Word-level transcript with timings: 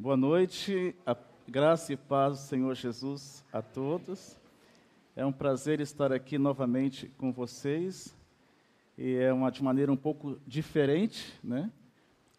Boa 0.00 0.16
noite, 0.16 0.94
a 1.04 1.16
graça 1.48 1.92
e 1.92 1.96
paz 1.96 2.34
do 2.34 2.44
Senhor 2.44 2.72
Jesus 2.72 3.44
a 3.52 3.60
todos. 3.60 4.36
É 5.16 5.26
um 5.26 5.32
prazer 5.32 5.80
estar 5.80 6.12
aqui 6.12 6.38
novamente 6.38 7.08
com 7.18 7.32
vocês 7.32 8.16
e 8.96 9.16
é 9.16 9.32
uma 9.32 9.50
de 9.50 9.60
maneira 9.60 9.90
um 9.90 9.96
pouco 9.96 10.38
diferente, 10.46 11.36
né? 11.42 11.68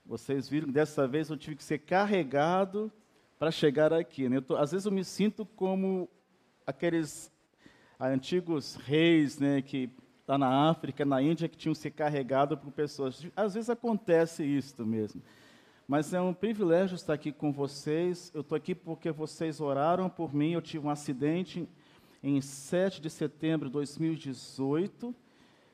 Vocês 0.06 0.48
viram 0.48 0.68
que 0.68 0.72
dessa 0.72 1.06
vez 1.06 1.30
eu 1.30 1.36
tive 1.36 1.58
que 1.58 1.64
ser 1.66 1.80
carregado 1.80 2.90
para 3.38 3.52
chegar 3.52 3.92
aqui. 3.92 4.30
Né? 4.30 4.40
Tô, 4.40 4.56
às 4.56 4.72
vezes 4.72 4.86
eu 4.86 4.92
me 4.94 5.04
sinto 5.04 5.46
como 5.46 6.08
aqueles 6.66 7.30
antigos 8.00 8.76
reis, 8.76 9.38
né, 9.38 9.62
que 9.62 9.90
lá 10.26 10.38
na 10.38 10.70
África, 10.70 11.04
na 11.04 11.22
Índia, 11.22 11.50
que 11.50 11.58
tinham 11.58 11.76
ser 11.76 11.92
carregados 11.92 12.58
por 12.58 12.72
pessoas. 12.72 13.22
Às 13.36 13.56
vezes 13.56 13.70
acontece 13.70 14.46
isso 14.46 14.86
mesmo. 14.86 15.22
Mas 15.90 16.14
é 16.14 16.22
um 16.22 16.36
privilégio 16.36 16.94
estar 16.94 17.14
aqui 17.14 17.32
com 17.32 17.52
vocês. 17.52 18.32
Eu 18.32 18.42
estou 18.42 18.56
aqui 18.56 18.76
porque 18.76 19.10
vocês 19.10 19.60
oraram 19.60 20.08
por 20.08 20.36
mim. 20.36 20.52
Eu 20.52 20.62
tive 20.62 20.86
um 20.86 20.90
acidente 20.92 21.68
em 22.22 22.40
7 22.40 23.02
de 23.02 23.10
setembro 23.10 23.70
de 23.70 23.74
2018, 23.74 25.16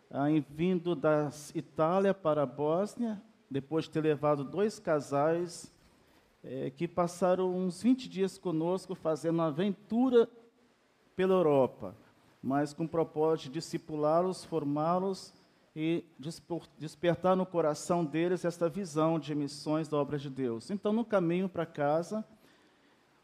ah, 0.09 0.27
vindo 0.49 0.95
da 0.95 1.29
Itália 1.53 2.13
para 2.13 2.43
a 2.43 2.45
Bósnia, 2.45 3.21
depois 3.51 3.83
de 3.83 3.91
ter 3.91 3.99
levado 3.99 4.45
dois 4.45 4.79
casais 4.79 5.70
eh, 6.41 6.71
que 6.73 6.87
passaram 6.87 7.53
uns 7.53 7.84
20 7.84 8.07
dias 8.07 8.37
conosco 8.37 8.95
fazendo 8.95 9.35
uma 9.35 9.47
aventura 9.47 10.29
pela 11.13 11.34
Europa, 11.34 11.93
mas 12.41 12.73
com 12.73 12.85
o 12.85 12.87
propósito 12.87 13.47
de 13.47 13.59
discipulá-los, 13.59 14.45
formá-los 14.45 15.34
e 15.75 16.05
despertar 16.77 17.35
no 17.35 17.45
coração 17.45 18.05
deles 18.05 18.45
esta 18.45 18.70
visão 18.70 19.20
de 19.20 19.35
missões 19.35 19.89
da 19.89 19.98
obra 19.98 20.17
de 20.17 20.29
Deus. 20.29 20.71
Então, 20.71 20.93
no 20.93 21.03
caminho 21.03 21.49
para 21.49 21.65
casa, 21.65 22.23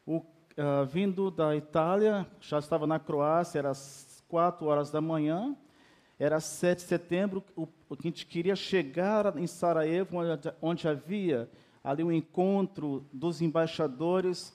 o, 0.05 0.17
uh, 0.17 0.85
vindo 0.85 1.31
da 1.31 1.55
Itália, 1.55 2.27
já 2.41 2.59
estava 2.59 2.85
na 2.85 2.99
Croácia, 2.99 3.59
era 3.59 3.69
às 3.69 4.21
quatro 4.27 4.67
horas 4.67 4.91
da 4.91 4.99
manhã, 4.99 5.55
era 6.19 6.41
7 6.41 6.79
de 6.79 6.83
setembro, 6.83 7.43
o, 7.55 7.67
o 7.89 7.95
que 7.95 8.07
a 8.07 8.11
gente 8.11 8.25
queria 8.25 8.55
chegar 8.55 9.37
em 9.37 9.47
Sarajevo, 9.47 10.17
onde, 10.17 10.53
onde 10.61 10.87
havia 10.89 11.49
ali 11.83 12.03
um 12.03 12.11
encontro 12.11 13.05
dos 13.11 13.41
embaixadores, 13.41 14.53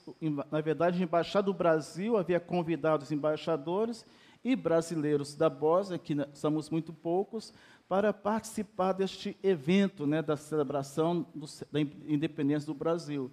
na 0.50 0.61
verdade, 0.61 1.00
a 1.00 1.02
Embaixada 1.02 1.47
do 1.47 1.55
Brasil 1.55 2.17
havia 2.17 2.39
convidado 2.39 3.02
os 3.02 3.11
embaixadores 3.11 4.06
e 4.47 4.55
brasileiros 4.55 5.34
da 5.34 5.50
Bósnia, 5.50 5.98
que 5.98 6.14
somos 6.33 6.70
muito 6.70 6.92
poucos, 6.92 7.52
para 7.89 8.12
participar 8.12 8.92
deste 8.92 9.36
evento 9.42 10.06
né, 10.06 10.22
da 10.22 10.36
celebração 10.36 11.27
do, 11.34 11.47
da 11.72 11.80
independência 11.80 12.64
do 12.64 12.74
Brasil. 12.74 13.28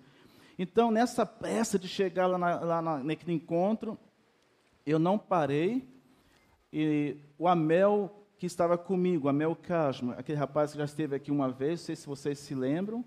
Então, 0.58 0.90
nessa 0.90 1.24
pressa 1.24 1.78
de 1.78 1.88
chegar 1.88 2.26
lá, 2.26 2.38
na, 2.40 2.60
lá 2.62 2.82
na, 2.82 3.04
naquele 3.04 3.34
encontro, 3.34 3.96
eu 4.88 4.98
não 4.98 5.20
parei, 5.20 5.88
e 6.72 7.16
o 7.38 7.48
Amel, 7.48 8.26
que 8.40 8.48
estava 8.48 8.76
comigo, 8.76 9.30
Amel 9.30 9.56
Casma, 9.56 10.16
aquele 10.16 10.40
rapaz 10.40 10.72
que 10.72 10.80
já 10.80 10.86
esteve 10.86 11.16
aqui 11.16 11.30
uma 11.30 11.52
vez, 11.52 11.82
não 11.82 11.86
sei 11.86 11.96
se 11.96 12.08
vocês 12.08 12.40
se 12.40 12.56
lembram, 12.56 13.06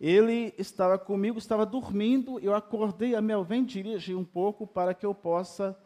ele 0.00 0.54
estava 0.56 0.96
comigo, 0.96 1.38
estava 1.38 1.66
dormindo, 1.66 2.38
eu 2.38 2.54
acordei, 2.54 3.16
Amel, 3.16 3.42
vem 3.42 3.64
dirigir 3.64 4.16
um 4.16 4.24
pouco 4.24 4.64
para 4.64 4.94
que 4.94 5.04
eu 5.04 5.12
possa 5.12 5.76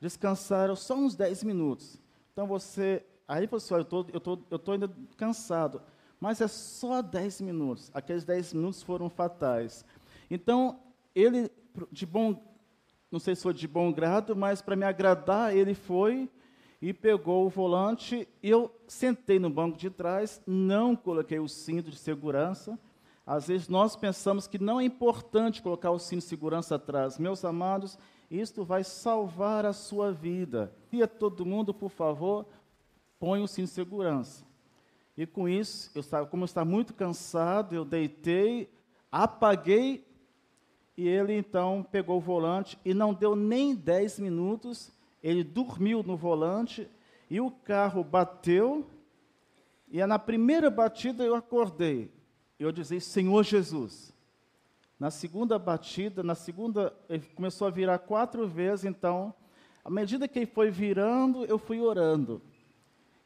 descansar 0.00 0.74
só 0.76 0.94
uns 0.94 1.14
10 1.14 1.44
minutos. 1.44 2.00
Então 2.32 2.46
você 2.46 3.04
Aí, 3.30 3.46
pessoal, 3.46 3.82
eu 3.82 3.84
tô, 3.84 4.00
estou 4.00 4.36
tô, 4.36 4.42
eu 4.50 4.58
tô 4.58 4.72
ainda 4.72 4.90
cansado. 5.16 5.80
Mas 6.18 6.40
é 6.40 6.48
só 6.48 7.00
10 7.00 7.42
minutos. 7.42 7.88
Aqueles 7.94 8.24
10 8.24 8.54
minutos 8.54 8.82
foram 8.82 9.08
fatais. 9.08 9.84
Então, 10.28 10.80
ele, 11.14 11.48
de 11.92 12.04
bom, 12.04 12.42
não 13.08 13.20
sei 13.20 13.36
se 13.36 13.44
foi 13.44 13.54
de 13.54 13.68
bom 13.68 13.92
grado, 13.92 14.34
mas 14.34 14.60
para 14.60 14.74
me 14.74 14.84
agradar, 14.84 15.56
ele 15.56 15.74
foi 15.74 16.28
e 16.82 16.92
pegou 16.92 17.46
o 17.46 17.48
volante. 17.48 18.26
Eu 18.42 18.68
sentei 18.88 19.38
no 19.38 19.48
banco 19.48 19.78
de 19.78 19.90
trás, 19.90 20.42
não 20.44 20.96
coloquei 20.96 21.38
o 21.38 21.46
cinto 21.46 21.88
de 21.88 21.98
segurança. 21.98 22.76
Às 23.24 23.46
vezes 23.46 23.68
nós 23.68 23.94
pensamos 23.94 24.48
que 24.48 24.58
não 24.58 24.80
é 24.80 24.84
importante 24.84 25.62
colocar 25.62 25.92
o 25.92 26.00
cinto 26.00 26.22
de 26.22 26.26
segurança 26.26 26.74
atrás. 26.74 27.16
Meus 27.16 27.44
amados, 27.44 27.96
isto 28.30 28.64
vai 28.64 28.84
salvar 28.84 29.66
a 29.66 29.72
sua 29.72 30.12
vida. 30.12 30.72
E 30.92 31.02
a 31.02 31.08
todo 31.08 31.44
mundo, 31.44 31.74
por 31.74 31.90
favor, 31.90 32.46
cinto 33.48 33.66
de 33.66 33.66
segurança. 33.68 34.44
E 35.16 35.26
com 35.26 35.48
isso, 35.48 35.90
eu 35.94 36.00
estava, 36.00 36.26
como 36.26 36.44
eu 36.44 36.46
estava 36.46 36.68
muito 36.68 36.94
cansado, 36.94 37.74
eu 37.74 37.84
deitei, 37.84 38.70
apaguei, 39.10 40.06
e 40.96 41.08
ele 41.08 41.34
então 41.34 41.86
pegou 41.90 42.18
o 42.18 42.20
volante 42.20 42.78
e 42.84 42.94
não 42.94 43.12
deu 43.12 43.34
nem 43.34 43.74
10 43.74 44.20
minutos, 44.20 44.92
ele 45.22 45.42
dormiu 45.42 46.02
no 46.02 46.16
volante 46.16 46.88
e 47.28 47.40
o 47.40 47.50
carro 47.50 48.04
bateu. 48.04 48.86
E 49.90 50.04
na 50.06 50.18
primeira 50.18 50.70
batida 50.70 51.24
eu 51.24 51.34
acordei. 51.34 52.10
Eu 52.58 52.70
dizia, 52.70 53.00
Senhor 53.00 53.42
Jesus. 53.42 54.12
Na 55.00 55.10
segunda 55.10 55.58
batida, 55.58 56.22
na 56.22 56.34
segunda, 56.34 56.92
ele 57.08 57.24
começou 57.34 57.66
a 57.66 57.70
virar 57.70 57.98
quatro 58.00 58.46
vezes, 58.46 58.84
então, 58.84 59.32
à 59.82 59.88
medida 59.88 60.28
que 60.28 60.38
ele 60.38 60.46
foi 60.46 60.70
virando, 60.70 61.42
eu 61.46 61.58
fui 61.58 61.80
orando. 61.80 62.42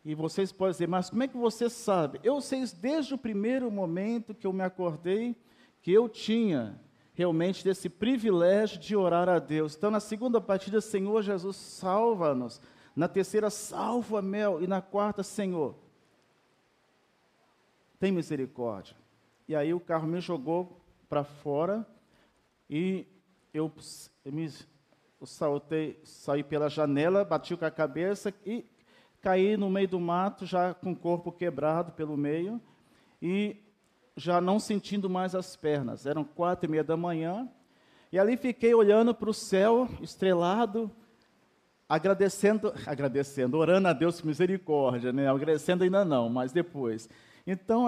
E 0.05 0.15
vocês 0.15 0.53
podem 0.53 0.71
dizer, 0.71 0.87
mas 0.87 1.11
como 1.11 1.25
é 1.25 1.29
que 1.29 1.37
você 1.37 1.69
sabe? 1.69 2.21
Eu 2.23 2.41
sei 2.41 2.65
desde 2.81 3.13
o 3.13 3.19
primeiro 3.19 3.73
momento 3.73 4.33
que 4.33 4.47
eu 4.47 4.53
me 4.53 4.63
acordei 4.63 5.35
que 5.83 5.93
eu 5.93 6.09
tinha 6.09 6.81
realmente 7.13 7.65
desse 7.65 7.89
privilégio 7.89 8.79
de 8.79 8.95
orar 8.95 9.29
a 9.29 9.41
Deus. 9.41 9.75
Então, 9.75 9.91
na 9.91 10.01
segunda 10.01 10.41
partida, 10.41 10.81
Senhor 10.81 11.23
Jesus, 11.23 11.57
salva-nos. 11.57 12.61
Na 12.95 13.09
terceira, 13.09 13.51
salva 13.51 14.23
Mel. 14.23 14.63
E 14.63 14.69
na 14.69 14.81
quarta, 14.81 15.25
Senhor, 15.25 15.75
tem 17.99 18.13
misericórdia. 18.13 18.97
E 19.49 19.57
aí 19.57 19.75
o 19.75 19.81
carro 19.81 20.07
me 20.07 20.21
jogou 20.21 20.84
para 21.15 21.23
fora 21.23 21.87
e 22.69 23.07
eu, 23.53 23.73
eu 24.25 24.33
me 24.33 24.51
eu 25.21 25.27
saltei, 25.29 26.01
saí 26.03 26.43
pela 26.43 26.69
janela, 26.69 27.25
bati 27.25 27.57
com 27.57 27.65
a 27.65 27.71
cabeça 27.71 28.35
e 28.45 28.67
caí 29.21 29.57
no 29.57 29.71
meio 29.71 29.87
do 29.87 30.01
mato, 30.01 30.45
já 30.45 30.75
com 30.75 30.91
o 30.91 30.97
corpo 30.97 31.31
quebrado 31.31 31.93
pelo 31.93 32.17
meio, 32.17 32.61
e 33.23 33.63
já 34.17 34.41
não 34.41 34.59
sentindo 34.59 35.09
mais 35.09 35.37
as 35.37 35.55
pernas. 35.55 36.05
Eram 36.05 36.25
quatro 36.25 36.69
e 36.69 36.69
meia 36.69 36.83
da 36.83 36.97
manhã, 36.97 37.49
e 38.11 38.19
ali 38.19 38.37
fiquei 38.37 38.75
olhando 38.75 39.15
para 39.15 39.31
o 39.31 39.35
céu 39.35 39.89
estrelado, 40.03 40.91
agradecendo, 41.89 42.75
agradecendo, 42.85 43.57
orando 43.57 43.87
a 43.87 43.93
Deus 43.93 44.21
por 44.21 44.27
misericórdia, 44.27 45.13
né? 45.13 45.31
agradecendo 45.31 45.85
ainda 45.85 46.05
não, 46.05 46.29
mas 46.29 46.51
depois. 46.51 47.09
Então, 47.47 47.87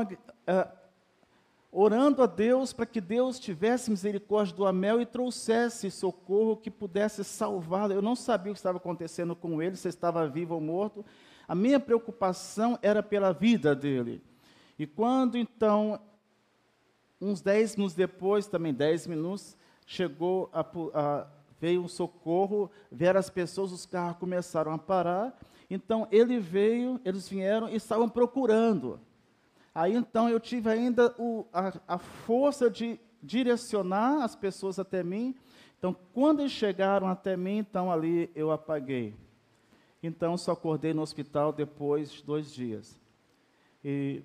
orando 1.70 2.22
a 2.22 2.26
Deus 2.26 2.72
para 2.72 2.86
que 2.86 3.00
Deus 3.00 3.38
tivesse 3.38 3.90
misericórdia 3.90 4.54
do 4.54 4.66
Amel 4.66 5.00
e 5.00 5.06
trouxesse 5.06 5.90
socorro 5.90 6.56
que 6.56 6.70
pudesse 6.70 7.22
salvá-lo. 7.24 7.92
Eu 7.92 8.02
não 8.02 8.16
sabia 8.16 8.52
o 8.52 8.54
que 8.54 8.58
estava 8.58 8.78
acontecendo 8.78 9.34
com 9.36 9.60
ele, 9.60 9.76
se 9.76 9.88
estava 9.88 10.26
vivo 10.28 10.54
ou 10.54 10.60
morto. 10.60 11.04
A 11.46 11.54
minha 11.54 11.78
preocupação 11.78 12.78
era 12.82 13.02
pela 13.02 13.32
vida 13.32 13.74
dele. 13.74 14.22
E 14.78 14.86
quando 14.86 15.38
então, 15.38 16.00
uns 17.20 17.40
dez 17.40 17.76
minutos 17.76 17.94
depois, 17.94 18.46
também 18.46 18.74
dez 18.74 19.06
minutos, 19.06 19.56
chegou 19.86 20.50
a, 20.52 20.60
a, 20.60 21.26
veio 21.60 21.82
um 21.82 21.88
socorro, 21.88 22.70
vieram 22.90 23.20
as 23.20 23.30
pessoas, 23.30 23.72
os 23.72 23.86
carros 23.86 24.18
começaram 24.18 24.72
a 24.72 24.78
parar. 24.78 25.38
Então 25.70 26.06
ele 26.10 26.38
veio, 26.38 27.00
eles 27.04 27.28
vieram 27.28 27.68
e 27.68 27.76
estavam 27.76 28.08
procurando. 28.08 29.00
Aí 29.76 29.94
então 29.94 30.26
eu 30.26 30.40
tive 30.40 30.70
ainda 30.70 31.14
o, 31.18 31.44
a, 31.52 31.70
a 31.86 31.98
força 31.98 32.70
de 32.70 32.98
direcionar 33.22 34.24
as 34.24 34.34
pessoas 34.34 34.78
até 34.78 35.04
mim. 35.04 35.34
Então, 35.78 35.94
quando 36.14 36.40
eles 36.40 36.52
chegaram 36.52 37.06
até 37.06 37.36
mim, 37.36 37.58
então 37.58 37.92
ali 37.92 38.30
eu 38.34 38.50
apaguei. 38.50 39.14
Então, 40.02 40.34
só 40.38 40.52
acordei 40.52 40.94
no 40.94 41.02
hospital 41.02 41.52
depois 41.52 42.10
de 42.10 42.22
dois 42.22 42.54
dias. 42.54 42.98
E, 43.84 44.22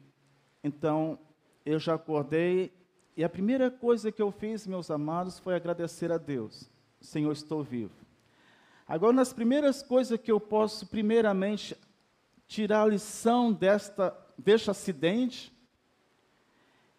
então, 0.63 1.19
eu 1.65 1.77
já 1.77 1.95
acordei, 1.95 2.71
e 3.17 3.21
a 3.21 3.27
primeira 3.27 3.69
coisa 3.69 4.09
que 4.09 4.21
eu 4.21 4.31
fiz, 4.31 4.65
meus 4.65 4.89
amados, 4.89 5.37
foi 5.37 5.53
agradecer 5.53 6.13
a 6.13 6.17
Deus. 6.17 6.69
Senhor, 7.01 7.33
estou 7.33 7.61
vivo. 7.61 7.91
Agora, 8.87 9.11
nas 9.11 9.33
primeiras 9.33 9.83
coisas 9.83 10.17
que 10.17 10.31
eu 10.31 10.39
posso, 10.39 10.87
primeiramente, 10.87 11.75
tirar 12.47 12.83
a 12.83 12.87
lição 12.87 13.51
desta 13.51 14.15
deste 14.37 14.69
acidente 14.69 15.51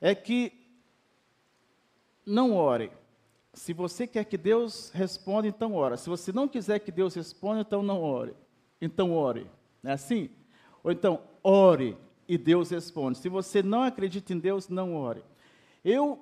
é 0.00 0.14
que 0.14 0.52
não 2.24 2.54
ore. 2.54 2.90
Se 3.54 3.72
você 3.72 4.06
quer 4.06 4.24
que 4.24 4.38
Deus 4.38 4.90
responda, 4.90 5.46
então 5.46 5.74
ora. 5.74 5.96
Se 5.96 6.08
você 6.08 6.32
não 6.32 6.48
quiser 6.48 6.78
que 6.78 6.90
Deus 6.90 7.14
responda, 7.14 7.60
então 7.60 7.82
não 7.82 8.00
ore. 8.02 8.34
Então 8.80 9.12
ore. 9.12 9.46
Não 9.82 9.90
é 9.90 9.94
assim? 9.94 10.30
Ou 10.82 10.90
então, 10.90 11.22
ore 11.42 11.96
e 12.26 12.38
Deus 12.38 12.70
responde. 12.70 13.18
Se 13.18 13.28
você 13.28 13.62
não 13.62 13.82
acredita 13.82 14.32
em 14.32 14.38
Deus, 14.38 14.68
não 14.68 14.94
ore. 14.94 15.22
Eu, 15.84 16.18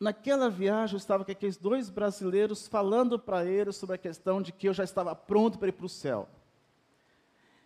naquela 0.00 0.50
viagem 0.50 0.94
eu 0.94 0.98
estava 0.98 1.24
com 1.24 1.30
aqueles 1.30 1.56
dois 1.56 1.88
brasileiros 1.88 2.66
falando 2.66 3.18
para 3.18 3.44
eles 3.44 3.76
sobre 3.76 3.94
a 3.94 3.98
questão 3.98 4.42
de 4.42 4.52
que 4.52 4.68
eu 4.68 4.74
já 4.74 4.84
estava 4.84 5.14
pronto 5.14 5.58
para 5.58 5.68
ir 5.68 5.72
para 5.72 5.86
o 5.86 5.88
céu. 5.88 6.28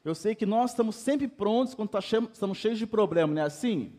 Eu 0.07 0.15
sei 0.15 0.37
que 0.37 0.47
nós 0.47 0.71
estamos 0.71 0.95
sempre 0.95 1.27
prontos 1.27 1.75
quando 1.75 1.89
tá 1.89 1.99
estamos 1.99 2.59
cheios 2.59 2.79
de 2.79 2.87
problemas, 2.87 3.35
não 3.35 3.43
é 3.43 3.45
assim? 3.45 3.93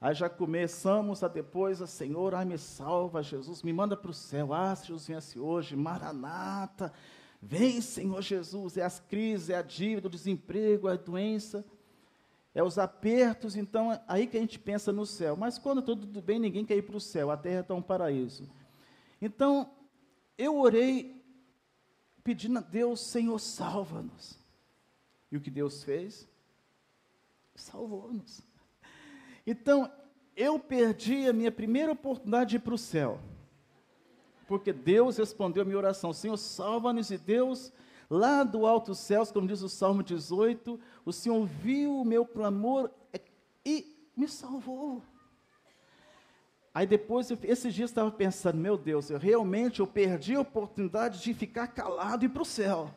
Aí 0.00 0.12
já 0.12 0.28
começamos 0.28 1.22
a 1.22 1.28
depois, 1.28 1.80
a 1.80 1.86
Senhor, 1.86 2.34
ai 2.34 2.44
me 2.44 2.58
salva, 2.58 3.22
Jesus, 3.22 3.62
me 3.62 3.72
manda 3.72 3.96
para 3.96 4.10
o 4.10 4.12
céu. 4.12 4.52
Ah, 4.52 4.74
se 4.74 4.88
Jesus 4.88 5.06
viesse 5.06 5.38
hoje, 5.38 5.76
Maranata, 5.76 6.92
vem 7.40 7.80
Senhor 7.80 8.20
Jesus. 8.20 8.76
É 8.76 8.82
as 8.82 8.98
crises, 8.98 9.50
é 9.50 9.54
a 9.56 9.62
dívida, 9.62 10.08
o 10.08 10.10
desemprego, 10.10 10.88
é 10.88 10.94
a 10.94 10.96
doença, 10.96 11.64
é 12.52 12.60
os 12.60 12.76
apertos. 12.76 13.54
Então, 13.54 13.92
é 13.92 14.02
aí 14.08 14.26
que 14.26 14.36
a 14.36 14.40
gente 14.40 14.58
pensa 14.58 14.92
no 14.92 15.06
céu. 15.06 15.36
Mas 15.36 15.58
quando 15.58 15.80
tudo 15.80 16.20
bem, 16.20 16.40
ninguém 16.40 16.64
quer 16.64 16.76
ir 16.76 16.82
para 16.82 16.96
o 16.96 17.00
céu, 17.00 17.30
a 17.30 17.36
terra 17.36 17.64
é 17.68 17.72
um 17.72 17.80
paraíso. 17.80 18.50
Então, 19.20 19.70
eu 20.36 20.58
orei 20.58 21.24
pedindo 22.24 22.58
a 22.58 22.62
Deus, 22.62 23.00
Senhor, 23.00 23.38
salva-nos. 23.38 24.41
E 25.32 25.36
o 25.38 25.40
que 25.40 25.50
Deus 25.50 25.82
fez? 25.82 26.28
Salvou-nos. 27.54 28.42
Então, 29.46 29.90
eu 30.36 30.58
perdi 30.58 31.26
a 31.26 31.32
minha 31.32 31.50
primeira 31.50 31.92
oportunidade 31.92 32.50
de 32.50 32.56
ir 32.56 32.60
para 32.60 32.74
o 32.74 32.78
céu. 32.78 33.18
Porque 34.46 34.74
Deus 34.74 35.16
respondeu 35.16 35.62
a 35.62 35.64
minha 35.64 35.78
oração. 35.78 36.12
Senhor, 36.12 36.36
salva-nos 36.36 37.10
e 37.10 37.16
Deus, 37.16 37.72
lá 38.10 38.44
do 38.44 38.66
alto 38.66 38.94
céus, 38.94 39.32
como 39.32 39.48
diz 39.48 39.62
o 39.62 39.70
Salmo 39.70 40.02
18, 40.02 40.78
o 41.02 41.12
Senhor 41.12 41.36
ouviu 41.36 41.98
o 41.98 42.04
meu 42.04 42.26
clamor 42.26 42.90
e 43.64 44.10
me 44.14 44.28
salvou. 44.28 45.02
Aí 46.74 46.86
depois, 46.86 47.30
esses 47.42 47.72
dias 47.74 47.88
estava 47.88 48.10
pensando, 48.10 48.58
meu 48.58 48.76
Deus, 48.76 49.08
eu 49.08 49.18
realmente 49.18 49.80
eu 49.80 49.86
perdi 49.86 50.34
a 50.34 50.40
oportunidade 50.40 51.22
de 51.22 51.32
ficar 51.32 51.68
calado 51.68 52.24
e 52.24 52.26
ir 52.26 52.28
para 52.28 52.42
o 52.42 52.46
céu. 52.46 52.90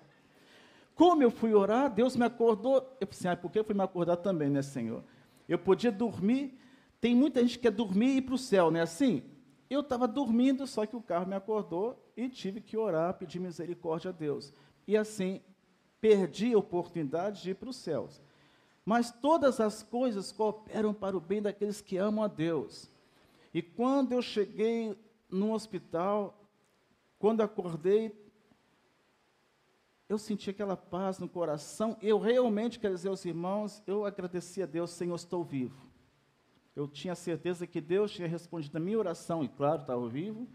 Como 0.95 1.21
eu 1.21 1.29
fui 1.29 1.53
orar, 1.53 1.93
Deus 1.93 2.15
me 2.15 2.25
acordou. 2.25 2.97
Eu 2.99 3.05
pensei, 3.05 3.29
ah, 3.29 3.35
por 3.35 3.51
que 3.51 3.59
eu 3.59 3.65
fui 3.65 3.75
me 3.75 3.83
acordar 3.83 4.17
também, 4.17 4.49
né, 4.49 4.61
Senhor? 4.61 5.03
Eu 5.47 5.59
podia 5.59 5.91
dormir. 5.91 6.57
Tem 7.01 7.13
muita 7.13 7.41
gente 7.41 7.57
que 7.57 7.63
quer 7.63 7.71
dormir 7.71 8.07
e 8.07 8.17
ir 8.17 8.21
para 8.21 8.35
o 8.35 8.37
céu, 8.37 8.71
não 8.71 8.79
é 8.79 8.83
assim? 8.83 9.21
Eu 9.69 9.81
estava 9.81 10.07
dormindo, 10.07 10.65
só 10.65 10.85
que 10.85 10.95
o 10.95 11.01
carro 11.01 11.27
me 11.27 11.35
acordou 11.35 12.01
e 12.15 12.29
tive 12.29 12.61
que 12.61 12.77
orar, 12.77 13.13
pedir 13.15 13.39
misericórdia 13.39 14.09
a 14.09 14.13
Deus. 14.13 14.53
E 14.87 14.95
assim, 14.95 15.41
perdi 15.99 16.53
a 16.53 16.57
oportunidade 16.57 17.41
de 17.41 17.51
ir 17.51 17.55
para 17.55 17.69
os 17.69 17.75
céus. 17.75 18.21
Mas 18.85 19.11
todas 19.11 19.59
as 19.59 19.83
coisas 19.83 20.31
cooperam 20.31 20.93
para 20.93 21.17
o 21.17 21.19
bem 21.19 21.41
daqueles 21.41 21.81
que 21.81 21.97
amam 21.97 22.23
a 22.23 22.27
Deus. 22.27 22.89
E 23.53 23.61
quando 23.61 24.13
eu 24.13 24.21
cheguei 24.21 24.97
no 25.29 25.53
hospital, 25.53 26.39
quando 27.17 27.41
acordei, 27.41 28.15
eu 30.07 30.17
senti 30.17 30.49
aquela 30.49 30.77
paz 30.77 31.17
no 31.17 31.27
coração. 31.27 31.97
Eu 32.01 32.19
realmente, 32.19 32.79
quero 32.79 32.93
dizer 32.93 33.09
aos 33.09 33.25
irmãos, 33.25 33.81
eu 33.87 34.05
agradeci 34.05 34.61
a 34.61 34.65
Deus, 34.65 34.91
Senhor, 34.91 35.15
estou 35.15 35.43
vivo. 35.43 35.81
Eu 36.75 36.87
tinha 36.87 37.15
certeza 37.15 37.65
que 37.65 37.81
Deus 37.81 38.11
tinha 38.11 38.27
respondido 38.27 38.77
a 38.77 38.81
minha 38.81 38.99
oração, 38.99 39.43
e 39.43 39.47
claro, 39.47 39.81
estava 39.81 40.07
vivo. 40.07 40.47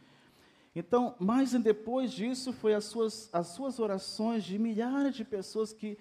Então, 0.74 1.16
mais 1.18 1.52
depois 1.52 2.12
disso, 2.12 2.52
foi 2.52 2.74
as 2.74 2.84
suas, 2.84 3.28
as 3.32 3.48
suas 3.48 3.80
orações 3.80 4.44
de 4.44 4.56
milhares 4.56 5.16
de 5.16 5.24
pessoas 5.24 5.72
que, 5.72 5.98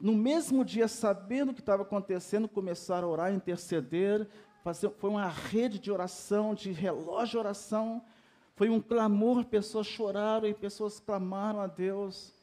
no 0.00 0.14
mesmo 0.14 0.64
dia, 0.64 0.88
sabendo 0.88 1.50
o 1.50 1.54
que 1.54 1.60
estava 1.60 1.82
acontecendo, 1.82 2.48
começaram 2.48 3.08
a 3.08 3.10
orar, 3.10 3.34
interceder. 3.34 4.26
Fazer, 4.62 4.90
foi 4.90 5.10
uma 5.10 5.28
rede 5.28 5.78
de 5.78 5.90
oração, 5.90 6.54
de 6.54 6.72
relógio 6.72 7.32
de 7.32 7.38
oração. 7.38 8.02
Foi 8.54 8.70
um 8.70 8.80
clamor, 8.80 9.44
pessoas 9.44 9.86
choraram 9.86 10.48
e 10.48 10.54
pessoas 10.54 10.98
clamaram 10.98 11.60
a 11.60 11.66
Deus. 11.66 12.39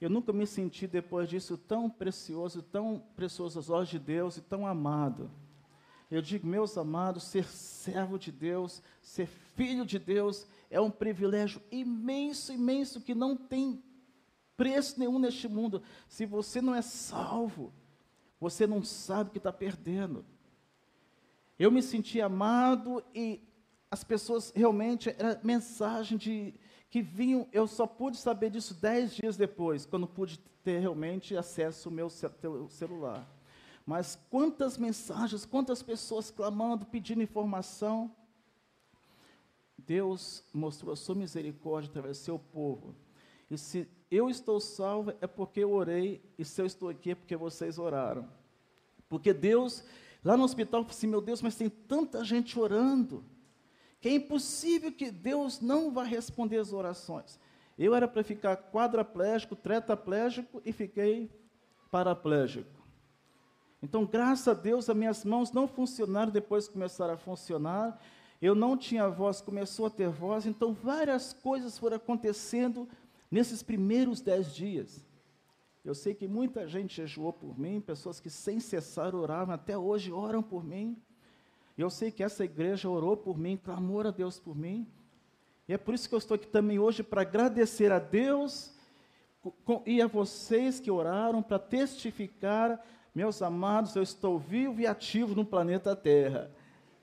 Eu 0.00 0.08
nunca 0.08 0.32
me 0.32 0.46
senti 0.46 0.86
depois 0.86 1.28
disso 1.28 1.56
tão 1.56 1.90
precioso, 1.90 2.62
tão 2.62 3.02
precioso 3.16 3.58
aos 3.58 3.68
olhos 3.68 3.88
de 3.88 3.98
Deus 3.98 4.36
e 4.36 4.40
tão 4.40 4.66
amado. 4.66 5.30
Eu 6.10 6.22
digo, 6.22 6.46
meus 6.46 6.78
amados, 6.78 7.24
ser 7.24 7.44
servo 7.44 8.18
de 8.18 8.32
Deus, 8.32 8.82
ser 9.02 9.26
filho 9.26 9.84
de 9.84 9.98
Deus, 9.98 10.46
é 10.70 10.80
um 10.80 10.90
privilégio 10.90 11.60
imenso, 11.70 12.52
imenso, 12.52 13.00
que 13.00 13.14
não 13.14 13.36
tem 13.36 13.82
preço 14.56 14.98
nenhum 14.98 15.18
neste 15.18 15.48
mundo. 15.48 15.82
Se 16.08 16.24
você 16.24 16.62
não 16.62 16.74
é 16.74 16.80
salvo, 16.80 17.72
você 18.40 18.66
não 18.66 18.82
sabe 18.82 19.28
o 19.28 19.32
que 19.32 19.38
está 19.38 19.52
perdendo. 19.52 20.24
Eu 21.58 21.70
me 21.70 21.82
senti 21.82 22.20
amado 22.20 23.04
e 23.14 23.42
as 23.90 24.04
pessoas 24.04 24.52
realmente, 24.54 25.10
era 25.10 25.40
mensagem 25.42 26.16
de, 26.16 26.54
que 26.90 27.02
vinham, 27.02 27.46
eu 27.52 27.66
só 27.66 27.86
pude 27.86 28.16
saber 28.16 28.50
disso 28.50 28.74
dez 28.74 29.14
dias 29.14 29.36
depois, 29.36 29.84
quando 29.84 30.06
pude 30.06 30.38
ter 30.64 30.78
realmente 30.78 31.36
acesso 31.36 31.88
ao 31.88 31.94
meu 31.94 32.08
celular. 32.68 33.28
Mas 33.84 34.18
quantas 34.30 34.76
mensagens, 34.76 35.46
quantas 35.46 35.82
pessoas 35.82 36.30
clamando, 36.30 36.86
pedindo 36.86 37.22
informação. 37.22 38.14
Deus 39.78 40.44
mostrou 40.52 40.92
a 40.92 40.96
sua 40.96 41.14
misericórdia 41.14 41.88
através 41.88 42.18
do 42.18 42.24
seu 42.24 42.38
povo. 42.38 42.94
E 43.50 43.56
se 43.56 43.88
eu 44.10 44.28
estou 44.28 44.60
salvo, 44.60 45.14
é 45.20 45.26
porque 45.26 45.60
eu 45.60 45.72
orei, 45.72 46.22
e 46.38 46.44
se 46.44 46.60
eu 46.60 46.66
estou 46.66 46.90
aqui, 46.90 47.12
é 47.12 47.14
porque 47.14 47.36
vocês 47.36 47.78
oraram. 47.78 48.28
Porque 49.08 49.32
Deus, 49.32 49.82
lá 50.22 50.36
no 50.36 50.44
hospital, 50.44 50.82
falou 50.82 50.94
assim: 50.94 51.06
meu 51.06 51.22
Deus, 51.22 51.40
mas 51.40 51.56
tem 51.56 51.70
tanta 51.70 52.22
gente 52.24 52.58
orando 52.58 53.24
que 54.00 54.08
é 54.08 54.14
impossível 54.14 54.92
que 54.92 55.10
Deus 55.10 55.60
não 55.60 55.90
vá 55.90 56.04
responder 56.04 56.58
as 56.58 56.72
orações. 56.72 57.38
Eu 57.78 57.94
era 57.94 58.08
para 58.08 58.24
ficar 58.24 58.56
quadraplégico, 58.56 59.54
tetraplégico 59.54 60.60
e 60.64 60.72
fiquei 60.72 61.30
paraplégico. 61.90 62.78
Então, 63.82 64.04
graças 64.04 64.48
a 64.48 64.54
Deus, 64.54 64.90
as 64.90 64.96
minhas 64.96 65.24
mãos 65.24 65.52
não 65.52 65.68
funcionaram 65.68 66.32
depois 66.32 66.68
começaram 66.68 67.14
a 67.14 67.18
funcionar. 67.18 68.00
Eu 68.42 68.54
não 68.54 68.76
tinha 68.76 69.08
voz, 69.08 69.40
começou 69.40 69.86
a 69.86 69.90
ter 69.90 70.08
voz. 70.08 70.46
Então, 70.46 70.72
várias 70.72 71.32
coisas 71.32 71.78
foram 71.78 71.96
acontecendo 71.96 72.88
nesses 73.30 73.62
primeiros 73.62 74.20
dez 74.20 74.54
dias. 74.54 75.06
Eu 75.84 75.94
sei 75.94 76.14
que 76.14 76.26
muita 76.26 76.66
gente 76.66 76.96
jejuou 76.96 77.32
por 77.32 77.58
mim, 77.58 77.80
pessoas 77.80 78.18
que 78.20 78.28
sem 78.28 78.58
cessar 78.58 79.14
oravam, 79.14 79.54
até 79.54 79.78
hoje 79.78 80.12
oram 80.12 80.42
por 80.42 80.64
mim. 80.64 81.00
E 81.78 81.80
eu 81.80 81.88
sei 81.88 82.10
que 82.10 82.24
essa 82.24 82.44
igreja 82.44 82.90
orou 82.90 83.16
por 83.16 83.38
mim, 83.38 83.56
clamou 83.56 84.00
a 84.00 84.10
Deus 84.10 84.40
por 84.40 84.56
mim. 84.56 84.84
E 85.68 85.72
é 85.72 85.78
por 85.78 85.94
isso 85.94 86.08
que 86.08 86.14
eu 86.14 86.18
estou 86.18 86.34
aqui 86.34 86.48
também 86.48 86.76
hoje 86.76 87.04
para 87.04 87.22
agradecer 87.22 87.92
a 87.92 88.00
Deus 88.00 88.76
e 89.86 90.02
a 90.02 90.08
vocês 90.08 90.80
que 90.80 90.90
oraram 90.90 91.40
para 91.40 91.60
testificar, 91.60 92.84
meus 93.14 93.40
amados, 93.42 93.94
eu 93.94 94.02
estou 94.02 94.40
vivo 94.40 94.80
e 94.80 94.88
ativo 94.88 95.36
no 95.36 95.44
planeta 95.44 95.94
Terra. 95.94 96.50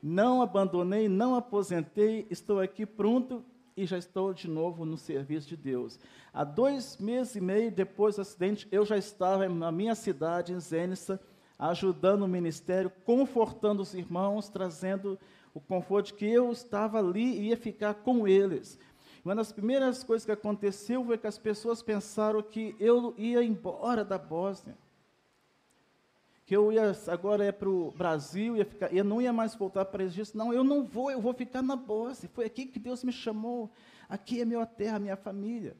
Não 0.04 0.42
abandonei, 0.42 1.08
não 1.08 1.36
aposentei, 1.36 2.28
estou 2.30 2.60
aqui 2.60 2.86
pronto 2.86 3.46
e 3.78 3.86
já 3.86 3.98
estou 3.98 4.34
de 4.34 4.50
novo 4.50 4.86
no 4.86 4.98
serviço 4.98 5.48
de 5.48 5.56
Deus. 5.56 5.98
Há 6.34 6.44
dois 6.44 6.98
meses 6.98 7.38
e 7.38 7.42
meio 7.42 7.72
depois 7.72 8.16
do 8.16 8.24
acidente, 8.24 8.68
eu 8.70 8.86
já 8.86 8.98
estava 8.98 9.48
na 9.48 9.72
minha 9.72 9.96
cidade, 9.96 10.52
em 10.52 10.60
Zênissa, 10.60 11.18
ajudando 11.58 12.24
o 12.24 12.28
ministério, 12.28 12.92
confortando 13.06 13.82
os 13.82 13.94
irmãos, 13.94 14.50
trazendo 14.50 15.20
o 15.54 15.60
conforto 15.60 16.08
de 16.08 16.14
que 16.16 16.26
eu 16.26 16.52
estava 16.52 17.00
ali 17.00 17.40
e 17.40 17.48
ia 17.50 17.58
ficar 17.58 17.94
com 17.94 18.28
eles. 18.28 18.78
Uma 19.24 19.34
das 19.34 19.52
primeiras 19.52 20.04
coisas 20.04 20.26
que 20.26 20.32
aconteceu 20.32 21.04
foi 21.04 21.18
que 21.18 21.26
as 21.26 21.38
pessoas 21.38 21.82
pensaram 21.82 22.44
que 22.44 22.76
eu 22.80 23.16
ia 23.18 23.44
embora 23.44 24.04
da 24.06 24.18
Bósnia. 24.18 24.78
Que 26.46 26.56
eu 26.56 26.72
ia 26.72 26.96
agora 27.08 27.46
ia 27.46 27.54
para 27.54 27.68
o 27.68 27.90
Brasil, 27.92 28.56
ia 28.56 28.66
ficar, 28.66 28.94
eu 28.94 29.04
não 29.04 29.20
ia 29.20 29.34
mais 29.34 29.56
voltar 29.56 29.86
para 29.86 30.04
eles. 30.04 30.34
Não, 30.34 30.54
eu 30.54 30.64
não 30.64 30.84
vou, 30.84 31.10
eu 31.10 31.20
vou 31.20 31.34
ficar 31.34 31.64
na 31.64 31.76
Bósnia. 31.76 32.30
Foi 32.36 32.46
aqui 32.46 32.68
que 32.68 32.78
Deus 32.78 33.04
me 33.04 33.12
chamou. 33.12 33.72
Aqui 34.08 34.42
é 34.42 34.46
minha 34.46 34.64
terra, 34.66 35.00
minha 35.00 35.16
família. 35.16 35.76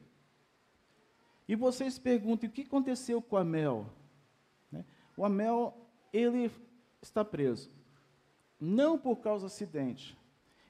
E 1.46 1.54
vocês 1.54 1.98
perguntam, 2.00 2.48
o 2.48 2.52
que 2.52 2.62
aconteceu 2.62 3.22
com 3.22 3.36
a 3.36 3.44
Mel? 3.44 3.86
O 5.16 5.24
Amel, 5.24 5.74
ele 6.12 6.50
está 7.00 7.24
preso. 7.24 7.70
Não 8.60 8.98
por 8.98 9.16
causa 9.16 9.44
do 9.44 9.46
acidente 9.46 10.16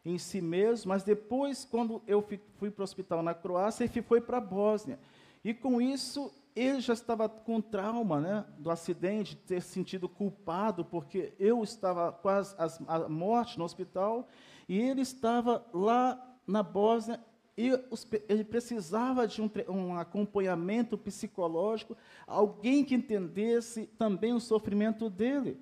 em 0.04 0.18
si 0.18 0.40
mesmo, 0.40 0.88
mas 0.90 1.02
depois, 1.02 1.64
quando 1.64 2.00
eu 2.06 2.22
fui 2.22 2.70
para 2.70 2.82
o 2.82 2.84
hospital 2.84 3.22
na 3.22 3.34
Croácia, 3.34 3.84
ele 3.84 4.02
foi 4.02 4.20
para 4.20 4.38
a 4.38 4.40
Bósnia. 4.40 4.98
E 5.44 5.52
com 5.52 5.80
isso, 5.80 6.32
ele 6.54 6.80
já 6.80 6.94
estava 6.94 7.28
com 7.28 7.60
trauma 7.60 8.20
né, 8.20 8.44
do 8.56 8.70
acidente, 8.70 9.34
de 9.34 9.42
ter 9.42 9.60
sentido 9.60 10.08
culpado, 10.08 10.84
porque 10.84 11.34
eu 11.38 11.62
estava 11.62 12.12
quase 12.12 12.54
à 12.86 13.08
morte 13.08 13.58
no 13.58 13.64
hospital, 13.64 14.28
e 14.68 14.80
ele 14.80 15.02
estava 15.02 15.64
lá 15.72 16.18
na 16.46 16.62
Bósnia 16.62 17.20
e 17.56 17.72
os, 17.90 18.06
ele 18.28 18.44
precisava 18.44 19.26
de 19.26 19.40
um, 19.40 19.50
um, 19.68 19.98
acompanhamento 19.98 20.98
psicológico, 20.98 21.96
alguém 22.26 22.84
que 22.84 22.94
entendesse 22.94 23.86
também 23.98 24.34
o 24.34 24.40
sofrimento 24.40 25.08
dele. 25.08 25.58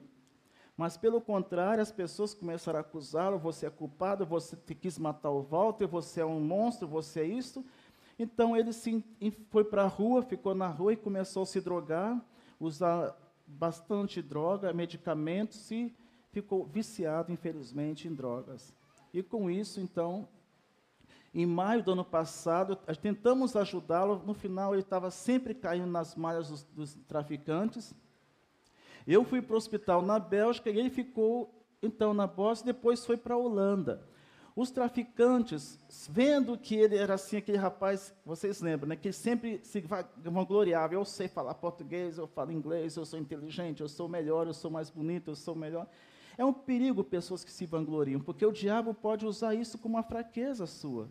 Mas, 0.76 0.96
pelo 0.96 1.20
contrário, 1.20 1.80
as 1.80 1.92
pessoas 1.92 2.34
começaram 2.34 2.78
a 2.78 2.82
acusá-lo: 2.82 3.38
você 3.38 3.66
é 3.66 3.70
culpado, 3.70 4.26
você 4.26 4.56
quis 4.74 4.98
matar 4.98 5.30
o 5.30 5.42
Walter, 5.42 5.86
você 5.86 6.20
é 6.20 6.26
um 6.26 6.40
monstro, 6.40 6.88
você 6.88 7.20
é 7.20 7.26
isso. 7.26 7.64
Então, 8.18 8.56
ele 8.56 8.72
se, 8.72 9.04
foi 9.50 9.64
para 9.64 9.84
a 9.84 9.88
rua, 9.88 10.22
ficou 10.22 10.54
na 10.54 10.66
rua 10.66 10.92
e 10.92 10.96
começou 10.96 11.44
a 11.44 11.46
se 11.46 11.60
drogar, 11.60 12.20
usar 12.58 13.16
bastante 13.46 14.20
droga, 14.20 14.72
medicamentos 14.72 15.70
e 15.70 15.94
ficou 16.32 16.64
viciado, 16.64 17.32
infelizmente, 17.32 18.08
em 18.08 18.14
drogas. 18.14 18.74
E 19.12 19.22
com 19.22 19.48
isso, 19.48 19.80
então, 19.80 20.28
em 21.34 21.44
maio 21.44 21.82
do 21.82 21.92
ano 21.92 22.04
passado, 22.04 22.76
tentamos 23.02 23.56
ajudá-lo. 23.56 24.22
No 24.24 24.34
final, 24.34 24.72
ele 24.72 24.82
estava 24.82 25.10
sempre 25.10 25.52
caindo 25.52 25.88
nas 25.88 26.14
malhas 26.14 26.48
dos, 26.48 26.62
dos 26.64 26.94
traficantes. 27.08 27.92
Eu 29.04 29.24
fui 29.24 29.42
para 29.42 29.54
o 29.54 29.56
hospital 29.56 30.00
na 30.00 30.18
Bélgica 30.18 30.70
e 30.70 30.78
ele 30.78 30.90
ficou, 30.90 31.52
então, 31.82 32.14
na 32.14 32.26
Bósnia, 32.26 32.72
depois 32.72 33.04
foi 33.04 33.16
para 33.16 33.34
a 33.34 33.36
Holanda. 33.36 34.06
Os 34.56 34.70
traficantes, 34.70 35.80
vendo 36.08 36.56
que 36.56 36.76
ele 36.76 36.96
era 36.96 37.14
assim, 37.14 37.36
aquele 37.36 37.58
rapaz, 37.58 38.14
vocês 38.24 38.60
lembram, 38.60 38.90
né, 38.90 38.96
que 38.96 39.10
sempre 39.10 39.60
se 39.64 39.84
vangloriava, 40.16 40.94
eu 40.94 41.04
sei 41.04 41.26
falar 41.26 41.54
português, 41.54 42.18
eu 42.18 42.28
falo 42.28 42.52
inglês, 42.52 42.96
eu 42.96 43.04
sou 43.04 43.18
inteligente, 43.18 43.80
eu 43.80 43.88
sou 43.88 44.08
melhor, 44.08 44.46
eu 44.46 44.54
sou 44.54 44.70
mais 44.70 44.88
bonito, 44.88 45.32
eu 45.32 45.34
sou 45.34 45.56
melhor. 45.56 45.88
É 46.38 46.44
um 46.44 46.52
perigo 46.52 47.02
pessoas 47.02 47.42
que 47.42 47.50
se 47.50 47.66
vangloriam, 47.66 48.20
porque 48.20 48.46
o 48.46 48.52
diabo 48.52 48.94
pode 48.94 49.26
usar 49.26 49.56
isso 49.56 49.76
como 49.76 49.96
uma 49.96 50.04
fraqueza 50.04 50.66
sua. 50.66 51.10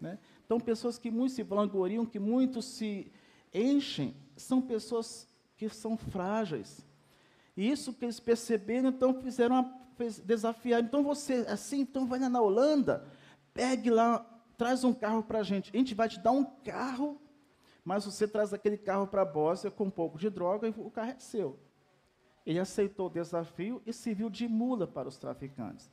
Né? 0.00 0.18
Então, 0.44 0.58
pessoas 0.58 0.98
que 0.98 1.10
muito 1.10 1.34
se 1.34 1.42
vangloriam, 1.42 2.06
que 2.06 2.18
muito 2.18 2.62
se 2.62 3.12
enchem, 3.52 4.16
são 4.36 4.60
pessoas 4.60 5.28
que 5.56 5.68
são 5.68 5.96
frágeis. 5.96 6.86
E 7.56 7.70
isso 7.70 7.92
que 7.92 8.04
eles 8.04 8.18
perceberam, 8.18 8.88
então 8.88 9.20
fizeram 9.20 9.80
desafiar. 10.24 10.80
Então 10.80 11.02
você, 11.02 11.44
assim, 11.46 11.80
então 11.80 12.06
vai 12.06 12.18
na 12.18 12.40
Holanda, 12.40 13.06
pegue 13.52 13.90
lá, 13.90 14.24
traz 14.56 14.82
um 14.84 14.94
carro 14.94 15.22
para 15.22 15.40
a 15.40 15.42
gente. 15.42 15.70
A 15.74 15.76
gente 15.76 15.94
vai 15.94 16.08
te 16.08 16.18
dar 16.18 16.30
um 16.30 16.44
carro, 16.44 17.20
mas 17.84 18.04
você 18.06 18.26
traz 18.26 18.54
aquele 18.54 18.78
carro 18.78 19.06
para 19.06 19.22
a 19.22 19.26
Bósnia 19.26 19.70
com 19.70 19.84
um 19.84 19.90
pouco 19.90 20.18
de 20.18 20.30
droga 20.30 20.68
e 20.68 20.74
o 20.76 20.90
carro 20.90 21.10
é 21.10 21.18
seu. 21.18 21.58
Ele 22.46 22.58
aceitou 22.58 23.08
o 23.08 23.10
desafio 23.10 23.82
e 23.84 23.92
serviu 23.92 24.30
de 24.30 24.48
mula 24.48 24.86
para 24.86 25.08
os 25.08 25.18
traficantes. 25.18 25.90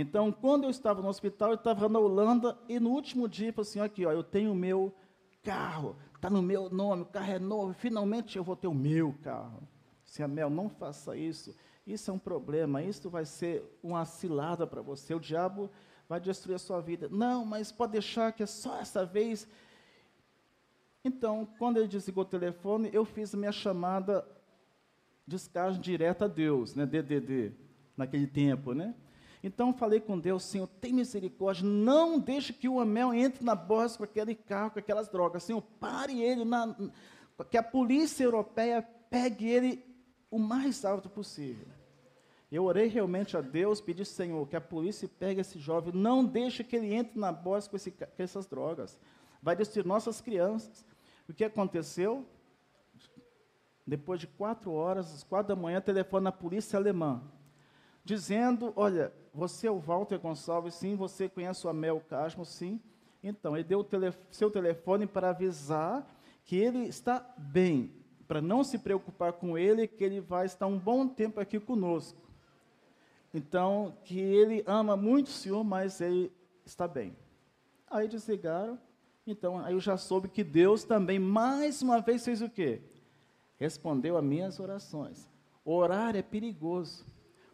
Então, 0.00 0.30
quando 0.30 0.62
eu 0.62 0.70
estava 0.70 1.02
no 1.02 1.08
hospital, 1.08 1.48
eu 1.48 1.56
estava 1.56 1.88
na 1.88 1.98
Holanda 1.98 2.56
e 2.68 2.78
no 2.78 2.90
último 2.90 3.28
dia, 3.28 3.52
falei 3.52 3.68
assim, 3.68 3.80
aqui, 3.80 4.06
ó, 4.06 4.12
eu 4.12 4.22
tenho 4.22 4.52
o 4.52 4.54
meu 4.54 4.94
carro, 5.42 5.96
está 6.14 6.30
no 6.30 6.40
meu 6.40 6.70
nome, 6.70 7.02
o 7.02 7.06
carro 7.06 7.32
é 7.32 7.38
novo, 7.40 7.72
finalmente 7.72 8.38
eu 8.38 8.44
vou 8.44 8.54
ter 8.54 8.68
o 8.68 8.74
meu 8.74 9.12
carro. 9.24 9.66
Se 10.04 10.22
a 10.22 10.28
Mel 10.28 10.48
não 10.50 10.68
faça 10.68 11.16
isso, 11.16 11.52
isso 11.84 12.12
é 12.12 12.14
um 12.14 12.18
problema, 12.18 12.80
isso 12.80 13.10
vai 13.10 13.24
ser 13.24 13.64
uma 13.82 14.04
cilada 14.04 14.68
para 14.68 14.80
você, 14.80 15.16
o 15.16 15.18
diabo 15.18 15.68
vai 16.08 16.20
destruir 16.20 16.54
a 16.54 16.60
sua 16.60 16.80
vida. 16.80 17.08
Não, 17.10 17.44
mas 17.44 17.72
pode 17.72 17.90
deixar 17.90 18.30
que 18.32 18.44
é 18.44 18.46
só 18.46 18.78
essa 18.78 19.04
vez. 19.04 19.48
Então, 21.04 21.44
quando 21.58 21.78
ele 21.78 21.88
desligou 21.88 22.22
o 22.22 22.24
telefone, 22.24 22.88
eu 22.92 23.04
fiz 23.04 23.34
minha 23.34 23.50
chamada 23.50 24.24
descarga 25.26 25.76
direta 25.76 26.26
a 26.26 26.28
Deus, 26.28 26.76
né, 26.76 26.86
DDD, 26.86 27.52
naquele 27.96 28.28
tempo, 28.28 28.72
né? 28.72 28.94
Então 29.42 29.72
falei 29.72 30.00
com 30.00 30.18
Deus, 30.18 30.44
Senhor, 30.44 30.66
tem 30.80 30.92
misericórdia, 30.92 31.64
não 31.64 32.18
deixe 32.18 32.52
que 32.52 32.68
o 32.68 32.80
Amel 32.80 33.14
entre 33.14 33.44
na 33.44 33.54
bolsa 33.54 33.98
com 33.98 34.04
aquele 34.04 34.34
carro, 34.34 34.72
com 34.72 34.78
aquelas 34.78 35.08
drogas. 35.08 35.44
Senhor, 35.44 35.62
pare 35.62 36.20
ele, 36.20 36.44
na, 36.44 36.74
que 37.48 37.56
a 37.56 37.62
polícia 37.62 38.24
europeia 38.24 38.82
pegue 39.08 39.48
ele 39.48 39.84
o 40.30 40.38
mais 40.38 40.84
alto 40.84 41.08
possível. 41.08 41.66
Eu 42.50 42.64
orei 42.64 42.88
realmente 42.88 43.36
a 43.36 43.40
Deus, 43.40 43.80
pedi, 43.80 44.04
Senhor, 44.04 44.46
que 44.48 44.56
a 44.56 44.60
polícia 44.60 45.08
pegue 45.18 45.40
esse 45.40 45.58
jovem, 45.58 45.92
não 45.94 46.24
deixe 46.24 46.64
que 46.64 46.74
ele 46.74 46.94
entre 46.94 47.18
na 47.18 47.30
bolsa 47.30 47.68
com, 47.68 47.76
esse, 47.76 47.90
com 47.90 48.06
essas 48.18 48.46
drogas. 48.46 48.98
Vai 49.40 49.54
destruir 49.54 49.86
nossas 49.86 50.20
crianças. 50.20 50.84
O 51.28 51.32
que 51.32 51.44
aconteceu? 51.44 52.26
Depois 53.86 54.18
de 54.18 54.26
quatro 54.26 54.72
horas, 54.72 55.14
às 55.14 55.22
quatro 55.22 55.54
da 55.54 55.60
manhã, 55.60 55.80
telefone 55.80 56.24
na 56.24 56.32
polícia 56.32 56.78
alemã 56.78 57.22
dizendo: 58.08 58.72
Olha, 58.74 59.12
você 59.38 59.68
é 59.68 59.70
o 59.70 59.78
Walter 59.78 60.18
Gonçalves, 60.18 60.74
sim, 60.74 60.96
você 60.96 61.28
conhece 61.28 61.64
o 61.64 61.70
Amel 61.70 62.02
Casmo, 62.08 62.44
sim. 62.44 62.80
Então, 63.22 63.56
ele 63.56 63.62
deu 63.62 63.84
tele, 63.84 64.12
seu 64.32 64.50
telefone 64.50 65.06
para 65.06 65.30
avisar 65.30 66.04
que 66.44 66.56
ele 66.56 66.88
está 66.88 67.24
bem, 67.38 67.92
para 68.26 68.42
não 68.42 68.64
se 68.64 68.78
preocupar 68.78 69.32
com 69.34 69.56
ele, 69.56 69.86
que 69.86 70.02
ele 70.02 70.20
vai 70.20 70.44
estar 70.44 70.66
um 70.66 70.76
bom 70.76 71.06
tempo 71.06 71.38
aqui 71.38 71.60
conosco. 71.60 72.20
Então, 73.32 73.96
que 74.04 74.18
ele 74.18 74.64
ama 74.66 74.96
muito 74.96 75.28
o 75.28 75.30
Senhor, 75.30 75.62
mas 75.62 76.00
ele 76.00 76.32
está 76.66 76.88
bem. 76.88 77.16
Aí 77.88 78.08
desligaram. 78.08 78.76
Então, 79.24 79.58
aí 79.60 79.72
eu 79.72 79.80
já 79.80 79.96
soube 79.96 80.28
que 80.28 80.42
Deus 80.42 80.82
também, 80.82 81.20
mais 81.20 81.80
uma 81.80 82.00
vez, 82.00 82.24
fez 82.24 82.42
o 82.42 82.48
quê? 82.48 82.80
Respondeu 83.56 84.16
a 84.16 84.22
minhas 84.22 84.58
orações. 84.58 85.30
Orar 85.64 86.16
é 86.16 86.22
perigoso. 86.22 87.06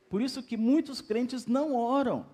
Por 0.08 0.22
isso 0.22 0.42
que 0.42 0.56
muitos 0.56 1.00
crentes 1.00 1.46
não 1.46 1.74
oram. 1.74 2.26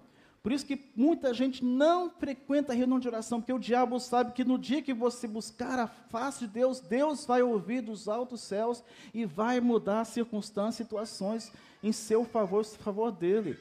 Por 0.42 0.52
isso 0.52 0.64
que 0.64 0.90
muita 0.96 1.34
gente 1.34 1.62
não 1.62 2.08
frequenta 2.08 2.72
a 2.72 2.74
reunião 2.74 2.98
de 2.98 3.06
oração, 3.06 3.40
porque 3.40 3.52
o 3.52 3.58
diabo 3.58 4.00
sabe 4.00 4.32
que 4.32 4.42
no 4.42 4.58
dia 4.58 4.80
que 4.80 4.94
você 4.94 5.28
buscar 5.28 5.78
a 5.78 5.86
face 5.86 6.46
de 6.46 6.48
Deus, 6.48 6.80
Deus 6.80 7.26
vai 7.26 7.42
ouvir 7.42 7.82
dos 7.82 8.08
altos 8.08 8.40
céus 8.40 8.82
e 9.12 9.26
vai 9.26 9.60
mudar 9.60 10.04
circunstâncias, 10.06 10.76
situações 10.76 11.52
em 11.82 11.92
seu 11.92 12.24
favor, 12.24 12.64
em 12.64 12.78
favor 12.78 13.12
dele. 13.12 13.58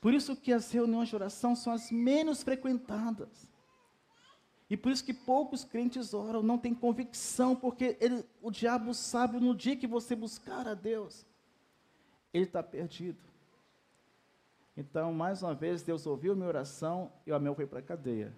Por 0.00 0.14
isso 0.14 0.36
que 0.36 0.52
as 0.52 0.70
reuniões 0.70 1.08
de 1.08 1.16
oração 1.16 1.56
são 1.56 1.72
as 1.72 1.90
menos 1.90 2.44
frequentadas. 2.44 3.48
E 4.70 4.76
por 4.76 4.92
isso 4.92 5.04
que 5.04 5.12
poucos 5.12 5.64
crentes 5.64 6.14
oram, 6.14 6.42
não 6.42 6.58
têm 6.58 6.74
convicção, 6.74 7.56
porque 7.56 7.96
ele, 8.00 8.24
o 8.40 8.50
diabo 8.52 8.94
sabe 8.94 9.40
no 9.40 9.54
dia 9.54 9.76
que 9.76 9.86
você 9.86 10.14
buscar 10.14 10.68
a 10.68 10.74
Deus, 10.74 11.26
ele 12.32 12.44
está 12.44 12.62
perdido. 12.62 13.33
Então, 14.76 15.12
mais 15.12 15.42
uma 15.42 15.54
vez, 15.54 15.82
Deus 15.82 16.06
ouviu 16.06 16.34
minha 16.34 16.48
oração 16.48 17.12
e 17.26 17.30
o 17.30 17.34
Amel 17.34 17.54
foi 17.54 17.66
para 17.66 17.78
a 17.78 17.82
cadeia. 17.82 18.34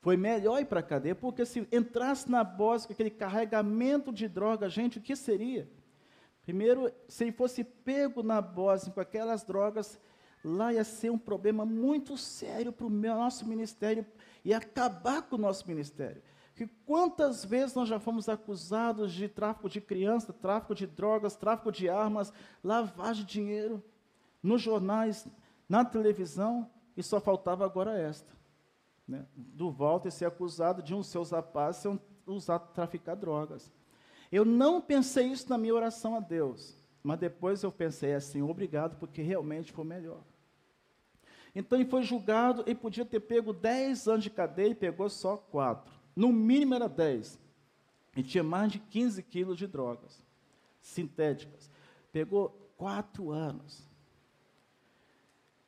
Foi 0.00 0.16
melhor 0.16 0.60
ir 0.60 0.66
para 0.66 0.80
a 0.80 0.84
cadeia, 0.84 1.16
porque 1.16 1.44
se 1.44 1.66
entrasse 1.72 2.30
na 2.30 2.44
bosta 2.44 2.86
com 2.86 2.92
aquele 2.92 3.10
carregamento 3.10 4.12
de 4.12 4.28
droga, 4.28 4.68
gente, 4.68 4.98
o 4.98 5.02
que 5.02 5.16
seria? 5.16 5.68
Primeiro, 6.42 6.92
se 7.08 7.24
ele 7.24 7.32
fosse 7.32 7.64
pego 7.64 8.22
na 8.22 8.40
Bósnia 8.40 8.94
com 8.94 9.00
aquelas 9.00 9.42
drogas, 9.42 9.98
lá 10.44 10.72
ia 10.72 10.84
ser 10.84 11.10
um 11.10 11.18
problema 11.18 11.66
muito 11.66 12.16
sério 12.16 12.72
para 12.72 12.86
o 12.86 12.90
nosso 12.90 13.44
ministério 13.48 14.06
e 14.44 14.54
acabar 14.54 15.22
com 15.22 15.34
o 15.34 15.40
nosso 15.40 15.66
ministério. 15.66 16.22
Que 16.54 16.68
quantas 16.86 17.44
vezes 17.44 17.74
nós 17.74 17.88
já 17.88 17.98
fomos 17.98 18.28
acusados 18.28 19.12
de 19.12 19.28
tráfico 19.28 19.68
de 19.68 19.80
crianças, 19.80 20.36
tráfico 20.36 20.72
de 20.72 20.86
drogas, 20.86 21.34
tráfico 21.34 21.72
de 21.72 21.88
armas, 21.88 22.32
lavagem 22.62 23.24
de 23.24 23.32
dinheiro 23.32 23.82
nos 24.46 24.62
jornais, 24.62 25.26
na 25.68 25.84
televisão, 25.84 26.70
e 26.96 27.02
só 27.02 27.20
faltava 27.20 27.64
agora 27.64 27.98
esta. 27.98 28.32
Né? 29.06 29.26
Do 29.34 29.70
Walter 29.70 30.10
ser 30.10 30.26
acusado 30.26 30.82
de 30.82 30.94
um 30.94 30.98
dos 30.98 31.08
seus 31.08 31.30
rapazes 31.30 31.82
ser 31.82 31.88
um, 31.88 31.98
usar, 32.26 32.58
traficar 32.58 33.14
drogas. 33.14 33.72
Eu 34.30 34.44
não 34.44 34.80
pensei 34.80 35.26
isso 35.26 35.48
na 35.48 35.58
minha 35.58 35.74
oração 35.74 36.16
a 36.16 36.20
Deus, 36.20 36.76
mas 37.02 37.18
depois 37.18 37.62
eu 37.62 37.70
pensei 37.70 38.14
assim, 38.14 38.42
obrigado, 38.42 38.96
porque 38.98 39.22
realmente 39.22 39.72
foi 39.72 39.84
melhor. 39.84 40.22
Então 41.54 41.78
ele 41.78 41.88
foi 41.88 42.02
julgado 42.02 42.64
e 42.66 42.74
podia 42.74 43.04
ter 43.04 43.20
pego 43.20 43.52
10 43.52 44.08
anos 44.08 44.24
de 44.24 44.30
cadeia 44.30 44.68
e 44.70 44.74
pegou 44.74 45.08
só 45.08 45.36
4. 45.36 45.92
No 46.14 46.32
mínimo 46.32 46.74
era 46.74 46.88
10. 46.88 47.38
E 48.16 48.22
tinha 48.22 48.44
mais 48.44 48.72
de 48.72 48.78
15 48.78 49.22
quilos 49.22 49.56
de 49.56 49.66
drogas 49.66 50.24
sintéticas. 50.80 51.70
Pegou 52.12 52.50
4 52.76 53.30
anos. 53.30 53.86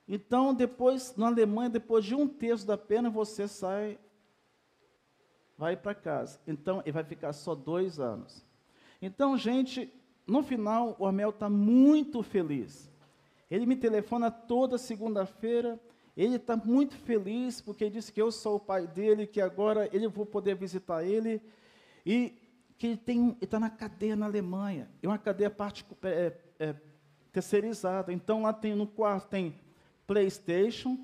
Então, 0.08 0.54
depois, 0.54 1.14
na 1.16 1.26
Alemanha, 1.26 1.68
depois 1.68 2.04
de 2.04 2.14
um 2.14 2.26
terço 2.26 2.66
da 2.66 2.78
pena, 2.78 3.10
você 3.10 3.46
sai, 3.46 3.98
vai 5.56 5.76
para 5.76 5.94
casa. 5.94 6.40
Então, 6.46 6.80
ele 6.80 6.92
vai 6.92 7.04
ficar 7.04 7.34
só 7.34 7.54
dois 7.54 8.00
anos. 8.00 8.42
Então, 9.02 9.36
gente, 9.36 9.92
no 10.26 10.42
final, 10.42 10.96
o 10.98 11.06
Amel 11.06 11.28
está 11.28 11.50
muito 11.50 12.22
feliz. 12.22 12.90
Ele 13.50 13.66
me 13.66 13.76
telefona 13.76 14.30
toda 14.30 14.78
segunda-feira. 14.78 15.78
Ele 16.16 16.36
está 16.36 16.56
muito 16.56 16.96
feliz 16.96 17.60
porque 17.60 17.84
ele 17.84 17.94
disse 17.94 18.12
que 18.12 18.20
eu 18.20 18.32
sou 18.32 18.56
o 18.56 18.60
pai 18.60 18.86
dele, 18.86 19.26
que 19.26 19.40
agora 19.40 19.88
ele 19.92 20.08
vou 20.08 20.26
poder 20.26 20.56
visitar 20.56 21.04
ele 21.04 21.40
e 22.04 22.34
que 22.76 22.86
ele 22.88 23.36
está 23.40 23.60
na 23.60 23.70
cadeia 23.70 24.16
na 24.16 24.26
Alemanha. 24.26 24.90
É 25.02 25.06
uma 25.06 25.18
cadeia 25.18 25.50
parte, 25.50 25.86
é, 26.02 26.32
é, 26.58 26.74
terceirizada. 27.32 28.12
Então 28.12 28.42
lá 28.42 28.52
tem 28.52 28.74
no 28.74 28.86
quarto 28.86 29.28
tem 29.28 29.54
PlayStation 30.08 30.98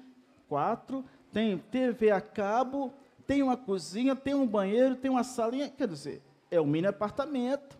4, 0.48 1.04
tem 1.30 1.58
TV 1.58 2.10
a 2.10 2.22
cabo, 2.22 2.92
tem 3.26 3.42
uma 3.42 3.56
cozinha, 3.56 4.16
tem 4.16 4.34
um 4.34 4.46
banheiro, 4.46 4.96
tem 4.96 5.10
uma 5.10 5.22
salinha. 5.22 5.68
Quer 5.68 5.86
dizer, 5.86 6.22
é 6.50 6.60
um 6.60 6.66
mini 6.66 6.86
apartamento. 6.86 7.78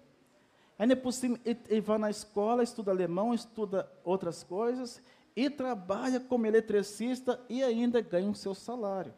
Ainda 0.79 0.95
por 0.95 1.13
cima, 1.13 1.41
ele, 1.45 1.59
ele 1.69 1.81
vai 1.81 1.99
na 1.99 2.11
escola, 2.11 2.63
estuda 2.63 2.91
alemão, 2.91 3.33
estuda 3.33 3.91
outras 4.05 4.43
coisas, 4.43 5.01
e 5.35 5.49
trabalha 5.49 6.21
como 6.21 6.47
eletricista 6.47 7.41
e 7.49 7.63
ainda 7.63 8.01
ganha 8.01 8.31
o 8.31 8.35
seu 8.35 8.55
salário. 8.55 9.15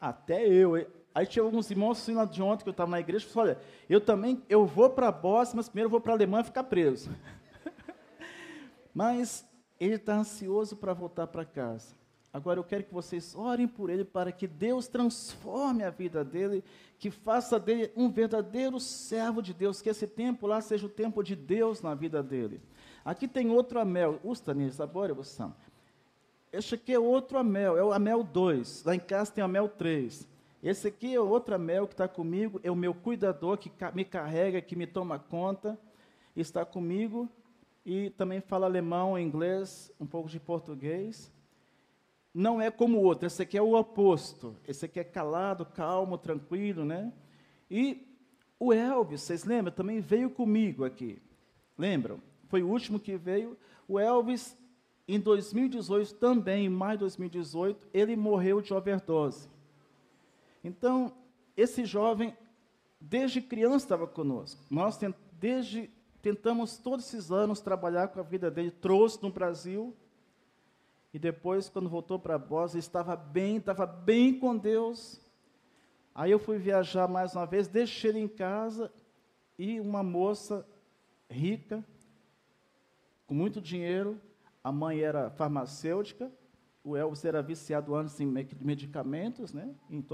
Até 0.00 0.46
eu. 0.46 0.74
Aí 1.14 1.26
tinha 1.26 1.42
alguns 1.42 1.70
irmãos 1.70 1.98
assim 2.02 2.14
lá 2.14 2.24
de 2.24 2.42
ontem 2.42 2.64
que 2.64 2.68
eu 2.68 2.72
estava 2.72 2.90
na 2.90 3.00
igreja, 3.00 3.26
e 3.26 3.38
olha, 3.38 3.58
eu 3.88 4.00
também, 4.00 4.42
eu 4.48 4.66
vou 4.66 4.90
para 4.90 5.08
a 5.08 5.12
Bósnia, 5.12 5.56
mas 5.56 5.68
primeiro 5.68 5.86
eu 5.86 5.90
vou 5.90 6.00
para 6.00 6.12
a 6.12 6.16
Alemanha 6.16 6.44
ficar 6.44 6.64
preso. 6.64 7.10
mas 8.94 9.46
ele 9.84 9.96
está 9.96 10.14
ansioso 10.14 10.76
para 10.76 10.92
voltar 10.92 11.26
para 11.26 11.44
casa. 11.44 11.94
Agora 12.32 12.58
eu 12.58 12.64
quero 12.64 12.84
que 12.84 12.94
vocês 12.94 13.34
orem 13.34 13.66
por 13.66 13.90
ele 13.90 14.04
para 14.04 14.32
que 14.32 14.46
Deus 14.46 14.86
transforme 14.86 15.82
a 15.82 15.90
vida 15.90 16.24
dele, 16.24 16.64
que 16.98 17.10
faça 17.10 17.58
dele 17.58 17.92
um 17.94 18.08
verdadeiro 18.08 18.78
servo 18.80 19.42
de 19.42 19.52
Deus, 19.52 19.82
que 19.82 19.90
esse 19.90 20.06
tempo 20.06 20.46
lá 20.46 20.60
seja 20.60 20.86
o 20.86 20.88
tempo 20.88 21.22
de 21.22 21.34
Deus 21.34 21.82
na 21.82 21.94
vida 21.94 22.22
dele. 22.22 22.62
Aqui 23.04 23.26
tem 23.26 23.50
outro 23.50 23.80
amel. 23.80 24.20
Ustanis, 24.22 24.80
agora 24.80 25.12
você. 25.12 25.42
Este 26.52 26.76
aqui 26.76 26.94
é 26.94 26.98
outro 26.98 27.36
amel, 27.36 27.76
é 27.76 27.82
o 27.82 27.92
amel 27.92 28.22
2. 28.22 28.84
Lá 28.84 28.94
em 28.94 29.00
casa 29.00 29.32
tem 29.32 29.42
o 29.42 29.46
amel 29.46 29.68
3. 29.68 30.28
Esse 30.62 30.88
aqui 30.88 31.12
é 31.12 31.20
outro 31.20 31.56
amel 31.56 31.88
que 31.88 31.94
está 31.94 32.06
comigo, 32.06 32.60
é 32.62 32.70
o 32.70 32.76
meu 32.76 32.94
cuidador 32.94 33.58
que 33.58 33.70
me 33.94 34.04
carrega, 34.04 34.62
que 34.62 34.76
me 34.76 34.86
toma 34.86 35.18
conta, 35.18 35.76
está 36.36 36.64
comigo 36.64 37.28
e 37.84 38.10
também 38.10 38.40
fala 38.40 38.66
alemão, 38.66 39.18
inglês, 39.18 39.92
um 39.98 40.06
pouco 40.06 40.28
de 40.28 40.38
português 40.38 41.32
não 42.34 42.60
é 42.60 42.70
como 42.70 42.98
o 42.98 43.02
outro, 43.02 43.26
esse 43.26 43.42
aqui 43.42 43.58
é 43.58 43.62
o 43.62 43.74
oposto. 43.74 44.56
Esse 44.66 44.86
aqui 44.86 44.98
é 44.98 45.04
calado, 45.04 45.66
calmo, 45.66 46.16
tranquilo, 46.16 46.84
né? 46.84 47.12
E 47.70 48.06
o 48.58 48.72
Elvis, 48.72 49.22
vocês 49.22 49.44
lembram? 49.44 49.72
Também 49.72 50.00
veio 50.00 50.30
comigo 50.30 50.84
aqui. 50.84 51.20
Lembram? 51.76 52.22
Foi 52.48 52.62
o 52.62 52.68
último 52.68 52.98
que 52.98 53.16
veio. 53.16 53.56
O 53.86 53.98
Elvis, 53.98 54.56
em 55.06 55.20
2018, 55.20 56.14
também, 56.14 56.66
em 56.66 56.70
maio 56.70 56.96
de 56.96 57.00
2018, 57.00 57.88
ele 57.92 58.16
morreu 58.16 58.62
de 58.62 58.72
overdose. 58.72 59.48
Então, 60.64 61.12
esse 61.54 61.84
jovem, 61.84 62.34
desde 62.98 63.42
criança, 63.42 63.84
estava 63.84 64.06
conosco. 64.06 64.62
Nós, 64.70 64.98
desde, 65.32 65.90
tentamos 66.22 66.78
todos 66.78 67.06
esses 67.06 67.30
anos 67.30 67.60
trabalhar 67.60 68.08
com 68.08 68.20
a 68.20 68.22
vida 68.22 68.50
dele, 68.50 68.70
trouxe 68.70 69.20
no 69.22 69.30
Brasil 69.30 69.94
e 71.12 71.18
depois, 71.18 71.68
quando 71.68 71.90
voltou 71.90 72.18
para 72.18 72.38
Bósnia, 72.38 72.78
estava 72.78 73.14
bem, 73.14 73.56
estava 73.56 73.84
bem 73.84 74.38
com 74.38 74.56
Deus. 74.56 75.20
Aí 76.14 76.30
eu 76.30 76.38
fui 76.38 76.58
viajar 76.58 77.06
mais 77.06 77.34
uma 77.34 77.44
vez, 77.44 77.68
deixei 77.68 78.10
ele 78.10 78.20
em 78.20 78.28
casa 78.28 78.90
e 79.58 79.78
uma 79.78 80.02
moça 80.02 80.66
rica, 81.28 81.84
com 83.26 83.34
muito 83.34 83.60
dinheiro, 83.60 84.18
a 84.62 84.70
mãe 84.70 85.00
era 85.00 85.30
farmacêutica, 85.30 86.30
o 86.84 86.96
Elvis 86.96 87.24
era 87.24 87.42
viciado 87.42 87.94
antes 87.94 88.18
em 88.20 88.26
medicamentos, 88.26 89.52
né, 89.52 89.74
em, 89.90 90.04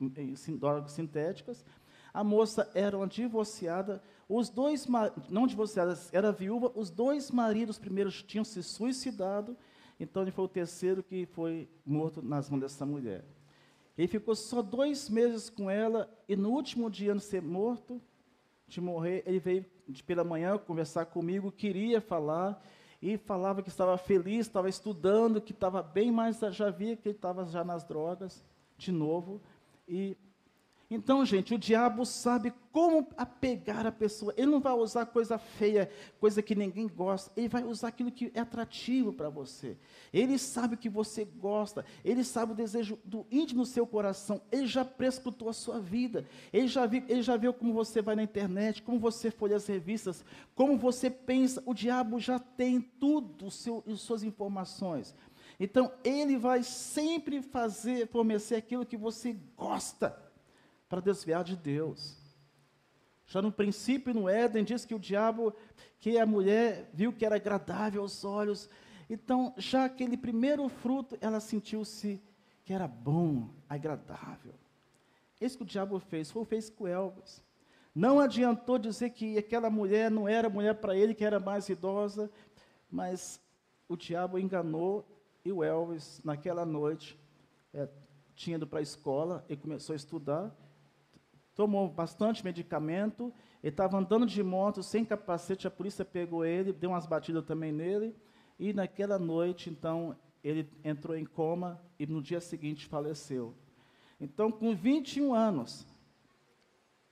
em 0.00 0.56
drogas 0.56 0.92
sintéticas. 0.92 1.64
A 2.12 2.24
moça 2.24 2.70
era 2.74 2.96
uma 2.96 3.06
divorciada, 3.06 4.02
os 4.32 4.48
dois, 4.48 4.86
não 5.28 5.44
divorciadas, 5.44 6.08
era 6.14 6.30
viúva, 6.30 6.70
os 6.76 6.88
dois 6.88 7.32
maridos 7.32 7.80
primeiros 7.80 8.22
tinham 8.22 8.44
se 8.44 8.62
suicidado, 8.62 9.56
então 9.98 10.22
ele 10.22 10.30
foi 10.30 10.44
o 10.44 10.48
terceiro 10.48 11.02
que 11.02 11.26
foi 11.26 11.68
morto 11.84 12.22
nas 12.22 12.48
mãos 12.48 12.60
dessa 12.60 12.86
mulher. 12.86 13.24
Ele 13.98 14.06
ficou 14.06 14.36
só 14.36 14.62
dois 14.62 15.10
meses 15.10 15.50
com 15.50 15.68
ela 15.68 16.08
e 16.28 16.36
no 16.36 16.50
último 16.50 16.88
dia 16.88 17.12
de 17.12 17.20
ser 17.20 17.42
morto, 17.42 18.00
de 18.68 18.80
morrer, 18.80 19.24
ele 19.26 19.40
veio 19.40 19.66
pela 20.06 20.22
manhã 20.22 20.56
conversar 20.56 21.06
comigo, 21.06 21.50
queria 21.50 22.00
falar 22.00 22.64
e 23.02 23.16
falava 23.16 23.64
que 23.64 23.68
estava 23.68 23.98
feliz, 23.98 24.46
estava 24.46 24.68
estudando, 24.68 25.40
que 25.40 25.50
estava 25.50 25.82
bem, 25.82 26.12
mas 26.12 26.38
já 26.52 26.70
via 26.70 26.96
que 26.96 27.08
ele 27.08 27.16
estava 27.16 27.44
já 27.46 27.64
nas 27.64 27.82
drogas 27.82 28.44
de 28.78 28.92
novo 28.92 29.40
e 29.88 30.16
então, 30.90 31.24
gente, 31.24 31.54
o 31.54 31.58
diabo 31.58 32.04
sabe 32.04 32.52
como 32.72 33.06
apegar 33.16 33.86
a 33.86 33.92
pessoa. 33.92 34.34
Ele 34.36 34.50
não 34.50 34.58
vai 34.58 34.72
usar 34.72 35.06
coisa 35.06 35.38
feia, 35.38 35.88
coisa 36.18 36.42
que 36.42 36.52
ninguém 36.52 36.88
gosta. 36.88 37.30
Ele 37.36 37.48
vai 37.48 37.62
usar 37.62 37.88
aquilo 37.88 38.10
que 38.10 38.32
é 38.34 38.40
atrativo 38.40 39.12
para 39.12 39.28
você. 39.28 39.76
Ele 40.12 40.36
sabe 40.36 40.74
o 40.74 40.78
que 40.78 40.88
você 40.88 41.24
gosta. 41.24 41.84
Ele 42.04 42.24
sabe 42.24 42.52
o 42.52 42.56
desejo 42.56 42.98
do 43.04 43.24
íntimo 43.30 43.62
do 43.62 43.66
seu 43.66 43.86
coração. 43.86 44.42
Ele 44.50 44.66
já 44.66 44.84
prescrutou 44.84 45.48
a 45.48 45.52
sua 45.52 45.78
vida. 45.78 46.26
Ele 46.52 46.66
já, 46.66 46.86
viu, 46.86 47.04
ele 47.08 47.22
já 47.22 47.36
viu 47.36 47.54
como 47.54 47.72
você 47.72 48.02
vai 48.02 48.16
na 48.16 48.24
internet, 48.24 48.82
como 48.82 48.98
você 48.98 49.30
folha 49.30 49.54
as 49.54 49.68
revistas, 49.68 50.24
como 50.56 50.76
você 50.76 51.08
pensa. 51.08 51.62
O 51.66 51.72
diabo 51.72 52.18
já 52.18 52.40
tem 52.40 52.80
tudo, 52.80 53.48
seu, 53.48 53.84
as 53.86 54.00
suas 54.00 54.24
informações. 54.24 55.14
Então, 55.60 55.92
ele 56.02 56.36
vai 56.36 56.64
sempre 56.64 57.40
fazer, 57.42 58.08
fornecer 58.08 58.56
aquilo 58.56 58.84
que 58.84 58.96
você 58.96 59.36
gosta 59.56 60.29
para 60.90 61.00
desviar 61.00 61.44
de 61.44 61.56
Deus. 61.56 62.18
Já 63.24 63.40
no 63.40 63.52
princípio, 63.52 64.12
no 64.12 64.28
Éden, 64.28 64.64
diz 64.64 64.84
que 64.84 64.94
o 64.94 64.98
diabo, 64.98 65.54
que 66.00 66.18
a 66.18 66.26
mulher 66.26 66.90
viu 66.92 67.12
que 67.12 67.24
era 67.24 67.36
agradável 67.36 68.02
aos 68.02 68.24
olhos. 68.24 68.68
Então, 69.08 69.54
já 69.56 69.84
aquele 69.84 70.16
primeiro 70.16 70.68
fruto, 70.68 71.16
ela 71.20 71.38
sentiu-se 71.38 72.20
que 72.64 72.72
era 72.72 72.88
bom, 72.88 73.48
agradável. 73.68 74.52
Isso 75.40 75.56
que 75.58 75.62
o 75.62 75.66
diabo 75.66 76.00
fez, 76.00 76.28
foi 76.28 76.44
fez 76.44 76.68
com 76.68 76.88
Elvis. 76.88 77.40
Não 77.94 78.18
adiantou 78.18 78.76
dizer 78.76 79.10
que 79.10 79.38
aquela 79.38 79.70
mulher 79.70 80.10
não 80.10 80.28
era 80.28 80.50
mulher 80.50 80.74
para 80.74 80.96
ele, 80.96 81.14
que 81.14 81.24
era 81.24 81.38
mais 81.38 81.68
idosa, 81.68 82.28
mas 82.90 83.40
o 83.88 83.96
diabo 83.96 84.40
enganou 84.40 85.06
e 85.44 85.52
o 85.52 85.62
Elvis, 85.62 86.20
naquela 86.24 86.66
noite, 86.66 87.16
é, 87.72 87.88
tinha 88.34 88.56
ido 88.56 88.66
para 88.66 88.80
a 88.80 88.82
escola 88.82 89.44
e 89.48 89.56
começou 89.56 89.92
a 89.92 89.96
estudar 89.96 90.59
tomou 91.54 91.88
bastante 91.88 92.44
medicamento, 92.44 93.32
ele 93.62 93.72
estava 93.72 93.98
andando 93.98 94.26
de 94.26 94.42
moto 94.42 94.82
sem 94.82 95.04
capacete, 95.04 95.66
a 95.66 95.70
polícia 95.70 96.04
pegou 96.04 96.44
ele, 96.44 96.72
deu 96.72 96.90
umas 96.90 97.06
batidas 97.06 97.44
também 97.44 97.72
nele, 97.72 98.14
e 98.58 98.72
naquela 98.72 99.18
noite, 99.18 99.70
então, 99.70 100.16
ele 100.42 100.68
entrou 100.84 101.16
em 101.16 101.24
coma 101.24 101.80
e 101.98 102.06
no 102.06 102.22
dia 102.22 102.40
seguinte 102.40 102.86
faleceu. 102.86 103.54
Então, 104.20 104.50
com 104.50 104.74
21 104.74 105.34
anos, 105.34 105.86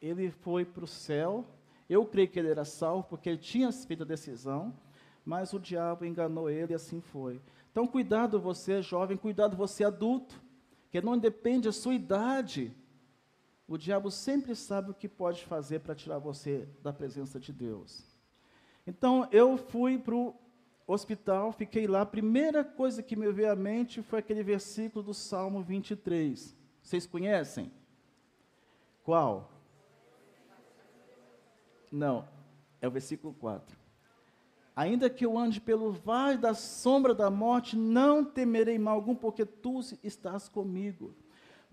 ele 0.01 0.31
foi 0.31 0.64
para 0.64 0.85
o 0.85 0.88
céu. 0.88 1.46
Eu 1.88 2.05
creio 2.05 2.29
que 2.29 2.38
ele 2.38 2.51
era 2.51 2.64
salvo, 2.64 3.05
porque 3.09 3.31
ele 3.31 3.38
tinha 3.38 3.72
feito 3.72 4.03
a 4.03 4.07
decisão, 4.07 4.74
mas 5.24 5.53
o 5.53 5.59
diabo 5.59 6.05
enganou 6.05 6.51
ele 6.51 6.72
e 6.72 6.77
assim 6.77 7.01
foi. 7.01 7.40
Então, 7.70 7.87
cuidado 7.87 8.40
você, 8.40 8.83
jovem, 8.83 9.16
cuidado 9.16 9.57
você, 9.57 9.85
adulto, 9.85 10.40
que 10.90 11.01
não 11.01 11.18
depende 11.18 11.68
da 11.68 11.72
sua 11.72 11.94
idade 11.94 12.74
o 13.68 13.76
diabo 13.76 14.11
sempre 14.11 14.57
sabe 14.57 14.90
o 14.90 14.94
que 14.94 15.07
pode 15.07 15.44
fazer 15.44 15.81
para 15.81 15.94
tirar 15.94 16.18
você 16.18 16.66
da 16.83 16.90
presença 16.90 17.38
de 17.38 17.52
Deus. 17.52 18.02
Então 18.87 19.28
eu 19.31 19.59
fui 19.59 19.98
para 19.98 20.14
o 20.14 20.35
hospital, 20.87 21.52
fiquei 21.52 21.87
lá. 21.87 22.00
A 22.00 22.07
primeira 22.07 22.64
coisa 22.64 23.02
que 23.02 23.14
me 23.14 23.31
veio 23.31 23.52
à 23.52 23.54
mente 23.54 24.02
foi 24.02 24.20
aquele 24.20 24.42
versículo 24.42 25.04
do 25.04 25.12
Salmo 25.12 25.62
23. 25.62 26.57
Vocês 26.83 27.07
conhecem? 27.07 27.70
Qual? 29.04 29.52
Não, 31.92 32.26
é 32.81 32.88
o 32.88 32.90
versículo 32.90 33.35
4. 33.35 33.76
Ainda 34.74 35.11
que 35.11 35.26
eu 35.26 35.37
ande 35.37 35.61
pelo 35.61 35.92
vale 35.92 36.38
da 36.38 36.54
sombra 36.54 37.14
da 37.14 37.28
morte, 37.28 37.76
não 37.76 38.24
temerei 38.24 38.78
mal 38.78 38.94
algum, 38.94 39.14
porque 39.14 39.44
tu 39.44 39.81
estás 40.02 40.48
comigo. 40.48 41.14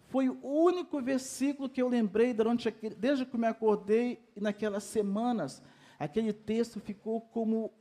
Foi 0.07 0.29
o 0.29 0.39
único 0.43 1.01
versículo 1.01 1.67
que 1.67 1.81
eu 1.81 1.87
lembrei 1.87 2.33
durante 2.33 2.67
aquele, 2.67 2.95
desde 2.95 3.25
que 3.25 3.37
me 3.37 3.47
acordei 3.47 4.19
e 4.35 4.39
naquelas 4.39 4.83
semanas. 4.83 5.61
Aquele 5.97 6.31
texto 6.31 6.79
ficou 6.79 7.21
como 7.21 7.73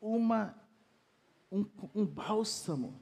uma, 0.00 0.54
um, 1.50 1.64
um 1.94 2.06
bálsamo. 2.06 3.00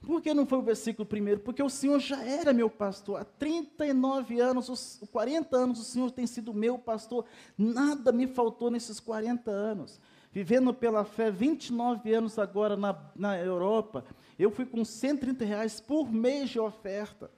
Por 0.00 0.20
que 0.20 0.34
não 0.34 0.44
foi 0.44 0.58
o 0.58 0.62
versículo 0.62 1.06
primeiro? 1.06 1.40
Porque 1.40 1.62
o 1.62 1.70
Senhor 1.70 2.00
já 2.00 2.24
era 2.24 2.52
meu 2.52 2.68
pastor. 2.68 3.20
Há 3.20 3.24
39 3.24 4.40
anos, 4.40 4.68
os 4.68 5.00
40 5.12 5.56
anos, 5.56 5.78
o 5.78 5.84
Senhor 5.84 6.10
tem 6.10 6.26
sido 6.26 6.52
meu 6.52 6.76
pastor. 6.76 7.24
Nada 7.56 8.10
me 8.10 8.26
faltou 8.26 8.68
nesses 8.68 8.98
40 8.98 9.48
anos. 9.52 10.00
Vivendo 10.32 10.74
pela 10.74 11.04
fé, 11.04 11.30
29 11.30 12.12
anos 12.12 12.36
agora 12.38 12.76
na, 12.76 12.98
na 13.14 13.38
Europa, 13.38 14.04
eu 14.36 14.50
fui 14.50 14.66
com 14.66 14.84
130 14.84 15.44
reais 15.44 15.80
por 15.80 16.10
mês 16.10 16.50
de 16.50 16.58
oferta 16.58 17.30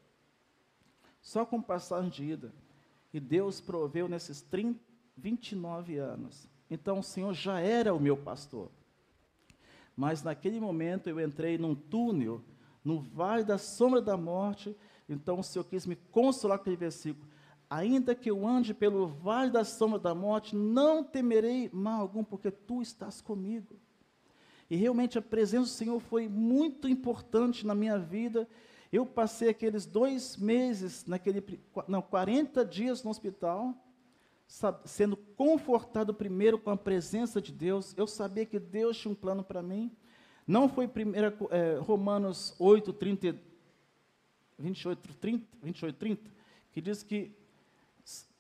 só 1.24 1.46
com 1.46 1.60
passagem 1.60 2.10
de 2.10 2.22
ida. 2.22 2.52
E 3.12 3.18
Deus 3.18 3.58
proveu 3.58 4.06
nesses 4.06 4.42
30, 4.42 4.78
29 5.16 5.96
anos. 5.96 6.46
Então 6.70 6.98
o 6.98 7.02
Senhor 7.02 7.32
já 7.32 7.58
era 7.58 7.94
o 7.94 7.98
meu 7.98 8.14
pastor. 8.14 8.70
Mas 9.96 10.22
naquele 10.22 10.60
momento 10.60 11.08
eu 11.08 11.18
entrei 11.18 11.56
num 11.56 11.74
túnel, 11.74 12.42
no 12.84 13.00
vale 13.00 13.42
da 13.42 13.56
sombra 13.56 14.02
da 14.02 14.18
morte. 14.18 14.76
Então 15.08 15.38
o 15.38 15.42
Senhor 15.42 15.64
quis 15.64 15.87
me 15.87 15.96
consolar 15.96 16.58
com 16.58 16.62
aquele 16.62 16.76
versículo. 16.76 17.26
Ainda 17.70 18.14
que 18.14 18.30
eu 18.30 18.46
ande 18.46 18.74
pelo 18.74 19.06
vale 19.06 19.50
da 19.50 19.64
sombra 19.64 19.98
da 19.98 20.14
morte, 20.14 20.54
não 20.54 21.02
temerei 21.02 21.70
mal 21.72 22.02
algum, 22.02 22.22
porque 22.22 22.50
tu 22.50 22.82
estás 22.82 23.22
comigo. 23.22 23.76
E 24.68 24.76
realmente 24.76 25.16
a 25.16 25.22
presença 25.22 25.64
do 25.64 25.68
Senhor 25.68 26.00
foi 26.00 26.28
muito 26.28 26.87
importante 26.87 27.66
na 27.66 27.74
minha 27.74 27.98
vida. 27.98 28.46
Eu 28.94 29.04
passei 29.04 29.48
aqueles 29.48 29.85
dois 29.85 30.37
meses, 30.37 31.04
naquele, 31.04 31.42
não, 31.88 32.00
40 32.00 32.64
dias 32.64 33.02
no 33.02 33.11
hospital, 33.11 33.74
sendo 34.85 35.16
confortado 35.16 36.14
primeiro 36.14 36.61
com 36.61 36.70
a 36.70 36.76
presença 36.76 37.42
de 37.42 37.50
Deus. 37.50 37.92
Eu 37.96 38.07
sabia 38.07 38.46
que 38.46 38.61
Deus 38.61 38.96
tinha 38.96 39.11
um 39.11 39.14
plano 39.16 39.42
para 39.42 39.61
mim. 39.61 39.90
Não 40.46 40.68
foi 40.68 40.87
primeira, 40.87 41.37
é, 41.50 41.76
Romanos 41.80 42.54
8, 42.57 42.92
30, 42.92 43.37
28, 44.61 45.14
30, 45.16 45.44
28, 45.61 45.96
30, 45.96 46.30
que 46.70 46.80
diz 46.80 47.02
que 47.02 47.37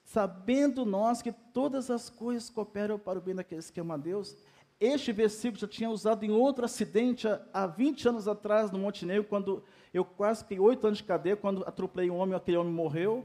sabendo 0.04 0.86
nós 0.86 1.20
que 1.20 1.32
todas 1.32 1.90
as 1.90 2.08
coisas 2.08 2.48
cooperam 2.48 2.96
para 2.96 3.18
o 3.18 3.22
bem 3.22 3.34
daqueles 3.34 3.72
que 3.72 3.80
amam 3.80 3.96
a 3.96 3.98
Deus. 3.98 4.36
Este 4.80 5.12
versículo 5.12 5.60
já 5.60 5.68
tinha 5.68 5.88
usado 5.88 6.24
em 6.24 6.30
outro 6.30 6.64
acidente 6.64 7.26
há 7.52 7.66
20 7.66 8.08
anos 8.08 8.28
atrás 8.28 8.70
no 8.70 8.78
Montenegro, 8.78 9.24
quando 9.24 9.62
eu 9.92 10.04
quase 10.04 10.42
fiquei 10.42 10.58
oito 10.58 10.86
anos 10.86 10.98
de 10.98 11.04
cadeia, 11.04 11.36
quando 11.36 11.62
atropelei 11.64 12.10
um 12.10 12.16
homem, 12.16 12.34
aquele 12.34 12.56
homem 12.56 12.72
morreu. 12.72 13.24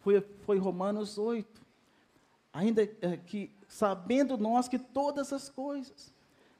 Foi, 0.00 0.20
foi 0.20 0.58
Romanos 0.58 1.16
8. 1.16 1.62
Ainda 2.52 2.82
é, 2.82 3.16
que, 3.16 3.50
sabendo 3.68 4.36
nós 4.36 4.68
que 4.68 4.78
todas 4.78 5.32
as 5.32 5.48
coisas, 5.48 6.12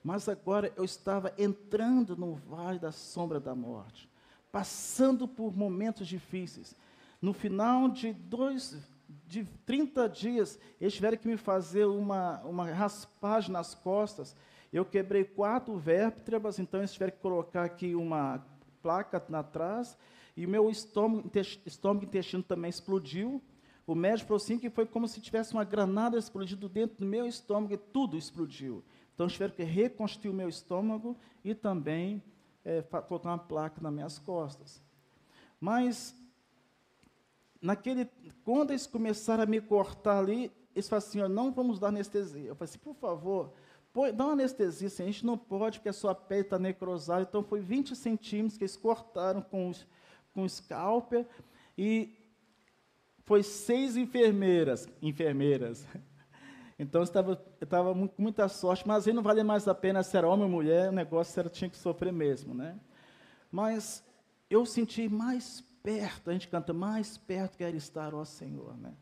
mas 0.02 0.28
agora 0.28 0.72
eu 0.76 0.84
estava 0.84 1.34
entrando 1.36 2.16
no 2.16 2.34
vale 2.34 2.78
da 2.78 2.92
sombra 2.92 3.40
da 3.40 3.54
morte, 3.54 4.08
passando 4.52 5.26
por 5.26 5.56
momentos 5.56 6.06
difíceis. 6.06 6.76
No 7.20 7.32
final 7.32 7.88
de 7.88 8.12
dois 8.12 8.76
de 9.28 9.44
30 9.66 10.08
dias, 10.08 10.58
eles 10.80 10.94
tiveram 10.94 11.18
que 11.18 11.28
me 11.28 11.36
fazer 11.36 11.84
uma, 11.84 12.40
uma 12.40 12.64
raspagem 12.72 13.52
nas 13.52 13.74
costas. 13.74 14.34
Eu 14.72 14.84
quebrei 14.84 15.22
quatro 15.22 15.76
vértebras, 15.76 16.58
então 16.58 16.80
eles 16.80 16.92
tiveram 16.92 17.12
que 17.12 17.18
colocar 17.18 17.64
aqui 17.64 17.94
uma 17.94 18.44
placa 18.82 19.22
atrás. 19.34 19.98
E 20.34 20.46
o 20.46 20.48
meu 20.48 20.70
estômago, 20.70 21.30
estômago 21.66 22.04
e 22.04 22.08
intestino 22.08 22.42
também 22.42 22.70
explodiu. 22.70 23.42
O 23.86 23.94
médico 23.94 24.28
falou 24.28 24.42
assim 24.42 24.58
que 24.58 24.70
foi 24.70 24.86
como 24.86 25.06
se 25.06 25.20
tivesse 25.20 25.52
uma 25.52 25.64
granada 25.64 26.16
explodido 26.16 26.68
dentro 26.68 26.98
do 26.98 27.06
meu 27.06 27.26
estômago 27.26 27.74
e 27.74 27.78
tudo 27.78 28.16
explodiu. 28.16 28.82
Então 29.14 29.24
eles 29.24 29.34
tiveram 29.34 29.54
que 29.54 29.62
reconstruir 29.62 30.30
o 30.30 30.34
meu 30.34 30.48
estômago 30.48 31.16
e 31.44 31.54
também 31.54 32.22
é, 32.64 32.80
colocar 32.82 33.30
uma 33.30 33.38
placa 33.38 33.80
nas 33.80 33.92
minhas 33.92 34.18
costas. 34.18 34.82
Mas 35.60 36.14
naquele, 37.60 38.08
quando 38.44 38.70
eles 38.70 38.86
começaram 38.86 39.42
a 39.42 39.46
me 39.46 39.60
cortar 39.60 40.18
ali, 40.18 40.52
eles 40.74 40.88
falaram 40.88 41.08
assim, 41.08 41.20
ó, 41.20 41.28
não 41.28 41.52
vamos 41.52 41.78
dar 41.78 41.88
anestesia. 41.88 42.48
Eu 42.48 42.54
falei 42.54 42.70
assim, 42.70 42.78
por 42.78 42.94
favor, 42.94 43.52
põe, 43.92 44.12
dá 44.12 44.24
uma 44.24 44.32
anestesia, 44.32 44.86
assim, 44.86 45.02
a 45.02 45.06
gente 45.06 45.26
não 45.26 45.36
pode, 45.36 45.78
porque 45.78 45.88
a 45.88 45.92
sua 45.92 46.14
pele 46.14 46.42
está 46.42 46.58
necrosada. 46.58 47.22
Então, 47.22 47.42
foi 47.42 47.60
20 47.60 47.96
centímetros 47.96 48.56
que 48.56 48.64
eles 48.64 48.76
cortaram 48.76 49.42
com, 49.42 49.72
com 50.32 50.42
o 50.42 50.48
scalper, 50.48 51.26
e 51.76 52.16
foi 53.24 53.42
seis 53.42 53.96
enfermeiras, 53.96 54.88
enfermeiras. 55.02 55.86
Então, 56.80 57.02
estava, 57.02 57.32
eu 57.60 57.64
estava 57.64 57.92
com 57.92 58.22
muita 58.22 58.46
sorte, 58.46 58.86
mas 58.86 59.08
aí 59.08 59.12
não 59.12 59.20
vale 59.20 59.42
mais 59.42 59.66
a 59.66 59.74
pena 59.74 60.00
se 60.04 60.16
era 60.16 60.28
homem 60.28 60.44
ou 60.44 60.48
mulher, 60.48 60.90
o 60.90 60.92
negócio 60.92 61.40
era, 61.40 61.48
tinha 61.48 61.68
que 61.68 61.76
sofrer 61.76 62.12
mesmo, 62.12 62.54
né? 62.54 62.78
Mas 63.50 64.00
eu 64.48 64.64
senti 64.64 65.08
mais 65.08 65.64
perto, 65.82 66.30
a 66.30 66.32
gente 66.32 66.48
canta, 66.48 66.72
mais 66.72 67.16
perto 67.18 67.56
quer 67.56 67.74
estar, 67.74 68.14
ó 68.14 68.24
Senhor, 68.24 68.76
né? 68.76 68.94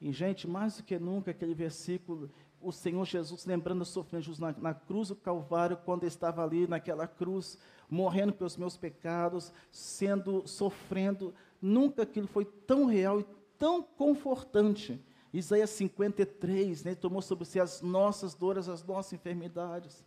E, 0.00 0.12
gente, 0.12 0.46
mais 0.46 0.76
do 0.76 0.82
que 0.84 0.98
nunca, 0.98 1.32
aquele 1.32 1.54
versículo, 1.54 2.30
o 2.60 2.72
Senhor 2.72 3.04
Jesus 3.04 3.44
lembrando 3.44 3.82
o 3.82 3.84
sofrimento 3.84 4.24
Jesus 4.24 4.38
na, 4.38 4.52
na 4.52 4.74
cruz 4.74 5.08
do 5.08 5.16
Calvário, 5.16 5.76
quando 5.84 6.04
estava 6.04 6.42
ali 6.42 6.66
naquela 6.66 7.06
cruz, 7.06 7.58
morrendo 7.88 8.32
pelos 8.32 8.56
meus 8.56 8.76
pecados, 8.76 9.52
sendo, 9.72 10.46
sofrendo, 10.46 11.34
nunca 11.60 12.02
aquilo 12.02 12.26
foi 12.26 12.44
tão 12.44 12.84
real 12.84 13.20
e 13.20 13.26
tão 13.58 13.82
confortante. 13.82 15.02
Isaías 15.32 15.70
53, 15.70 16.84
né, 16.84 16.94
tomou 16.94 17.20
sobre 17.20 17.44
si 17.44 17.60
as 17.60 17.82
nossas 17.82 18.34
dores, 18.34 18.68
as 18.68 18.82
nossas 18.84 19.12
enfermidades. 19.12 20.04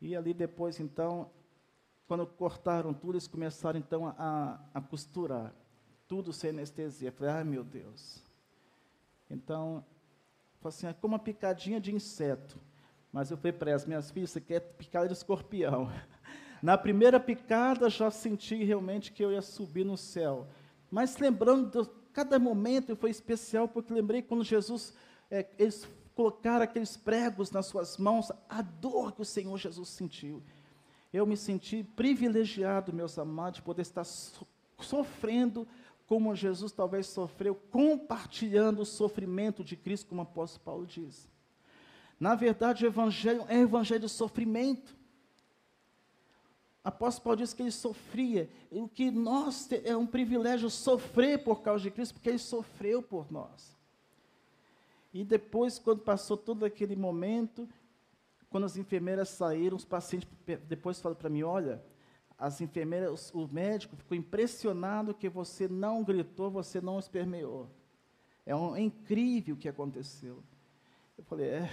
E 0.00 0.14
ali 0.14 0.34
depois, 0.34 0.78
então, 0.80 1.30
quando 2.06 2.26
cortaram 2.26 2.92
tudo, 2.92 3.14
eles 3.14 3.26
começaram 3.26 3.78
então 3.78 4.06
a, 4.18 4.60
a 4.74 4.80
costurar. 4.80 5.54
Tudo 6.06 6.32
sem 6.32 6.50
anestesia. 6.50 7.08
Eu 7.08 7.12
falei, 7.12 7.32
ai 7.32 7.44
meu 7.44 7.64
Deus. 7.64 8.22
Então, 9.30 9.84
assim, 10.62 10.86
é 10.86 10.92
como 10.92 11.14
uma 11.14 11.18
picadinha 11.18 11.80
de 11.80 11.94
inseto. 11.94 12.60
Mas 13.10 13.30
eu 13.30 13.36
falei 13.36 13.52
para 13.52 13.70
elas, 13.70 13.86
minhas 13.86 14.10
filhas, 14.10 14.30
você 14.30 14.40
quer 14.40 14.60
picada 14.60 15.06
de 15.06 15.14
escorpião. 15.14 15.90
Na 16.62 16.76
primeira 16.76 17.18
picada, 17.18 17.88
já 17.88 18.10
senti 18.10 18.62
realmente 18.64 19.12
que 19.12 19.24
eu 19.24 19.32
ia 19.32 19.42
subir 19.42 19.84
no 19.84 19.96
céu. 19.96 20.46
Mas 20.90 21.16
lembrando, 21.18 21.82
de 21.82 21.90
cada 22.12 22.38
momento 22.38 22.96
foi 22.96 23.10
especial, 23.10 23.66
porque 23.66 23.92
lembrei 23.92 24.22
quando 24.22 24.44
Jesus, 24.44 24.94
é, 25.30 25.46
eles 25.58 25.88
colocaram 26.14 26.64
aqueles 26.64 26.96
pregos 26.96 27.50
nas 27.50 27.66
suas 27.66 27.98
mãos, 27.98 28.30
a 28.48 28.62
dor 28.62 29.12
que 29.12 29.22
o 29.22 29.24
Senhor 29.24 29.56
Jesus 29.58 29.88
sentiu 29.88 30.42
eu 31.14 31.24
me 31.24 31.36
senti 31.36 31.84
privilegiado, 31.84 32.92
meus 32.92 33.16
amados, 33.18 33.58
de 33.58 33.62
poder 33.62 33.82
estar 33.82 34.02
so 34.02 34.44
sofrendo 34.80 35.66
como 36.06 36.34
Jesus 36.34 36.72
talvez 36.72 37.06
sofreu, 37.06 37.54
compartilhando 37.54 38.82
o 38.82 38.84
sofrimento 38.84 39.62
de 39.62 39.76
Cristo, 39.76 40.08
como 40.08 40.20
o 40.20 40.24
apóstolo 40.24 40.64
Paulo 40.64 40.86
diz. 40.86 41.30
Na 42.18 42.34
verdade, 42.34 42.84
o 42.84 42.88
evangelho 42.88 43.46
é 43.48 43.60
evangelho 43.60 44.00
de 44.00 44.08
sofrimento. 44.08 44.94
O 46.84 46.88
apóstolo 46.88 47.24
Paulo 47.24 47.38
diz 47.38 47.54
que 47.54 47.62
ele 47.62 47.70
sofria, 47.70 48.50
e 48.70 48.80
o 48.80 48.88
que 48.88 49.10
nós 49.10 49.68
é 49.84 49.96
um 49.96 50.06
privilégio 50.06 50.68
sofrer 50.68 51.44
por 51.44 51.62
causa 51.62 51.84
de 51.84 51.92
Cristo, 51.92 52.14
porque 52.14 52.28
ele 52.28 52.38
sofreu 52.38 53.00
por 53.00 53.30
nós. 53.30 53.74
E 55.12 55.24
depois, 55.24 55.78
quando 55.78 56.00
passou 56.00 56.36
todo 56.36 56.64
aquele 56.64 56.96
momento, 56.96 57.68
quando 58.54 58.66
as 58.66 58.76
enfermeiras 58.76 59.30
saíram, 59.30 59.76
os 59.76 59.84
pacientes 59.84 60.28
depois 60.68 61.00
falaram 61.00 61.18
para 61.18 61.28
mim: 61.28 61.42
olha, 61.42 61.82
as 62.38 62.60
enfermeiras, 62.60 63.34
o 63.34 63.48
médico 63.48 63.96
ficou 63.96 64.16
impressionado 64.16 65.12
que 65.12 65.28
você 65.28 65.66
não 65.66 66.04
gritou, 66.04 66.52
você 66.52 66.80
não 66.80 66.96
espermeou. 67.00 67.68
É, 68.46 68.54
um, 68.54 68.76
é 68.76 68.80
incrível 68.80 69.56
o 69.56 69.58
que 69.58 69.68
aconteceu. 69.68 70.40
Eu 71.18 71.24
falei: 71.24 71.48
é, 71.48 71.70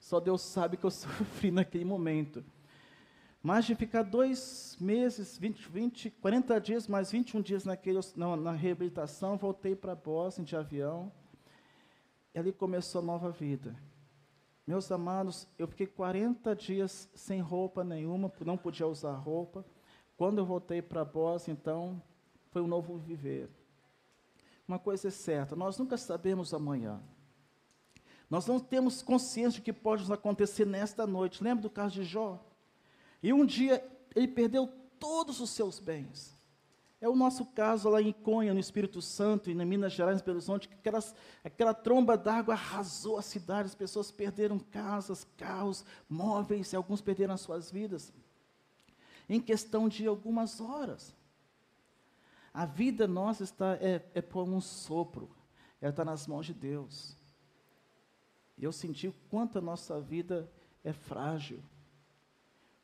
só 0.00 0.18
Deus 0.20 0.40
sabe 0.40 0.78
que 0.78 0.84
eu 0.86 0.88
sofri 0.90 1.50
naquele 1.50 1.84
momento. 1.84 2.42
Mas 3.42 3.66
de 3.66 3.74
ficar 3.74 4.04
dois 4.04 4.78
meses, 4.80 5.36
20, 5.36 5.68
20, 5.68 6.10
40 6.12 6.60
dias, 6.62 6.88
mais 6.88 7.12
21 7.12 7.42
dias 7.42 7.66
naquele, 7.66 8.00
na, 8.16 8.34
na 8.38 8.52
reabilitação, 8.52 9.36
voltei 9.36 9.76
para 9.76 9.94
Boston 9.94 10.44
de 10.44 10.56
avião. 10.56 11.12
E 12.34 12.38
ali 12.38 12.54
começou 12.54 13.02
a 13.02 13.04
nova 13.04 13.30
vida. 13.30 13.76
Meus 14.66 14.90
amados, 14.90 15.46
eu 15.58 15.68
fiquei 15.68 15.86
40 15.86 16.54
dias 16.56 17.08
sem 17.14 17.40
roupa 17.40 17.84
nenhuma, 17.84 18.32
não 18.44 18.56
podia 18.56 18.86
usar 18.86 19.12
roupa. 19.14 19.64
Quando 20.16 20.38
eu 20.38 20.46
voltei 20.46 20.80
para 20.80 21.04
Bósnia, 21.04 21.52
então, 21.52 22.02
foi 22.50 22.62
um 22.62 22.66
novo 22.66 22.96
viver. 22.96 23.50
Uma 24.66 24.78
coisa 24.78 25.08
é 25.08 25.10
certa, 25.10 25.54
nós 25.54 25.76
nunca 25.76 25.98
sabemos 25.98 26.54
amanhã. 26.54 27.02
Nós 28.30 28.46
não 28.46 28.58
temos 28.58 29.02
consciência 29.02 29.58
de 29.58 29.62
que 29.62 29.72
pode 29.72 30.02
nos 30.02 30.10
acontecer 30.10 30.66
nesta 30.66 31.06
noite. 31.06 31.44
Lembra 31.44 31.62
do 31.62 31.70
caso 31.70 31.94
de 31.94 32.04
Jó? 32.04 32.42
E 33.22 33.32
um 33.32 33.44
dia 33.44 33.86
ele 34.14 34.28
perdeu 34.28 34.66
todos 34.98 35.40
os 35.40 35.50
seus 35.50 35.78
bens. 35.78 36.33
É 37.04 37.08
o 37.08 37.14
nosso 37.14 37.44
caso 37.44 37.90
lá 37.90 38.00
em 38.00 38.14
Conha, 38.14 38.54
no 38.54 38.58
Espírito 38.58 39.02
Santo, 39.02 39.50
e 39.50 39.54
na 39.54 39.62
Minas 39.62 39.92
Gerais, 39.92 40.22
em 40.22 40.24
Belo 40.24 40.38
Horizonte, 40.38 40.66
que 40.66 40.74
aquelas, 40.74 41.14
aquela 41.44 41.74
tromba 41.74 42.16
d'água 42.16 42.54
arrasou 42.54 43.18
a 43.18 43.22
cidade, 43.22 43.66
as 43.66 43.74
pessoas 43.74 44.10
perderam 44.10 44.58
casas, 44.58 45.26
carros, 45.36 45.84
móveis, 46.08 46.72
e 46.72 46.76
alguns 46.76 47.02
perderam 47.02 47.34
as 47.34 47.42
suas 47.42 47.70
vidas. 47.70 48.10
Em 49.28 49.38
questão 49.38 49.86
de 49.86 50.06
algumas 50.06 50.62
horas. 50.62 51.14
A 52.54 52.64
vida 52.64 53.06
nossa 53.06 53.44
está, 53.44 53.74
é, 53.82 54.02
é 54.14 54.22
por 54.22 54.48
um 54.48 54.58
sopro, 54.58 55.28
ela 55.82 55.90
está 55.90 56.06
nas 56.06 56.26
mãos 56.26 56.46
de 56.46 56.54
Deus. 56.54 57.18
E 58.56 58.64
eu 58.64 58.72
senti 58.72 59.08
o 59.08 59.14
quanto 59.28 59.58
a 59.58 59.60
nossa 59.60 60.00
vida 60.00 60.50
é 60.82 60.94
frágil. 60.94 61.62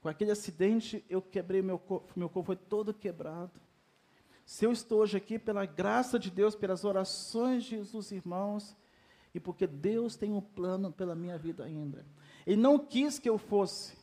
Com 0.02 0.10
aquele 0.10 0.30
acidente, 0.30 1.02
eu 1.08 1.22
quebrei 1.22 1.62
meu 1.62 1.78
corpo, 1.78 2.12
meu 2.14 2.28
corpo 2.28 2.48
foi 2.48 2.56
todo 2.56 2.92
quebrado. 2.92 3.58
Se 4.44 4.64
eu 4.64 4.72
estou 4.72 5.00
hoje 5.00 5.16
aqui 5.16 5.38
pela 5.38 5.64
graça 5.64 6.18
de 6.18 6.30
Deus, 6.30 6.54
pelas 6.54 6.84
orações 6.84 7.68
dos 7.90 8.10
irmãos, 8.10 8.76
e 9.34 9.40
porque 9.40 9.66
Deus 9.66 10.16
tem 10.16 10.32
um 10.32 10.40
plano 10.40 10.92
pela 10.92 11.14
minha 11.14 11.38
vida 11.38 11.64
ainda. 11.64 12.04
Ele 12.46 12.60
não 12.60 12.78
quis 12.78 13.18
que 13.18 13.28
eu 13.28 13.38
fosse, 13.38 13.96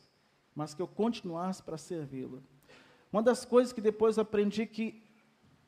mas 0.56 0.74
que 0.74 0.82
eu 0.82 0.88
continuasse 0.88 1.62
para 1.62 1.78
servi-lo. 1.78 2.42
Uma 3.12 3.22
das 3.22 3.46
coisas 3.46 3.74
que 3.74 3.82
depois 3.82 4.18
aprendi 4.18 4.66
que 4.66 5.04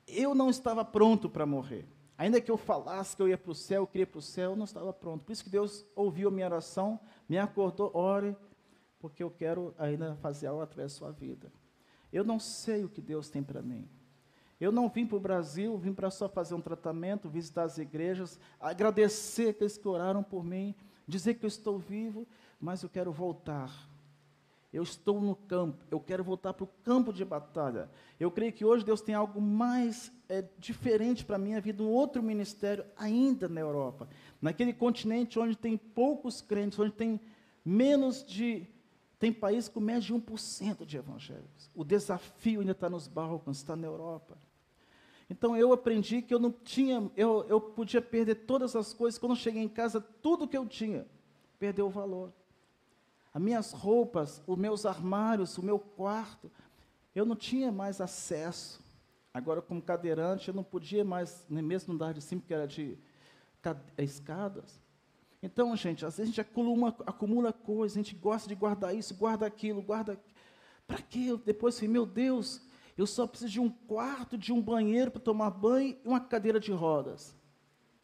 eu 0.07 0.33
não 0.33 0.49
estava 0.49 0.83
pronto 0.83 1.29
para 1.29 1.45
morrer. 1.45 1.87
Ainda 2.17 2.41
que 2.41 2.51
eu 2.51 2.57
falasse 2.57 3.15
que 3.15 3.21
eu 3.21 3.29
ia 3.29 3.37
para 3.37 3.51
o 3.51 3.55
céu, 3.55 3.83
eu 3.83 3.87
queria 3.87 4.07
para 4.07 4.19
o 4.19 4.21
céu, 4.21 4.51
eu 4.51 4.55
não 4.55 4.65
estava 4.65 4.91
pronto. 4.91 5.23
Por 5.23 5.31
isso 5.31 5.43
que 5.43 5.49
Deus 5.49 5.85
ouviu 5.95 6.27
a 6.27 6.31
minha 6.31 6.45
oração, 6.45 6.99
me 7.29 7.37
acordou, 7.37 7.91
ore, 7.93 8.35
porque 8.99 9.23
eu 9.23 9.31
quero 9.31 9.73
ainda 9.77 10.15
fazer 10.17 10.47
algo 10.47 10.61
através 10.61 10.91
da 10.91 10.97
sua 10.97 11.11
vida. 11.11 11.51
Eu 12.11 12.23
não 12.23 12.39
sei 12.39 12.83
o 12.83 12.89
que 12.89 13.01
Deus 13.01 13.29
tem 13.29 13.41
para 13.41 13.61
mim. 13.61 13.87
Eu 14.59 14.71
não 14.71 14.89
vim 14.89 15.05
para 15.05 15.17
o 15.17 15.21
Brasil, 15.21 15.77
vim 15.77 15.93
para 15.93 16.11
só 16.11 16.27
fazer 16.27 16.53
um 16.53 16.61
tratamento, 16.61 17.29
visitar 17.29 17.63
as 17.63 17.77
igrejas, 17.77 18.37
agradecer 18.59 19.49
aqueles 19.49 19.77
que 19.77 19.87
oraram 19.87 20.21
por 20.21 20.43
mim, 20.43 20.75
dizer 21.07 21.35
que 21.35 21.45
eu 21.45 21.47
estou 21.47 21.79
vivo, 21.79 22.27
mas 22.59 22.83
eu 22.83 22.89
quero 22.89 23.11
voltar. 23.11 23.71
Eu 24.71 24.83
estou 24.83 25.19
no 25.19 25.35
campo, 25.35 25.83
eu 25.89 25.99
quero 25.99 26.23
voltar 26.23 26.53
para 26.53 26.63
o 26.63 26.69
campo 26.83 27.11
de 27.11 27.25
batalha. 27.25 27.89
Eu 28.19 28.29
creio 28.29 28.53
que 28.53 28.63
hoje 28.63 28.85
Deus 28.85 29.01
tem 29.01 29.15
algo 29.15 29.41
mais 29.41 30.11
é, 30.27 30.43
diferente 30.59 31.25
para 31.25 31.37
a 31.37 31.39
minha 31.39 31.59
vida, 31.59 31.81
um 31.81 31.89
outro 31.89 32.21
ministério 32.21 32.85
ainda 32.95 33.47
na 33.47 33.59
Europa. 33.61 34.07
Naquele 34.39 34.73
continente 34.73 35.39
onde 35.39 35.55
tem 35.55 35.75
poucos 35.75 36.41
crentes, 36.41 36.77
onde 36.77 36.91
tem 36.91 37.19
menos 37.65 38.23
de. 38.23 38.67
Tem 39.17 39.33
países 39.33 39.67
com 39.67 39.79
menos 39.79 40.05
de 40.05 40.13
1% 40.13 40.85
de 40.85 40.97
evangélicos. 40.97 41.69
O 41.75 41.83
desafio 41.83 42.61
ainda 42.61 42.71
está 42.71 42.89
nos 42.89 43.07
Balcãs, 43.07 43.57
está 43.57 43.75
na 43.75 43.87
Europa. 43.87 44.37
Então 45.29 45.55
eu 45.55 45.71
aprendi 45.71 46.21
que 46.21 46.33
eu 46.33 46.39
não 46.39 46.51
tinha, 46.51 47.09
eu, 47.15 47.45
eu 47.47 47.61
podia 47.61 48.01
perder 48.01 48.35
todas 48.35 48.75
as 48.75 48.93
coisas. 48.93 49.19
Quando 49.19 49.33
eu 49.33 49.35
cheguei 49.35 49.61
em 49.61 49.69
casa, 49.69 50.01
tudo 50.01 50.47
que 50.47 50.57
eu 50.57 50.65
tinha 50.65 51.05
perdeu 51.59 51.85
o 51.85 51.89
valor. 51.89 52.33
As 53.33 53.41
minhas 53.41 53.71
roupas, 53.71 54.41
os 54.47 54.57
meus 54.57 54.85
armários, 54.85 55.57
o 55.57 55.63
meu 55.63 55.77
quarto, 55.77 56.51
eu 57.13 57.25
não 57.25 57.35
tinha 57.35 57.71
mais 57.71 58.01
acesso. 58.01 58.81
Agora, 59.31 59.61
como 59.61 59.81
cadeirante, 59.81 60.47
eu 60.47 60.53
não 60.53 60.63
podia 60.63 61.05
mais, 61.05 61.45
nem 61.47 61.63
mesmo 61.63 61.93
andar 61.93 62.13
de 62.13 62.21
cima, 62.21 62.41
porque 62.41 62.53
era 62.53 62.67
de 62.67 62.97
escadas. 63.97 64.81
Então, 65.43 65.75
gente, 65.75 66.05
às 66.05 66.17
vezes 66.17 66.33
a 66.33 66.35
gente 66.35 66.41
acumula, 66.41 66.95
acumula 67.05 67.53
coisas, 67.53 67.95
a 67.95 68.01
gente 68.01 68.15
gosta 68.15 68.49
de 68.49 68.55
guardar 68.55 68.95
isso, 68.95 69.13
guarda 69.13 69.45
aquilo, 69.45 69.81
guarda. 69.81 70.19
Para 70.87 71.01
quê? 71.01 71.39
Depois, 71.45 71.75
assim, 71.75 71.87
meu 71.87 72.05
Deus, 72.05 72.61
eu 72.99 73.07
só 73.07 73.25
preciso 73.25 73.53
de 73.53 73.59
um 73.61 73.69
quarto, 73.69 74.37
de 74.37 74.51
um 74.51 74.61
banheiro 74.61 75.09
para 75.09 75.21
tomar 75.21 75.51
banho 75.51 75.97
e 76.03 76.07
uma 76.07 76.19
cadeira 76.19 76.59
de 76.59 76.73
rodas. 76.73 77.33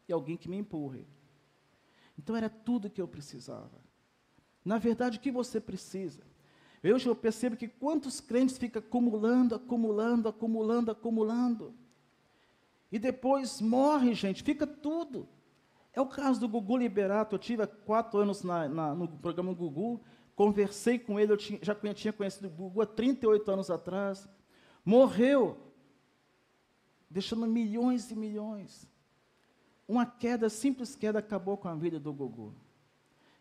E 0.08 0.12
alguém 0.12 0.38
que 0.38 0.48
me 0.48 0.56
empurre. 0.56 1.06
Então 2.18 2.34
era 2.34 2.48
tudo 2.48 2.88
que 2.88 3.02
eu 3.02 3.06
precisava. 3.06 3.78
Na 4.64 4.78
verdade, 4.78 5.18
o 5.18 5.20
que 5.20 5.30
você 5.30 5.60
precisa? 5.60 6.22
Hoje 6.82 7.06
eu 7.06 7.14
percebo 7.14 7.56
que 7.56 7.68
quantos 7.68 8.22
crentes 8.22 8.56
ficam 8.56 8.80
acumulando, 8.80 9.54
acumulando, 9.54 10.28
acumulando, 10.30 10.90
acumulando. 10.90 11.74
E 12.90 12.98
depois 12.98 13.60
morre, 13.60 14.14
gente, 14.14 14.42
fica 14.42 14.66
tudo. 14.66 15.28
É 15.92 16.00
o 16.00 16.06
caso 16.06 16.40
do 16.40 16.48
Gugu 16.48 16.78
Liberato. 16.78 17.34
Eu 17.34 17.38
tive 17.38 17.62
há 17.62 17.66
quatro 17.66 18.18
anos 18.18 18.42
na, 18.42 18.66
na, 18.66 18.94
no 18.94 19.08
programa 19.08 19.52
Gugu, 19.52 20.00
conversei 20.34 20.98
com 20.98 21.20
ele, 21.20 21.32
eu 21.32 21.36
tinha, 21.36 21.58
já 21.60 21.74
tinha 21.92 22.14
conhecido 22.14 22.46
o 22.46 22.50
Gugu 22.50 22.80
há 22.80 22.86
38 22.86 23.50
anos 23.50 23.70
atrás 23.70 24.26
morreu, 24.86 25.58
deixando 27.10 27.44
milhões 27.44 28.08
e 28.12 28.14
milhões. 28.14 28.88
Uma 29.88 30.06
queda, 30.06 30.48
simples 30.48 30.94
queda, 30.94 31.18
acabou 31.18 31.56
com 31.56 31.66
a 31.66 31.74
vida 31.74 31.98
do 31.98 32.12
Gugu. 32.12 32.54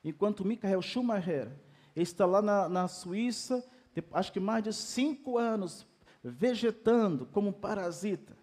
Enquanto 0.03 0.43
Michael 0.43 0.81
Schumacher 0.81 1.51
está 1.95 2.25
lá 2.25 2.41
na, 2.41 2.67
na 2.67 2.88
Suíça, 2.88 3.63
acho 4.12 4.34
que 4.34 4.39
mais 4.39 4.63
de 4.63 4.73
cinco 4.73 5.38
anos, 5.38 5.86
vegetando 6.23 7.27
como 7.27 7.49
um 7.49 7.53
parasita. 7.53 8.36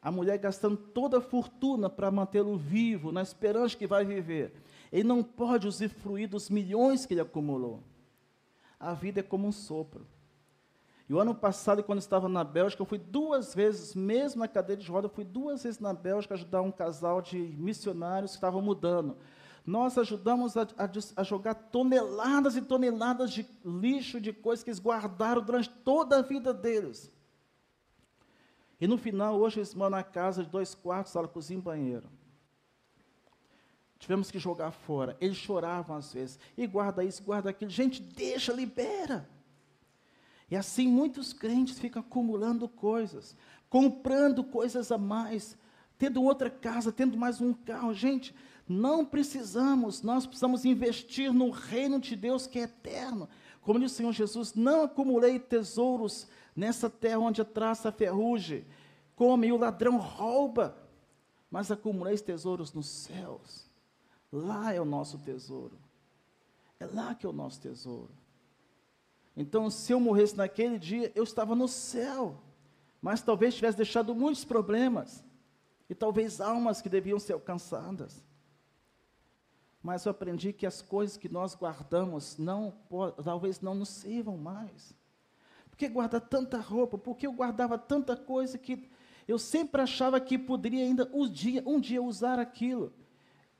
A 0.00 0.12
mulher 0.12 0.38
gastando 0.38 0.76
toda 0.76 1.16
a 1.16 1.22
fortuna 1.22 1.88
para 1.88 2.10
mantê-lo 2.10 2.58
vivo, 2.58 3.10
na 3.10 3.22
esperança 3.22 3.76
que 3.76 3.86
vai 3.86 4.04
viver. 4.04 4.52
Ele 4.92 5.04
não 5.08 5.22
pode 5.22 5.66
usufruir 5.66 6.28
dos 6.28 6.50
milhões 6.50 7.06
que 7.06 7.14
ele 7.14 7.22
acumulou. 7.22 7.82
A 8.78 8.92
vida 8.92 9.20
é 9.20 9.22
como 9.22 9.48
um 9.48 9.52
sopro. 9.52 10.06
E 11.08 11.12
o 11.12 11.20
ano 11.20 11.34
passado, 11.34 11.82
quando 11.82 11.98
estava 11.98 12.28
na 12.28 12.42
Bélgica, 12.42 12.80
eu 12.80 12.86
fui 12.86 12.96
duas 12.96 13.54
vezes, 13.54 13.94
mesmo 13.94 14.40
na 14.40 14.48
cadeira 14.48 14.80
de 14.80 14.90
roda, 14.90 15.06
eu 15.06 15.10
fui 15.10 15.24
duas 15.24 15.62
vezes 15.62 15.78
na 15.78 15.92
Bélgica 15.92 16.34
ajudar 16.34 16.62
um 16.62 16.72
casal 16.72 17.20
de 17.20 17.36
missionários 17.38 18.32
que 18.32 18.36
estavam 18.38 18.62
mudando. 18.62 19.16
Nós 19.66 19.98
ajudamos 19.98 20.56
a, 20.56 20.62
a, 20.62 20.90
a, 21.16 21.22
jogar 21.22 21.54
toneladas 21.54 22.56
e 22.56 22.62
toneladas 22.62 23.30
de 23.30 23.46
lixo, 23.64 24.20
de 24.20 24.32
coisas 24.32 24.62
que 24.62 24.70
eles 24.70 24.78
guardaram 24.78 25.42
durante 25.42 25.68
toda 25.68 26.18
a 26.18 26.22
vida 26.22 26.52
deles. 26.54 27.12
E 28.80 28.86
no 28.86 28.98
final, 28.98 29.38
hoje 29.38 29.58
eles 29.58 29.74
moram 29.74 29.96
na 29.96 30.02
casa 30.02 30.42
de 30.42 30.50
dois 30.50 30.74
quartos, 30.74 31.12
sala, 31.12 31.28
cozinha 31.28 31.58
e 31.58 31.62
banheiro. 31.62 32.10
Tivemos 33.98 34.30
que 34.30 34.38
jogar 34.38 34.70
fora. 34.70 35.16
Eles 35.20 35.36
choravam 35.36 35.96
às 35.96 36.12
vezes. 36.12 36.38
E 36.56 36.66
guarda 36.66 37.02
isso, 37.02 37.22
guarda 37.22 37.50
aquilo. 37.50 37.70
Gente, 37.70 38.02
deixa, 38.02 38.52
libera. 38.52 39.26
E 40.50 40.56
assim 40.56 40.86
muitos 40.86 41.32
crentes 41.32 41.78
ficam 41.78 42.00
acumulando 42.00 42.68
coisas, 42.68 43.36
comprando 43.68 44.44
coisas 44.44 44.92
a 44.92 44.98
mais, 44.98 45.56
tendo 45.98 46.22
outra 46.22 46.50
casa, 46.50 46.92
tendo 46.92 47.16
mais 47.16 47.40
um 47.40 47.52
carro. 47.52 47.94
Gente, 47.94 48.34
não 48.68 49.04
precisamos, 49.04 50.02
nós 50.02 50.26
precisamos 50.26 50.64
investir 50.64 51.32
no 51.32 51.50
reino 51.50 51.98
de 52.00 52.16
Deus 52.16 52.46
que 52.46 52.58
é 52.58 52.62
eterno. 52.62 53.28
Como 53.60 53.78
disse 53.78 53.94
o 53.94 53.96
Senhor 53.96 54.12
Jesus, 54.12 54.54
não 54.54 54.84
acumulei 54.84 55.38
tesouros 55.38 56.26
nessa 56.54 56.88
terra 56.88 57.18
onde 57.18 57.40
a 57.40 57.44
traça 57.44 57.88
a 57.88 57.92
ferrugem, 57.92 58.64
come 59.16 59.48
e 59.48 59.52
o 59.52 59.56
ladrão 59.56 59.98
rouba, 59.98 60.76
mas 61.50 61.70
acumulei 61.70 62.16
tesouros 62.18 62.72
nos 62.72 62.86
céus. 62.86 63.66
Lá 64.30 64.72
é 64.72 64.80
o 64.80 64.84
nosso 64.84 65.18
tesouro. 65.18 65.78
É 66.80 66.86
lá 66.86 67.14
que 67.14 67.24
é 67.24 67.28
o 67.28 67.32
nosso 67.32 67.60
tesouro. 67.60 68.10
Então, 69.36 69.68
se 69.68 69.92
eu 69.92 69.98
morresse 69.98 70.36
naquele 70.36 70.78
dia, 70.78 71.10
eu 71.14 71.24
estava 71.24 71.54
no 71.54 71.66
céu. 71.66 72.40
Mas 73.02 73.20
talvez 73.20 73.54
tivesse 73.54 73.76
deixado 73.76 74.14
muitos 74.14 74.44
problemas. 74.44 75.24
E 75.88 75.94
talvez 75.94 76.40
almas 76.40 76.80
que 76.80 76.88
deviam 76.88 77.18
ser 77.18 77.32
alcançadas. 77.32 78.24
Mas 79.82 80.06
eu 80.06 80.10
aprendi 80.10 80.52
que 80.52 80.64
as 80.64 80.80
coisas 80.80 81.18
que 81.18 81.28
nós 81.28 81.54
guardamos 81.54 82.38
não 82.38 82.72
talvez 83.22 83.60
não 83.60 83.74
nos 83.74 83.90
sirvam 83.90 84.38
mais. 84.38 84.94
Por 85.68 85.76
que 85.76 85.88
guardar 85.88 86.22
tanta 86.22 86.58
roupa? 86.58 86.96
Por 86.96 87.16
que 87.16 87.26
eu 87.26 87.32
guardava 87.32 87.76
tanta 87.76 88.16
coisa 88.16 88.56
que 88.56 88.88
eu 89.28 89.38
sempre 89.38 89.82
achava 89.82 90.18
que 90.20 90.38
poderia 90.38 90.84
ainda 90.84 91.10
um 91.12 91.28
dia, 91.28 91.62
um 91.66 91.78
dia 91.78 92.02
usar 92.02 92.38
aquilo? 92.38 92.94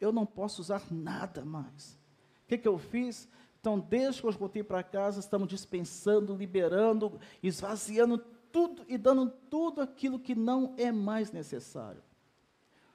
Eu 0.00 0.12
não 0.12 0.24
posso 0.24 0.62
usar 0.62 0.82
nada 0.90 1.44
mais. 1.44 1.98
O 2.44 2.46
que, 2.46 2.56
que 2.56 2.68
eu 2.68 2.78
fiz? 2.78 3.28
Então, 3.64 3.80
desde 3.80 4.20
que 4.20 4.26
eu 4.26 4.32
voltei 4.32 4.62
para 4.62 4.82
casa, 4.82 5.20
estamos 5.20 5.48
dispensando, 5.48 6.36
liberando, 6.36 7.18
esvaziando 7.42 8.18
tudo 8.52 8.84
e 8.86 8.98
dando 8.98 9.30
tudo 9.48 9.80
aquilo 9.80 10.18
que 10.18 10.34
não 10.34 10.74
é 10.76 10.92
mais 10.92 11.32
necessário. 11.32 12.02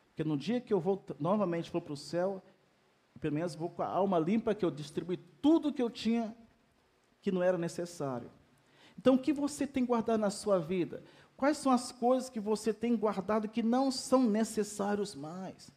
Porque 0.09 0.23
no 0.23 0.37
dia 0.37 0.61
que 0.61 0.71
eu 0.71 0.79
vou 0.79 1.03
novamente 1.19 1.71
para 1.71 1.91
o 1.91 1.97
céu, 1.97 2.43
pelo 3.19 3.33
menos 3.33 3.55
vou 3.55 3.71
com 3.71 3.81
a 3.81 3.87
alma 3.87 4.19
limpa, 4.19 4.53
que 4.53 4.63
eu 4.63 4.69
distribuí 4.69 5.17
tudo 5.41 5.73
que 5.73 5.81
eu 5.81 5.89
tinha 5.89 6.37
que 7.19 7.31
não 7.31 7.41
era 7.41 7.57
necessário. 7.57 8.29
Então, 8.95 9.15
o 9.15 9.19
que 9.19 9.33
você 9.33 9.65
tem 9.65 9.83
guardado 9.83 10.19
na 10.19 10.29
sua 10.29 10.59
vida? 10.59 11.03
Quais 11.35 11.57
são 11.57 11.71
as 11.71 11.91
coisas 11.91 12.29
que 12.29 12.39
você 12.39 12.71
tem 12.71 12.95
guardado 12.95 13.49
que 13.49 13.63
não 13.63 13.89
são 13.89 14.21
necessários 14.21 15.15
mais? 15.15 15.71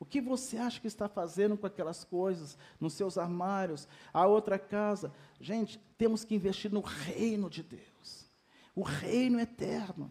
O 0.00 0.04
que 0.04 0.20
você 0.20 0.56
acha 0.56 0.80
que 0.80 0.86
está 0.86 1.08
fazendo 1.08 1.56
com 1.56 1.66
aquelas 1.66 2.04
coisas, 2.04 2.56
nos 2.78 2.94
seus 2.94 3.18
armários, 3.18 3.88
a 4.12 4.26
outra 4.26 4.58
casa? 4.58 5.12
Gente, 5.40 5.78
temos 5.96 6.24
que 6.24 6.34
investir 6.34 6.72
no 6.72 6.80
reino 6.80 7.50
de 7.50 7.62
Deus. 7.62 8.30
O 8.74 8.82
reino 8.82 9.40
eterno. 9.40 10.10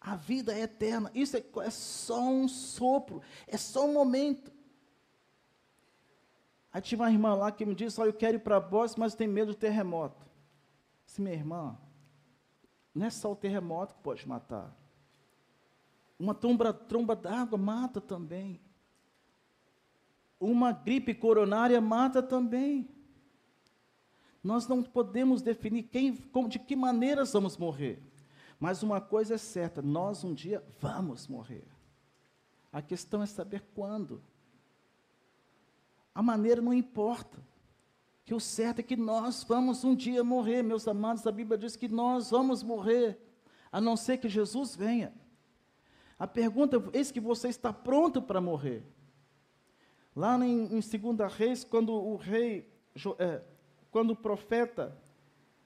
A 0.00 0.14
vida 0.14 0.54
é 0.54 0.60
eterna. 0.60 1.10
Isso 1.14 1.36
é, 1.36 1.44
é 1.62 1.70
só 1.70 2.22
um 2.22 2.46
sopro, 2.46 3.20
é 3.46 3.56
só 3.56 3.86
um 3.86 3.92
momento. 3.92 4.52
Aí 6.72 6.80
tinha 6.80 6.98
uma 6.98 7.10
irmã 7.10 7.34
lá 7.34 7.50
que 7.50 7.66
me 7.66 7.74
disse: 7.74 8.00
Olha, 8.00 8.10
eu 8.10 8.14
quero 8.14 8.36
ir 8.36 8.40
para 8.40 8.60
Boston, 8.60 9.00
mas 9.00 9.14
tenho 9.14 9.32
medo 9.32 9.50
de 9.50 9.58
terremoto. 9.58 10.24
Disse, 11.04 11.20
minha 11.20 11.34
irmã, 11.34 11.76
não 12.94 13.06
é 13.06 13.10
só 13.10 13.32
o 13.32 13.36
terremoto 13.36 13.96
que 13.96 14.00
pode 14.00 14.26
matar. 14.28 14.79
Uma 16.20 16.34
tromba, 16.34 16.70
tromba 16.70 17.16
d'água 17.16 17.56
mata 17.56 17.98
também. 17.98 18.60
Uma 20.38 20.70
gripe 20.70 21.14
coronária 21.14 21.80
mata 21.80 22.22
também. 22.22 22.86
Nós 24.44 24.68
não 24.68 24.82
podemos 24.82 25.40
definir 25.40 25.84
quem, 25.84 26.12
de 26.46 26.58
que 26.58 26.76
maneira 26.76 27.24
vamos 27.24 27.56
morrer. 27.56 28.02
Mas 28.58 28.82
uma 28.82 29.00
coisa 29.00 29.36
é 29.36 29.38
certa: 29.38 29.80
nós 29.80 30.22
um 30.22 30.34
dia 30.34 30.62
vamos 30.78 31.26
morrer. 31.26 31.66
A 32.70 32.82
questão 32.82 33.22
é 33.22 33.26
saber 33.26 33.64
quando. 33.74 34.22
A 36.14 36.22
maneira 36.22 36.60
não 36.60 36.74
importa. 36.74 37.42
Que 38.26 38.34
o 38.34 38.40
certo 38.40 38.80
é 38.80 38.82
que 38.82 38.94
nós 38.94 39.42
vamos 39.42 39.84
um 39.84 39.94
dia 39.94 40.22
morrer, 40.22 40.62
meus 40.62 40.86
amados. 40.86 41.26
A 41.26 41.32
Bíblia 41.32 41.56
diz 41.56 41.76
que 41.76 41.88
nós 41.88 42.30
vamos 42.30 42.62
morrer, 42.62 43.18
a 43.72 43.80
não 43.80 43.96
ser 43.96 44.18
que 44.18 44.28
Jesus 44.28 44.76
venha. 44.76 45.18
A 46.20 46.26
pergunta, 46.26 46.76
eis 46.92 47.10
que 47.10 47.18
você 47.18 47.48
está 47.48 47.72
pronto 47.72 48.20
para 48.20 48.42
morrer. 48.42 48.84
Lá 50.14 50.36
em, 50.44 50.66
em 50.66 50.80
2 50.80 51.32
Reis, 51.32 51.64
quando 51.64 51.94
o 51.94 52.16
rei, 52.16 52.70
é, 53.18 53.40
quando 53.90 54.10
o 54.10 54.16
profeta 54.16 54.94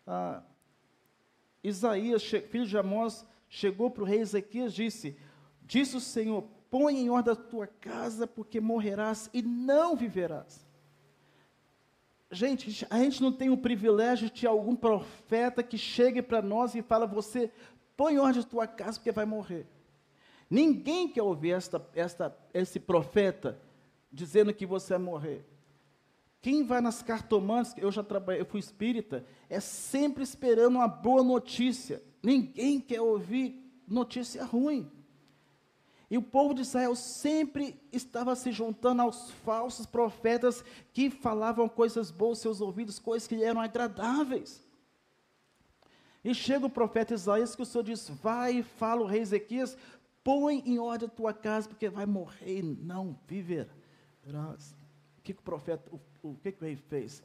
ah, 0.07 0.45
Isaías, 1.61 2.23
filho 2.23 2.67
de 2.67 2.79
Amós, 2.79 3.27
chegou 3.49 3.91
para 3.91 4.05
o 4.05 4.07
rei 4.07 4.21
Ezequias 4.21 4.73
disse: 4.73 5.17
Disse 5.61 5.97
o 5.97 6.01
Senhor: 6.01 6.45
Põe 6.71 7.01
em 7.01 7.11
ordem 7.11 7.33
a 7.33 7.37
tua 7.37 7.67
casa, 7.67 8.25
porque 8.25 8.61
morrerás 8.61 9.29
e 9.35 9.43
não 9.43 9.97
viverás. 9.97 10.65
Gente, 12.31 12.87
a 12.89 12.99
gente 12.99 13.21
não 13.21 13.33
tem 13.33 13.51
o 13.51 13.59
privilégio 13.59 14.31
de 14.31 14.47
algum 14.47 14.77
profeta 14.77 15.65
que 15.65 15.77
chegue 15.77 16.23
para 16.23 16.41
nós 16.41 16.77
e 16.77 16.83
fala: 16.83 17.09
Você 17.09 17.51
põe 17.97 18.15
em 18.15 18.19
ordem 18.19 18.41
a 18.41 18.47
tua 18.47 18.69
casa, 18.69 19.01
porque 19.01 19.11
vai 19.11 19.25
morrer. 19.25 19.67
Ninguém 20.55 21.09
quer 21.09 21.23
ouvir 21.23 21.51
esta, 21.51 21.85
esta, 21.97 22.39
esse 22.55 22.79
profeta 22.79 23.61
dizendo 24.13 24.55
que 24.55 24.65
você 24.65 24.95
vai 24.95 25.03
morrer. 25.03 25.45
Quem 26.41 26.63
vai 26.63 26.81
nas 26.81 27.03
cartomantes, 27.03 27.75
eu 27.77 27.91
já 27.91 28.05
trabalhei, 28.05 28.41
eu 28.41 28.47
fui 28.47 28.61
espírita, 28.61 29.27
é 29.51 29.59
sempre 29.59 30.23
esperando 30.23 30.77
uma 30.77 30.87
boa 30.87 31.25
notícia. 31.25 32.01
Ninguém 32.23 32.79
quer 32.79 33.01
ouvir 33.01 33.69
notícia 33.85 34.45
ruim. 34.45 34.89
E 36.09 36.17
o 36.17 36.23
povo 36.23 36.55
de 36.55 36.63
Israel 36.63 36.95
sempre 36.95 37.77
estava 37.91 38.37
se 38.37 38.53
juntando 38.53 39.03
aos 39.03 39.33
falsos 39.45 39.87
profetas 39.87 40.65
que 40.93 41.11
falavam 41.11 41.69
coisas 41.69 42.13
boas 42.13 42.39
aos 42.39 42.39
seus 42.39 42.61
ouvidos, 42.61 43.01
coisas 43.01 43.27
que 43.27 43.43
eram 43.43 43.61
agradáveis. 43.61 44.65
E 46.23 46.33
chega 46.33 46.65
o 46.65 46.71
profeta 46.71 47.13
Isaías 47.13 47.57
que 47.57 47.63
o 47.63 47.67
Senhor 47.67 47.83
diz: 47.83 48.09
Vai 48.09 48.59
e 48.59 48.63
fala 48.63 49.03
o 49.03 49.07
rei 49.07 49.21
Ezequias, 49.21 49.77
põe 50.25 50.63
em 50.67 50.79
ordem 50.79 51.07
a 51.07 51.11
tua 51.11 51.33
casa, 51.33 51.69
porque 51.69 51.89
vai 51.89 52.07
morrer 52.07 52.59
e 52.59 52.63
não 52.63 53.17
viverás. 53.29 54.75
O 55.19 55.23
que, 55.23 55.33
que 55.33 55.41
o 55.41 55.45
profeta, 55.45 55.89
o 55.93 56.01
o 56.25 56.35
que, 56.37 56.53
que 56.53 56.63
o 56.63 56.65
rei 56.65 56.77
fez? 56.77 57.23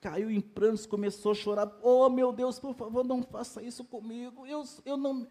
Caiu 0.00 0.30
em 0.30 0.40
prantos, 0.40 0.86
começou 0.86 1.32
a 1.32 1.34
chorar. 1.34 1.78
Oh, 1.82 2.08
meu 2.08 2.32
Deus, 2.32 2.58
por 2.58 2.74
favor, 2.74 3.04
não 3.04 3.22
faça 3.22 3.62
isso 3.62 3.84
comigo. 3.84 4.46
Eu, 4.46 4.64
eu 4.84 4.96
não. 4.96 5.26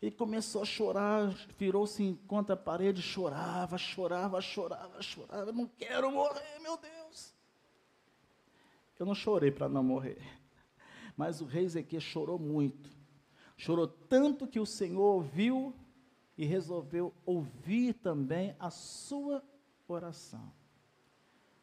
E 0.00 0.10
começou 0.10 0.62
a 0.62 0.64
chorar, 0.64 1.34
virou-se 1.58 2.18
contra 2.26 2.54
a 2.54 2.56
parede, 2.56 3.02
chorava, 3.02 3.76
chorava, 3.76 4.40
chorava, 4.40 5.02
chorava. 5.02 5.52
Não 5.52 5.66
quero 5.66 6.10
morrer, 6.10 6.58
meu 6.60 6.76
Deus. 6.76 7.34
Eu 8.98 9.04
não 9.04 9.14
chorei 9.14 9.50
para 9.50 9.68
não 9.68 9.82
morrer. 9.82 10.22
Mas 11.16 11.40
o 11.40 11.44
rei 11.44 11.64
Ezequiel 11.64 12.00
chorou 12.00 12.38
muito. 12.38 12.90
Chorou 13.56 13.86
tanto 13.86 14.46
que 14.46 14.60
o 14.60 14.66
Senhor 14.66 15.02
ouviu 15.02 15.74
e 16.36 16.44
resolveu 16.44 17.14
ouvir 17.24 17.94
também 17.94 18.54
a 18.58 18.70
sua 18.70 19.42
oração. 19.88 20.52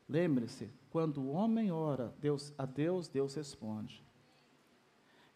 Lembre-se, 0.07 0.69
quando 0.89 1.21
o 1.21 1.31
homem 1.31 1.71
ora 1.71 2.13
Deus, 2.19 2.53
a 2.57 2.65
Deus, 2.65 3.07
Deus 3.07 3.35
responde. 3.35 4.03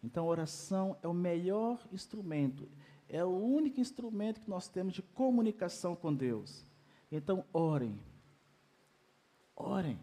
Então, 0.02 0.24
a 0.24 0.28
oração 0.28 0.96
é 1.02 1.08
o 1.08 1.14
melhor 1.14 1.80
instrumento, 1.92 2.68
é 3.08 3.24
o 3.24 3.30
único 3.30 3.80
instrumento 3.80 4.40
que 4.40 4.50
nós 4.50 4.68
temos 4.68 4.94
de 4.94 5.02
comunicação 5.02 5.96
com 5.96 6.14
Deus. 6.14 6.64
Então, 7.10 7.44
orem. 7.52 7.98
Orem. 9.56 9.98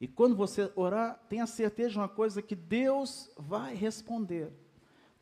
E 0.00 0.06
quando 0.06 0.36
você 0.36 0.70
orar, 0.76 1.18
tenha 1.28 1.46
certeza 1.46 1.90
de 1.90 1.98
uma 1.98 2.08
coisa 2.08 2.42
que 2.42 2.54
Deus 2.54 3.30
vai 3.36 3.74
responder. 3.74 4.52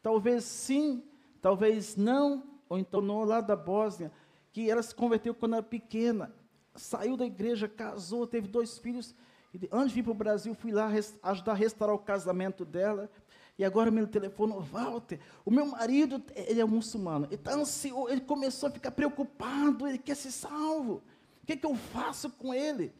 Talvez 0.02 0.44
sim, 0.44 1.02
talvez 1.40 1.96
não, 1.96 2.42
ou 2.74 2.78
então 2.78 3.00
no 3.00 3.24
lá 3.24 3.40
da 3.40 3.54
Bósnia, 3.54 4.10
que 4.52 4.68
ela 4.68 4.82
se 4.82 4.92
converteu 4.92 5.32
quando 5.32 5.54
era 5.54 5.62
pequena, 5.62 6.34
saiu 6.74 7.16
da 7.16 7.24
igreja, 7.24 7.68
casou, 7.68 8.26
teve 8.26 8.48
dois 8.48 8.78
filhos, 8.78 9.14
e 9.54 9.68
antes 9.70 9.90
de 9.90 9.94
vir 9.94 10.02
para 10.02 10.10
o 10.10 10.14
Brasil, 10.14 10.52
fui 10.54 10.72
lá 10.72 10.90
ajudar 11.22 11.52
a 11.52 11.54
restaurar 11.54 11.94
o 11.94 12.00
casamento 12.00 12.64
dela. 12.64 13.08
E 13.56 13.64
agora 13.64 13.88
me 13.88 14.04
telefonou, 14.08 14.60
Walter, 14.60 15.20
o 15.44 15.50
meu 15.52 15.64
marido, 15.66 16.20
ele 16.34 16.60
é 16.60 16.64
muçulmano, 16.64 17.26
ele 17.26 17.36
está 17.36 17.54
ansioso, 17.54 18.10
ele 18.10 18.22
começou 18.22 18.68
a 18.68 18.72
ficar 18.72 18.90
preocupado, 18.90 19.86
ele 19.86 19.98
quer 19.98 20.16
ser 20.16 20.32
salvo. 20.32 20.94
O 21.40 21.46
que, 21.46 21.52
é 21.52 21.56
que 21.56 21.64
eu 21.64 21.76
faço 21.76 22.28
com 22.30 22.52
ele? 22.52 22.92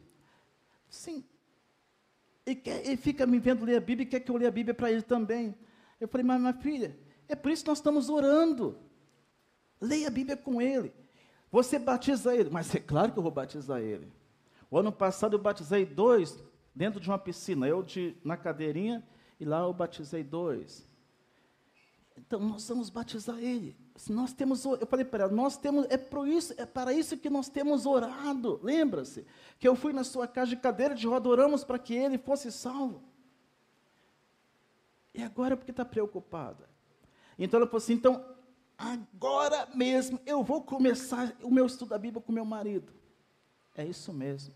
Sim. 0.87 1.25
Ele, 2.45 2.55
quer, 2.55 2.85
ele 2.85 2.95
fica 2.95 3.27
me 3.27 3.37
vendo 3.37 3.65
ler 3.65 3.75
a 3.75 3.81
Bíblia 3.81 4.03
e 4.03 4.09
quer 4.09 4.21
que 4.21 4.31
eu 4.31 4.37
leia 4.37 4.47
a 4.47 4.51
Bíblia 4.51 4.73
para 4.73 4.89
ele 4.89 5.01
também. 5.01 5.53
Eu 5.99 6.07
falei, 6.07 6.25
mas 6.25 6.39
minha 6.39 6.53
filha, 6.53 6.97
é 7.27 7.35
por 7.35 7.51
isso 7.51 7.63
que 7.63 7.69
nós 7.69 7.79
estamos 7.79 8.07
orando. 8.07 8.84
Leia 9.79 10.07
a 10.07 10.11
Bíblia 10.11 10.37
com 10.37 10.61
ele. 10.61 10.93
Você 11.51 11.79
batiza 11.79 12.35
ele, 12.35 12.49
mas 12.49 12.73
é 12.73 12.79
claro 12.79 13.11
que 13.11 13.19
eu 13.19 13.23
vou 13.23 13.31
batizar 13.31 13.81
ele. 13.81 14.11
O 14.69 14.77
ano 14.77 14.91
passado 14.91 15.35
eu 15.35 15.39
batizei 15.39 15.85
dois 15.85 16.37
dentro 16.73 16.99
de 16.99 17.09
uma 17.09 17.17
piscina, 17.17 17.67
eu 17.67 17.81
de, 17.81 18.17
na 18.23 18.35
cadeirinha 18.35 19.03
e 19.39 19.45
lá 19.45 19.61
eu 19.61 19.73
batizei 19.73 20.23
dois. 20.23 20.87
Então 22.17 22.39
nós 22.39 22.67
vamos 22.67 22.89
batizar 22.89 23.37
ele. 23.37 23.75
Nós 24.09 24.33
temos, 24.33 24.65
eu 24.65 24.85
falei 24.85 25.05
para 25.05 25.25
ela, 25.25 25.33
nós 25.33 25.57
temos, 25.57 25.85
é 25.89 25.97
para 25.97 26.27
isso, 26.27 26.53
é 26.57 26.65
para 26.65 26.91
isso 26.91 27.17
que 27.17 27.29
nós 27.29 27.47
temos 27.47 27.85
orado. 27.85 28.59
Lembra-se 28.61 29.25
que 29.57 29.67
eu 29.67 29.75
fui 29.75 29.93
na 29.93 30.03
sua 30.03 30.27
casa 30.27 30.49
de 30.49 30.57
cadeira 30.57 30.93
de 30.93 31.07
roda, 31.07 31.29
oramos 31.29 31.63
para 31.63 31.79
que 31.79 31.93
ele 31.93 32.17
fosse 32.17 32.51
salvo. 32.51 33.01
E 35.13 35.23
agora 35.23 35.55
porque 35.55 35.71
está 35.71 35.85
preocupada? 35.85 36.69
Então 37.39 37.57
ela 37.57 37.67
falou 37.67 37.77
assim, 37.77 37.93
então 37.93 38.34
agora 38.77 39.67
mesmo 39.73 40.19
eu 40.25 40.43
vou 40.43 40.61
começar 40.61 41.35
o 41.41 41.51
meu 41.51 41.65
estudo 41.65 41.89
da 41.89 41.97
Bíblia 41.97 42.21
com 42.21 42.31
meu 42.31 42.45
marido. 42.45 42.93
É 43.75 43.85
isso 43.85 44.13
mesmo. 44.13 44.53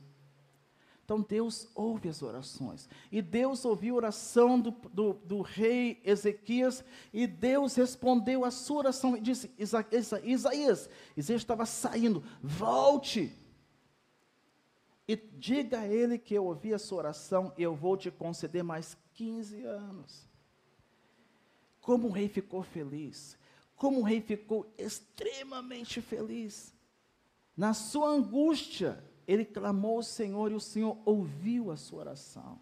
Então 1.09 1.21
Deus 1.21 1.67
ouve 1.73 2.07
as 2.07 2.21
orações. 2.21 2.87
E 3.11 3.19
Deus 3.19 3.65
ouviu 3.65 3.95
a 3.95 3.97
oração 3.97 4.59
do, 4.59 4.69
do, 4.69 5.13
do 5.13 5.41
rei 5.41 5.99
Ezequias, 6.03 6.85
e 7.11 7.25
Deus 7.25 7.73
respondeu 7.73 8.45
a 8.45 8.51
sua 8.51 8.77
oração 8.77 9.17
e 9.17 9.19
disse: 9.19 9.51
Isa, 9.57 9.83
Isa, 9.91 10.21
Isaías, 10.23 10.87
Isaías 11.17 11.41
estava 11.41 11.65
saindo, 11.65 12.23
volte. 12.43 13.35
E 15.07 15.15
diga 15.15 15.79
a 15.79 15.87
ele 15.87 16.19
que 16.19 16.35
eu 16.35 16.45
ouvi 16.45 16.75
a 16.75 16.77
sua 16.77 16.99
oração, 16.99 17.51
e 17.57 17.63
eu 17.63 17.73
vou 17.73 17.97
te 17.97 18.11
conceder 18.11 18.63
mais 18.63 18.95
15 19.15 19.63
anos. 19.63 20.29
Como 21.81 22.07
o 22.07 22.11
rei 22.11 22.29
ficou 22.29 22.61
feliz, 22.61 23.35
como 23.79 24.01
o 24.01 24.03
rei 24.03 24.19
ficou 24.19 24.69
extremamente 24.77 26.01
feliz. 26.01 26.75
Na 27.55 27.73
sua 27.73 28.09
angústia, 28.09 29.01
ele 29.25 29.45
clamou 29.45 29.95
ao 29.95 30.03
Senhor 30.03 30.51
e 30.51 30.55
o 30.55 30.59
Senhor 30.59 30.97
ouviu 31.05 31.71
a 31.71 31.77
sua 31.77 31.99
oração. 31.99 32.59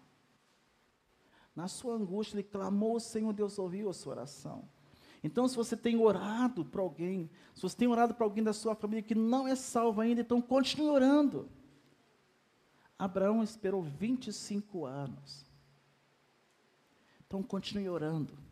Na 1.56 1.66
sua 1.66 1.94
angústia, 1.94 2.36
ele 2.36 2.44
clamou 2.44 2.92
ao 2.92 3.00
Senhor, 3.00 3.32
Deus 3.32 3.58
ouviu 3.58 3.90
a 3.90 3.92
sua 3.92 4.12
oração. 4.12 4.68
Então, 5.22 5.48
se 5.48 5.56
você 5.56 5.76
tem 5.76 6.00
orado 6.00 6.64
para 6.64 6.80
alguém, 6.80 7.28
se 7.52 7.62
você 7.62 7.76
tem 7.76 7.88
orado 7.88 8.14
para 8.14 8.24
alguém 8.24 8.44
da 8.44 8.52
sua 8.52 8.76
família 8.76 9.02
que 9.02 9.16
não 9.16 9.48
é 9.48 9.56
salvo 9.56 10.00
ainda, 10.00 10.20
então 10.20 10.40
continue 10.40 10.88
orando. 10.88 11.50
Abraão 12.96 13.42
esperou 13.42 13.82
25 13.82 14.86
anos. 14.86 15.44
Então, 17.26 17.42
continue 17.42 17.88
orando. 17.88 18.47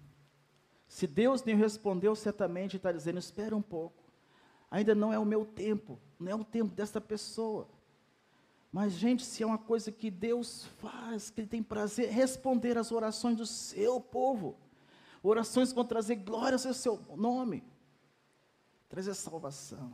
Se 0.88 1.06
Deus 1.06 1.42
nem 1.42 1.56
respondeu, 1.56 2.14
certamente 2.14 2.76
está 2.76 2.92
dizendo: 2.92 3.18
espera 3.18 3.56
um 3.56 3.62
pouco. 3.62 4.02
Ainda 4.70 4.94
não 4.94 5.12
é 5.12 5.18
o 5.18 5.24
meu 5.24 5.44
tempo, 5.44 5.98
não 6.18 6.30
é 6.30 6.34
o 6.34 6.44
tempo 6.44 6.74
dessa 6.74 7.00
pessoa. 7.00 7.68
Mas, 8.72 8.92
gente, 8.92 9.24
se 9.24 9.42
é 9.42 9.46
uma 9.46 9.58
coisa 9.58 9.90
que 9.90 10.10
Deus 10.10 10.66
faz, 10.80 11.30
que 11.30 11.40
Ele 11.40 11.48
tem 11.48 11.62
prazer, 11.62 12.10
responder 12.10 12.76
às 12.76 12.92
orações 12.92 13.36
do 13.36 13.46
seu 13.46 14.00
povo. 14.00 14.56
Orações 15.22 15.72
vão 15.72 15.84
trazer 15.84 16.16
glórias 16.16 16.66
ao 16.66 16.74
seu 16.74 17.00
nome, 17.16 17.64
trazer 18.88 19.14
salvação. 19.14 19.92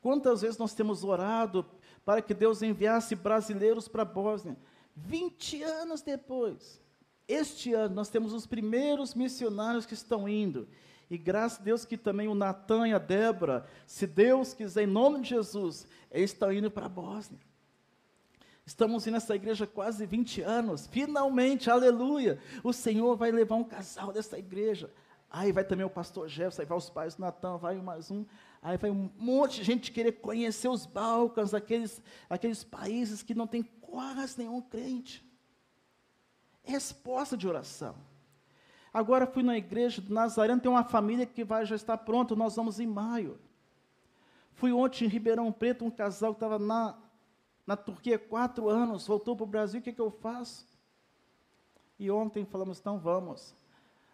Quantas 0.00 0.42
vezes 0.42 0.58
nós 0.58 0.74
temos 0.74 1.02
orado 1.02 1.66
para 2.04 2.22
que 2.22 2.34
Deus 2.34 2.62
enviasse 2.62 3.16
brasileiros 3.16 3.88
para 3.88 4.02
a 4.02 4.04
Bósnia? 4.04 4.56
20 4.94 5.62
anos 5.62 6.00
depois, 6.02 6.80
este 7.28 7.72
ano, 7.72 7.94
nós 7.94 8.08
temos 8.08 8.32
os 8.32 8.46
primeiros 8.46 9.14
missionários 9.14 9.86
que 9.86 9.94
estão 9.94 10.28
indo. 10.28 10.68
E 11.08 11.16
graças 11.16 11.60
a 11.60 11.62
Deus 11.62 11.84
que 11.84 11.96
também 11.96 12.28
o 12.28 12.34
Natan 12.34 12.88
e 12.88 12.92
a 12.92 12.98
Débora, 12.98 13.66
se 13.86 14.06
Deus 14.06 14.52
quiser, 14.54 14.84
em 14.84 14.86
nome 14.86 15.20
de 15.20 15.30
Jesus, 15.30 15.86
eles 16.10 16.32
estão 16.32 16.52
indo 16.52 16.70
para 16.70 16.86
a 16.86 16.88
Bósnia. 16.88 17.40
Estamos 18.64 19.06
indo 19.06 19.14
nessa 19.14 19.34
igreja 19.36 19.64
há 19.64 19.68
quase 19.68 20.04
20 20.04 20.42
anos. 20.42 20.88
Finalmente, 20.88 21.70
aleluia! 21.70 22.40
O 22.64 22.72
Senhor 22.72 23.16
vai 23.16 23.30
levar 23.30 23.54
um 23.54 23.62
casal 23.62 24.12
dessa 24.12 24.36
igreja. 24.36 24.92
Aí 25.30 25.52
vai 25.52 25.64
também 25.64 25.86
o 25.86 25.90
pastor 25.90 26.28
Jefferson, 26.28 26.62
aí 26.62 26.66
vai 26.66 26.78
os 26.78 26.90
pais 26.90 27.14
do 27.14 27.20
Natan, 27.20 27.58
vai 27.58 27.76
mais 27.76 28.10
um. 28.10 28.24
Aí 28.60 28.76
vai 28.76 28.90
um 28.90 29.08
monte 29.16 29.58
de 29.58 29.64
gente 29.64 29.92
querer 29.92 30.12
conhecer 30.12 30.68
os 30.68 30.86
Balcãs, 30.86 31.54
aqueles, 31.54 32.02
aqueles 32.28 32.64
países 32.64 33.22
que 33.22 33.34
não 33.34 33.46
tem 33.46 33.62
quase 33.62 34.38
nenhum 34.38 34.60
crente. 34.60 35.24
Resposta 36.66 37.36
de 37.36 37.48
oração. 37.48 37.94
Agora 38.92 39.26
fui 39.26 39.42
na 39.42 39.56
igreja 39.56 40.00
do 40.02 40.12
Nazareno, 40.12 40.60
tem 40.60 40.70
uma 40.70 40.84
família 40.84 41.24
que 41.24 41.44
vai 41.44 41.64
já 41.64 41.76
estar 41.76 41.96
pronta, 41.98 42.34
nós 42.34 42.56
vamos 42.56 42.80
em 42.80 42.86
maio. 42.86 43.38
Fui 44.54 44.72
ontem 44.72 45.04
em 45.04 45.08
Ribeirão 45.08 45.52
Preto, 45.52 45.84
um 45.84 45.90
casal 45.90 46.32
que 46.32 46.38
estava 46.38 46.58
na, 46.58 46.96
na 47.66 47.76
Turquia 47.76 48.18
quatro 48.18 48.68
anos, 48.68 49.06
voltou 49.06 49.36
para 49.36 49.44
o 49.44 49.46
Brasil, 49.46 49.80
o 49.80 49.82
que, 49.82 49.92
que 49.92 50.00
eu 50.00 50.10
faço? 50.10 50.66
E 51.98 52.10
ontem 52.10 52.44
falamos, 52.44 52.78
então 52.78 52.98
vamos. 52.98 53.54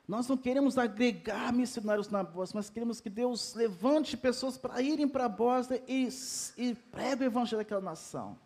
Nós 0.07 0.29
não 0.29 0.37
queremos 0.37 0.77
agregar 0.77 1.53
missionários 1.53 2.09
na 2.09 2.23
Bósnia, 2.23 2.59
mas 2.59 2.69
queremos 2.69 3.01
que 3.01 3.09
Deus 3.09 3.55
levante 3.55 4.17
pessoas 4.17 4.59
para 4.59 4.83
irem 4.83 5.09
para 5.09 5.27
a 5.27 5.29
Bósnia 5.29 5.83
e, 5.87 6.09
e 6.57 6.75
pregue 6.75 7.23
o 7.23 7.27
evangelho 7.27 7.59
daquela 7.59 7.81
nação. 7.81 8.37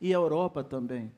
E 0.00 0.12
a 0.12 0.16
Europa 0.16 0.64
também. 0.64 1.12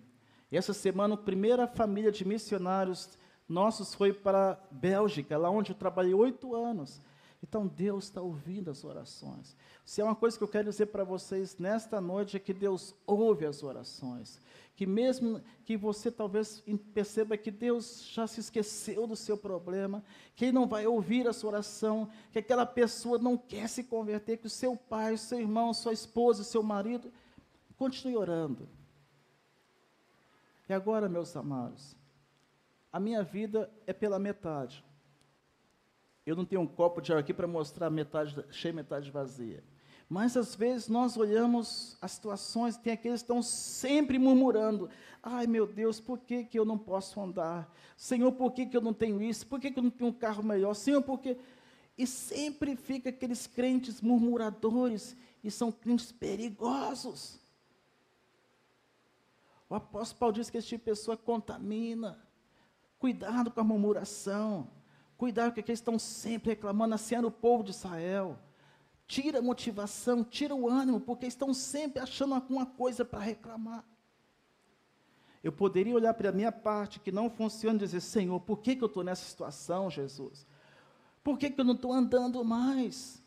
E 0.51 0.57
essa 0.57 0.73
semana, 0.73 1.15
a 1.15 1.19
primeira 1.19 1.67
família 1.67 2.11
de 2.11 2.25
missionários 2.25 3.19
nossos 3.49 3.95
foi 3.95 4.13
para 4.13 4.53
a 4.53 4.59
Bélgica, 4.71 5.37
lá 5.37 5.51
onde 5.51 5.73
eu 5.73 5.77
trabalhei 5.77 6.15
oito 6.15 6.55
anos. 6.55 7.01
Então 7.43 7.67
Deus 7.67 8.05
está 8.05 8.21
ouvindo 8.21 8.71
as 8.71 8.85
orações. 8.85 9.57
Se 9.85 10.01
é 10.01 10.05
uma 10.05 10.15
coisa 10.15 10.37
que 10.37 10.45
eu 10.45 10.49
quero 10.49 10.69
dizer 10.69 10.87
para 10.87 11.05
vocês 11.05 11.57
nesta 11.59 12.01
noite 12.01 12.37
é 12.37 12.41
que 12.41 12.53
Deus 12.53 12.95
ouve 13.07 13.47
as 13.47 13.63
orações. 13.63 14.41
Que 14.77 14.87
mesmo 14.87 15.41
que 15.65 15.77
você 15.77 16.11
talvez 16.11 16.63
perceba 16.93 17.37
que 17.37 17.51
Deus 17.51 18.05
já 18.13 18.27
se 18.27 18.41
esqueceu 18.41 19.07
do 19.07 19.17
seu 19.17 19.37
problema, 19.37 20.05
que 20.37 20.47
Ele 20.47 20.53
não 20.53 20.67
vai 20.67 20.87
ouvir 20.87 21.27
a 21.27 21.33
sua 21.33 21.51
oração, 21.51 22.09
que 22.31 22.39
aquela 22.39 22.67
pessoa 22.67 23.19
não 23.19 23.37
quer 23.37 23.69
se 23.69 23.85
converter, 23.85 24.39
que 24.39 24.47
o 24.47 24.51
seu 24.51 24.77
pai, 24.77 25.15
o 25.15 25.19
seu 25.19 25.41
irmão, 25.41 25.73
sua 25.73 25.93
esposa, 25.93 26.45
seu 26.45 26.63
marido, 26.63 27.11
continue 27.77 28.17
orando. 28.17 28.69
E 30.71 30.73
agora, 30.73 31.09
meus 31.09 31.37
amados, 31.37 31.97
a 32.93 33.01
minha 33.01 33.25
vida 33.25 33.69
é 33.89 33.93
pela 33.93 34.21
metade. 34.21 34.85
Eu 36.25 36.37
não 36.37 36.45
tenho 36.45 36.61
um 36.61 36.67
copo 36.67 37.01
de 37.01 37.11
água 37.11 37.23
aqui 37.23 37.35
para 37.35 37.49
mostrar 37.49 37.91
metade 37.91 38.37
cheia, 38.53 38.73
metade 38.73 39.11
vazia. 39.11 39.65
Mas 40.09 40.37
às 40.37 40.55
vezes 40.55 40.87
nós 40.87 41.17
olhamos 41.17 41.99
as 42.01 42.13
situações, 42.13 42.77
tem 42.77 42.93
aqueles 42.93 43.21
que 43.21 43.25
estão 43.25 43.43
sempre 43.43 44.17
murmurando: 44.17 44.89
ai 45.21 45.45
meu 45.45 45.67
Deus, 45.67 45.99
por 45.99 46.21
que, 46.21 46.45
que 46.45 46.57
eu 46.57 46.65
não 46.65 46.79
posso 46.79 47.21
andar? 47.21 47.69
Senhor, 47.97 48.31
por 48.31 48.53
que, 48.53 48.65
que 48.65 48.77
eu 48.77 48.81
não 48.81 48.95
tenho 48.95 49.21
isso? 49.21 49.49
Por 49.49 49.59
que, 49.59 49.73
que 49.73 49.79
eu 49.81 49.83
não 49.83 49.91
tenho 49.91 50.11
um 50.11 50.13
carro 50.13 50.45
melhor? 50.45 50.75
Senhor, 50.75 51.03
por 51.03 51.19
que. 51.19 51.37
E 51.99 52.07
sempre 52.07 52.77
fica 52.77 53.11
aqueles 53.11 53.45
crentes 53.45 54.01
murmuradores, 54.01 55.17
e 55.43 55.51
são 55.51 55.73
crentes 55.73 56.13
perigosos. 56.13 57.40
O 59.71 59.75
apóstolo 59.77 60.19
Paulo 60.19 60.35
diz 60.35 60.51
que 60.51 60.59
esse 60.59 60.69
tipo 60.69 60.85
de 60.85 60.91
pessoa 60.91 61.17
contamina. 61.17 62.23
Cuidado 62.99 63.51
com 63.51 63.61
a 63.61 63.65
murmuração. 63.65 64.69
Cuidado 65.17 65.55
que 65.55 65.61
eles 65.61 65.79
estão 65.79 65.99
sempre 65.99 66.51
reclamando, 66.51 66.95
era 67.11 67.27
o 67.27 67.31
povo 67.31 67.65
de 67.65 67.71
Israel 67.71 68.39
tira 69.11 69.41
a 69.41 69.43
motivação, 69.43 70.23
tira 70.23 70.55
o 70.55 70.69
ânimo, 70.69 71.01
porque 71.01 71.27
estão 71.27 71.53
sempre 71.53 72.01
achando 72.01 72.33
alguma 72.33 72.65
coisa 72.65 73.05
para 73.05 73.19
reclamar. 73.19 73.85
Eu 75.43 75.51
poderia 75.51 75.97
olhar 75.97 76.15
para 76.15 76.29
a 76.29 76.33
minha 76.33 76.53
parte 76.53 77.01
que 77.01 77.11
não 77.11 77.29
funciona 77.29 77.77
e 77.77 77.81
dizer: 77.81 78.01
Senhor, 78.01 78.39
por 78.39 78.59
que, 78.59 78.77
que 78.77 78.85
eu 78.85 78.87
estou 78.87 79.03
nessa 79.03 79.25
situação, 79.25 79.91
Jesus? 79.91 80.47
Por 81.25 81.37
que, 81.37 81.51
que 81.51 81.61
eu 81.61 81.65
não 81.65 81.75
estou 81.75 81.93
andando 81.93 82.45
mais? 82.45 83.21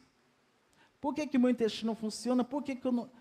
Por 1.01 1.13
que, 1.13 1.27
que 1.27 1.37
meu 1.37 1.49
intestino 1.49 1.87
não 1.87 1.95
funciona? 1.95 2.45
Por 2.45 2.63
que, 2.63 2.77
que 2.77 2.87
eu 2.87 2.91
não. 2.93 3.11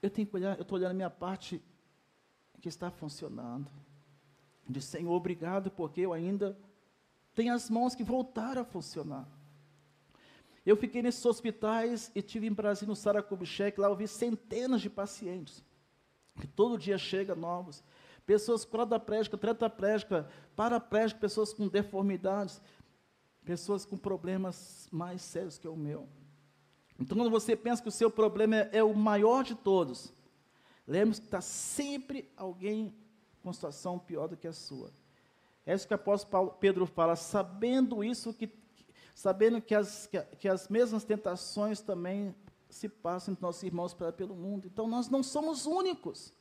Eu 0.00 0.10
tenho 0.10 0.28
que 0.28 0.36
olhar, 0.36 0.56
eu 0.56 0.62
estou 0.62 0.78
olhando 0.78 0.92
a 0.92 0.94
minha 0.94 1.10
parte 1.10 1.60
que 2.60 2.68
está 2.68 2.90
funcionando. 2.90 3.70
De 4.68 4.80
Senhor, 4.80 5.12
obrigado, 5.12 5.70
porque 5.70 6.00
eu 6.00 6.12
ainda 6.12 6.58
tenho 7.34 7.54
as 7.54 7.70
mãos 7.70 7.94
que 7.94 8.02
voltaram 8.02 8.62
a 8.62 8.64
funcionar. 8.64 9.28
Eu 10.64 10.76
fiquei 10.76 11.00
nesses 11.00 11.24
hospitais 11.24 12.10
e 12.14 12.20
tive 12.20 12.48
em 12.48 12.52
Brasília, 12.52 12.88
no 12.88 12.96
Saracobichec, 12.96 13.78
lá 13.78 13.86
eu 13.86 13.94
vi 13.94 14.08
centenas 14.08 14.80
de 14.80 14.90
pacientes, 14.90 15.62
que 16.40 16.46
todo 16.46 16.76
dia 16.76 16.98
chegam 16.98 17.36
novos. 17.36 17.84
Pessoas 18.26 18.64
quadraplégicas, 18.64 19.38
tetraplégicas, 19.38 20.26
paraplégicas, 20.56 21.20
pessoas 21.20 21.52
com 21.52 21.68
deformidades, 21.68 22.60
pessoas 23.44 23.84
com 23.84 23.96
problemas 23.96 24.88
mais 24.90 25.22
sérios 25.22 25.56
que 25.56 25.68
o 25.68 25.76
meu. 25.76 26.08
Então, 26.98 27.16
quando 27.16 27.30
você 27.30 27.54
pensa 27.54 27.80
que 27.80 27.88
o 27.88 27.92
seu 27.92 28.10
problema 28.10 28.56
é, 28.56 28.70
é 28.78 28.82
o 28.82 28.92
maior 28.92 29.44
de 29.44 29.54
todos, 29.54 30.12
lembre-se 30.86 31.20
que 31.20 31.26
está 31.26 31.40
sempre 31.40 32.30
alguém 32.36 32.94
com 33.42 33.52
situação 33.52 33.98
pior 33.98 34.28
do 34.28 34.36
que 34.36 34.46
a 34.46 34.52
sua. 34.52 34.92
É 35.64 35.74
isso 35.74 35.86
que 35.86 35.94
o 35.94 35.96
apóstolo 35.96 36.30
Paulo, 36.30 36.50
Pedro 36.60 36.86
fala, 36.86 37.16
sabendo 37.16 38.04
isso 38.04 38.32
que 38.32 38.48
sabendo 39.16 39.62
que 39.62 39.74
as, 39.74 40.06
que, 40.06 40.20
que 40.38 40.46
as 40.46 40.68
mesmas 40.68 41.02
tentações 41.02 41.80
também 41.80 42.34
se 42.68 42.86
passam 42.86 43.32
entre 43.32 43.42
nossos 43.42 43.62
irmãos 43.62 43.96
pelo 44.14 44.36
mundo. 44.36 44.66
Então 44.66 44.86
nós 44.86 45.08
não 45.08 45.22
somos 45.22 45.64
únicos. 45.64 46.34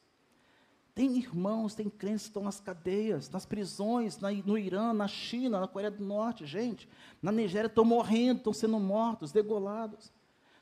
Tem 0.94 1.18
irmãos, 1.18 1.74
tem 1.74 1.90
crentes 1.90 2.24
que 2.24 2.30
estão 2.30 2.44
nas 2.44 2.60
cadeias, 2.60 3.30
nas 3.30 3.46
prisões, 3.46 4.18
na, 4.20 4.32
no 4.32 4.58
Irã, 4.58 4.94
na 4.94 5.08
China, 5.08 5.60
na 5.60 5.68
Coreia 5.68 5.92
do 5.92 6.04
Norte, 6.04 6.46
gente. 6.46 6.88
Na 7.22 7.32
Nigéria 7.32 7.68
estão 7.68 7.86
morrendo, 7.86 8.40
estão 8.40 8.54
sendo 8.54 8.80
mortos, 8.80 9.32
degolados. 9.32 10.12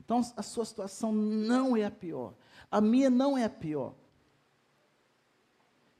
Então 0.03 0.21
a 0.37 0.43
sua 0.43 0.65
situação 0.65 1.11
não 1.11 1.75
é 1.75 1.85
a 1.85 1.91
pior. 1.91 2.33
A 2.73 2.81
minha 2.81 3.07
não 3.07 3.37
é 3.37 3.43
a 3.43 3.49
pior. 3.51 3.93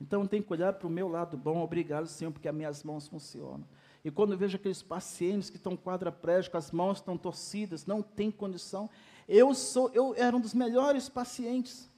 Então 0.01 0.25
tem 0.25 0.41
que 0.41 0.51
olhar 0.51 0.73
para 0.73 0.87
o 0.87 0.89
meu 0.89 1.07
lado 1.07 1.37
bom, 1.37 1.61
obrigado, 1.61 2.07
Senhor, 2.07 2.31
porque 2.31 2.47
as 2.47 2.55
minhas 2.55 2.83
mãos 2.83 3.07
funcionam. 3.07 3.63
E 4.03 4.09
quando 4.09 4.31
eu 4.31 4.39
vejo 4.39 4.55
aqueles 4.55 4.81
pacientes 4.81 5.51
que 5.51 5.57
estão 5.57 5.77
quadraplégicos, 5.77 6.57
as 6.57 6.71
mãos 6.71 6.97
estão 6.97 7.15
torcidas, 7.15 7.85
não 7.85 8.01
tem 8.01 8.31
condição, 8.31 8.89
eu 9.27 9.53
sou, 9.53 9.91
eu 9.93 10.15
era 10.17 10.35
um 10.35 10.41
dos 10.41 10.55
melhores 10.55 11.07
pacientes. 11.07 11.91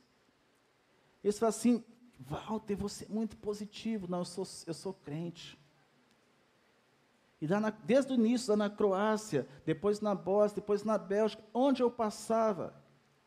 Eles 1.24 1.40
falam 1.40 1.52
assim, 1.52 1.82
Walter, 2.20 2.76
você 2.76 3.06
é 3.06 3.08
muito 3.08 3.38
positivo. 3.38 4.10
Não, 4.10 4.20
eu 4.20 4.26
sou, 4.26 4.46
eu 4.68 4.74
sou 4.74 4.94
crente. 4.94 5.58
E 7.40 7.48
na, 7.48 7.70
desde 7.70 8.12
o 8.12 8.16
início, 8.16 8.52
lá 8.52 8.58
na 8.58 8.70
Croácia, 8.70 9.48
depois 9.66 10.02
na 10.02 10.14
Bósnia, 10.14 10.56
depois 10.56 10.84
na 10.84 10.98
Bélgica, 10.98 11.42
onde 11.54 11.82
eu 11.82 11.90
passava, 11.90 12.74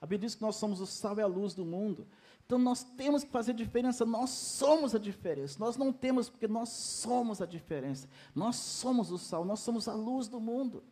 a 0.00 0.06
Bíblia 0.06 0.28
diz 0.28 0.34
que 0.34 0.42
nós 0.42 0.56
somos 0.56 0.80
o 0.80 0.86
sal 0.86 1.18
e 1.18 1.22
a 1.22 1.26
luz 1.26 1.54
do 1.54 1.64
mundo. 1.64 2.06
Então 2.46 2.58
nós 2.58 2.82
temos 2.82 3.24
que 3.24 3.30
fazer 3.30 3.52
diferença, 3.52 4.06
nós 4.06 4.30
somos 4.30 4.94
a 4.94 4.98
diferença. 4.98 5.58
Nós 5.58 5.76
não 5.76 5.92
temos 5.92 6.30
porque 6.30 6.48
nós 6.48 6.68
somos 6.70 7.42
a 7.42 7.46
diferença. 7.46 8.08
Nós 8.34 8.56
somos 8.56 9.10
o 9.10 9.18
sal, 9.18 9.44
nós 9.44 9.60
somos 9.60 9.88
a 9.88 9.94
luz 9.94 10.28
do 10.28 10.40
mundo. 10.40 10.82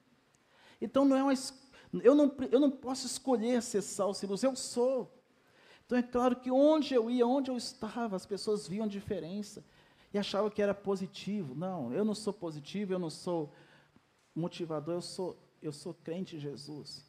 Então 0.80 1.04
não 1.04 1.16
é 1.16 1.22
uma, 1.22 1.32
eu, 2.02 2.14
não, 2.14 2.34
eu 2.50 2.60
não 2.60 2.70
posso 2.70 3.06
escolher 3.06 3.62
ser 3.62 3.80
sal 3.80 4.12
e 4.20 4.26
luz, 4.26 4.42
eu 4.42 4.54
sou. 4.56 5.10
Então 5.86 5.96
é 5.96 6.02
claro 6.02 6.36
que 6.36 6.50
onde 6.50 6.92
eu 6.92 7.08
ia, 7.08 7.26
onde 7.26 7.50
eu 7.50 7.56
estava, 7.56 8.16
as 8.16 8.26
pessoas 8.26 8.66
viam 8.66 8.88
diferença 8.88 9.64
e 10.12 10.18
achavam 10.18 10.50
que 10.50 10.60
era 10.60 10.74
positivo. 10.74 11.54
Não, 11.54 11.92
eu 11.92 12.04
não 12.04 12.14
sou 12.14 12.32
positivo, 12.32 12.92
eu 12.92 12.98
não 12.98 13.10
sou 13.10 13.52
motivador, 14.34 14.96
eu 14.96 15.02
sou, 15.02 15.38
eu 15.62 15.72
sou 15.72 15.94
crente 15.94 16.36
em 16.36 16.40
Jesus. 16.40 17.04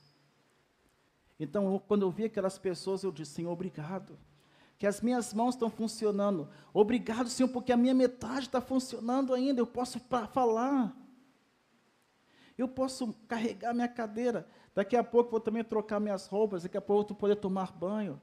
Então, 1.39 1.71
eu, 1.71 1.79
quando 1.79 2.01
eu 2.03 2.11
vi 2.11 2.25
aquelas 2.25 2.57
pessoas, 2.57 3.03
eu 3.03 3.11
disse, 3.11 3.33
Senhor, 3.33 3.51
obrigado 3.51 4.17
que 4.77 4.85
as 4.85 5.01
minhas 5.01 5.33
mãos 5.33 5.55
estão 5.55 5.69
funcionando. 5.69 6.47
Obrigado, 6.73 7.29
Senhor, 7.29 7.49
porque 7.49 7.71
a 7.71 7.77
minha 7.77 7.95
metade 7.95 8.45
está 8.45 8.61
funcionando 8.61 9.33
ainda. 9.33 9.59
Eu 9.59 9.65
posso 9.65 9.99
falar. 9.99 10.95
Eu 12.57 12.67
posso 12.67 13.13
carregar 13.27 13.73
minha 13.73 13.87
cadeira. 13.87 14.47
Daqui 14.75 14.95
a 14.95 15.03
pouco 15.03 15.31
vou 15.31 15.39
também 15.39 15.63
trocar 15.63 15.99
minhas 15.99 16.27
roupas. 16.27 16.63
Daqui 16.63 16.77
a 16.77 16.81
pouco 16.81 17.03
eu 17.03 17.07
vou 17.07 17.17
poder 17.17 17.37
tomar 17.37 17.71
banho. 17.71 18.21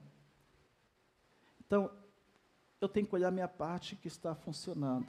Então, 1.67 1.91
eu 2.81 2.89
tenho 2.89 3.07
que 3.07 3.15
olhar 3.15 3.33
minha 3.33 3.49
parte 3.49 3.97
que 3.97 4.07
está 4.07 4.35
funcionando. 4.35 5.09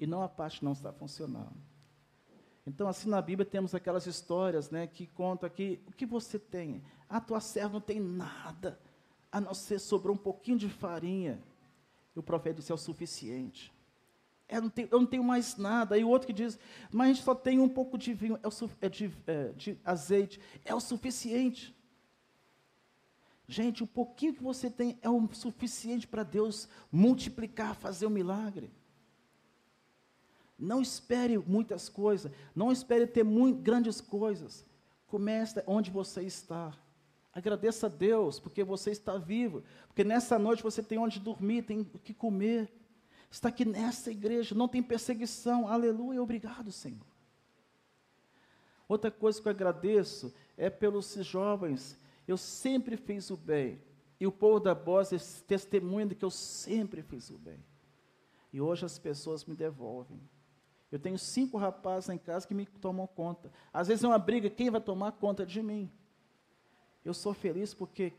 E 0.00 0.06
não 0.06 0.22
a 0.22 0.28
parte 0.28 0.60
que 0.60 0.64
não 0.64 0.72
está 0.72 0.92
funcionando. 0.92 1.71
Então, 2.66 2.86
assim 2.86 3.08
na 3.08 3.20
Bíblia 3.20 3.44
temos 3.44 3.74
aquelas 3.74 4.06
histórias 4.06 4.70
né, 4.70 4.86
que 4.86 5.06
contam 5.06 5.46
aqui 5.46 5.80
o 5.86 5.92
que 5.92 6.06
você 6.06 6.38
tem. 6.38 6.82
A 7.08 7.20
tua 7.20 7.40
serva 7.40 7.74
não 7.74 7.80
tem 7.80 8.00
nada 8.00 8.78
a 9.32 9.40
não 9.40 9.54
ser 9.54 9.78
sobrou 9.78 10.14
um 10.14 10.18
pouquinho 10.18 10.58
de 10.58 10.68
farinha. 10.68 11.42
E 12.14 12.18
o 12.18 12.22
profeta 12.22 12.56
disse: 12.56 12.70
é 12.70 12.74
o 12.74 12.78
suficiente. 12.78 13.72
Eu 14.48 14.60
não, 14.60 14.68
tenho, 14.68 14.88
eu 14.90 15.00
não 15.00 15.06
tenho 15.06 15.24
mais 15.24 15.56
nada. 15.56 15.96
E 15.96 16.04
o 16.04 16.08
outro 16.08 16.26
que 16.26 16.32
diz: 16.32 16.58
mas 16.90 17.06
a 17.06 17.12
gente 17.14 17.24
só 17.24 17.34
tem 17.34 17.58
um 17.58 17.68
pouco 17.68 17.96
de 17.96 18.12
vinho, 18.12 18.38
é, 18.42 18.46
o, 18.46 18.70
é 18.82 18.88
de, 18.88 19.10
é, 19.26 19.48
de 19.52 19.78
azeite, 19.84 20.38
é 20.64 20.74
o 20.74 20.80
suficiente. 20.80 21.74
Gente, 23.48 23.82
o 23.82 23.86
pouquinho 23.86 24.34
que 24.34 24.42
você 24.42 24.70
tem 24.70 24.98
é 25.02 25.10
o 25.10 25.28
suficiente 25.32 26.06
para 26.06 26.22
Deus 26.22 26.68
multiplicar, 26.90 27.74
fazer 27.74 28.06
um 28.06 28.10
milagre. 28.10 28.70
Não 30.62 30.80
espere 30.80 31.36
muitas 31.38 31.88
coisas, 31.88 32.30
não 32.54 32.70
espere 32.70 33.04
ter 33.04 33.24
muito, 33.24 33.60
grandes 33.60 34.00
coisas. 34.00 34.64
Comece 35.08 35.62
onde 35.66 35.90
você 35.90 36.22
está. 36.22 36.72
Agradeça 37.32 37.86
a 37.86 37.90
Deus, 37.90 38.38
porque 38.38 38.62
você 38.62 38.92
está 38.92 39.18
vivo. 39.18 39.64
Porque 39.88 40.04
nessa 40.04 40.38
noite 40.38 40.62
você 40.62 40.80
tem 40.80 40.98
onde 40.98 41.18
dormir, 41.18 41.62
tem 41.62 41.80
o 41.80 41.98
que 41.98 42.14
comer. 42.14 42.72
Está 43.28 43.48
aqui 43.48 43.64
nessa 43.64 44.12
igreja, 44.12 44.54
não 44.54 44.68
tem 44.68 44.82
perseguição. 44.82 45.66
Aleluia, 45.66 46.22
obrigado, 46.22 46.70
Senhor. 46.70 47.06
Outra 48.86 49.10
coisa 49.10 49.42
que 49.42 49.48
eu 49.48 49.52
agradeço 49.52 50.32
é 50.56 50.70
pelos 50.70 51.12
jovens. 51.14 51.98
Eu 52.28 52.36
sempre 52.36 52.96
fiz 52.96 53.30
o 53.30 53.36
bem. 53.36 53.80
E 54.20 54.26
o 54.28 54.30
povo 54.30 54.60
da 54.60 54.76
Bósnia 54.76 55.20
testemunha 55.48 56.06
de 56.06 56.14
que 56.14 56.24
eu 56.24 56.30
sempre 56.30 57.02
fiz 57.02 57.30
o 57.30 57.38
bem. 57.38 57.58
E 58.52 58.60
hoje 58.60 58.84
as 58.84 58.96
pessoas 58.96 59.44
me 59.44 59.56
devolvem. 59.56 60.20
Eu 60.92 60.98
tenho 60.98 61.18
cinco 61.18 61.56
rapazes 61.56 62.10
em 62.10 62.18
casa 62.18 62.46
que 62.46 62.52
me 62.52 62.66
tomam 62.66 63.06
conta. 63.06 63.50
Às 63.72 63.88
vezes 63.88 64.04
é 64.04 64.06
uma 64.06 64.18
briga, 64.18 64.50
quem 64.50 64.68
vai 64.68 64.80
tomar 64.80 65.12
conta 65.12 65.46
de 65.46 65.62
mim? 65.62 65.90
Eu 67.02 67.14
sou 67.14 67.32
feliz 67.32 67.72
porque 67.72 68.12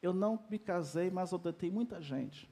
eu 0.00 0.14
não 0.14 0.38
me 0.48 0.56
casei, 0.56 1.10
mas 1.10 1.34
adotei 1.34 1.68
muita 1.68 2.00
gente. 2.00 2.48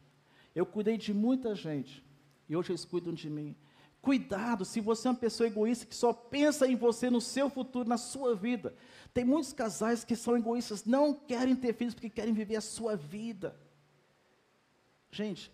Eu 0.57 0.66
cuidei 0.66 0.99
de 0.99 1.14
muita 1.14 1.55
gente. 1.55 2.05
E 2.49 2.57
hoje 2.57 2.73
eles 2.73 2.85
cuidam 2.85 3.14
de 3.14 3.31
mim. 3.31 3.55
Cuidado, 4.03 4.64
se 4.64 4.81
você 4.81 5.07
é 5.07 5.12
uma 5.12 5.16
pessoa 5.16 5.47
egoísta 5.47 5.87
que 5.87 5.95
só 5.95 6.12
pensa 6.12 6.66
em 6.66 6.75
você, 6.75 7.09
no 7.09 7.21
seu 7.21 7.49
futuro, 7.49 7.89
na 7.89 7.97
sua 7.97 8.35
vida. 8.35 8.75
Tem 9.14 9.25
muitos 9.25 9.53
casais 9.53 10.03
que 10.03 10.16
são 10.16 10.37
egoístas, 10.37 10.85
não 10.85 11.14
querem 11.14 11.55
ter 11.55 11.75
filhos 11.75 11.95
porque 11.95 12.11
querem 12.11 12.35
viver 12.35 12.57
a 12.57 12.61
sua 12.61 12.97
vida. 12.97 13.57
Gente, 15.12 15.53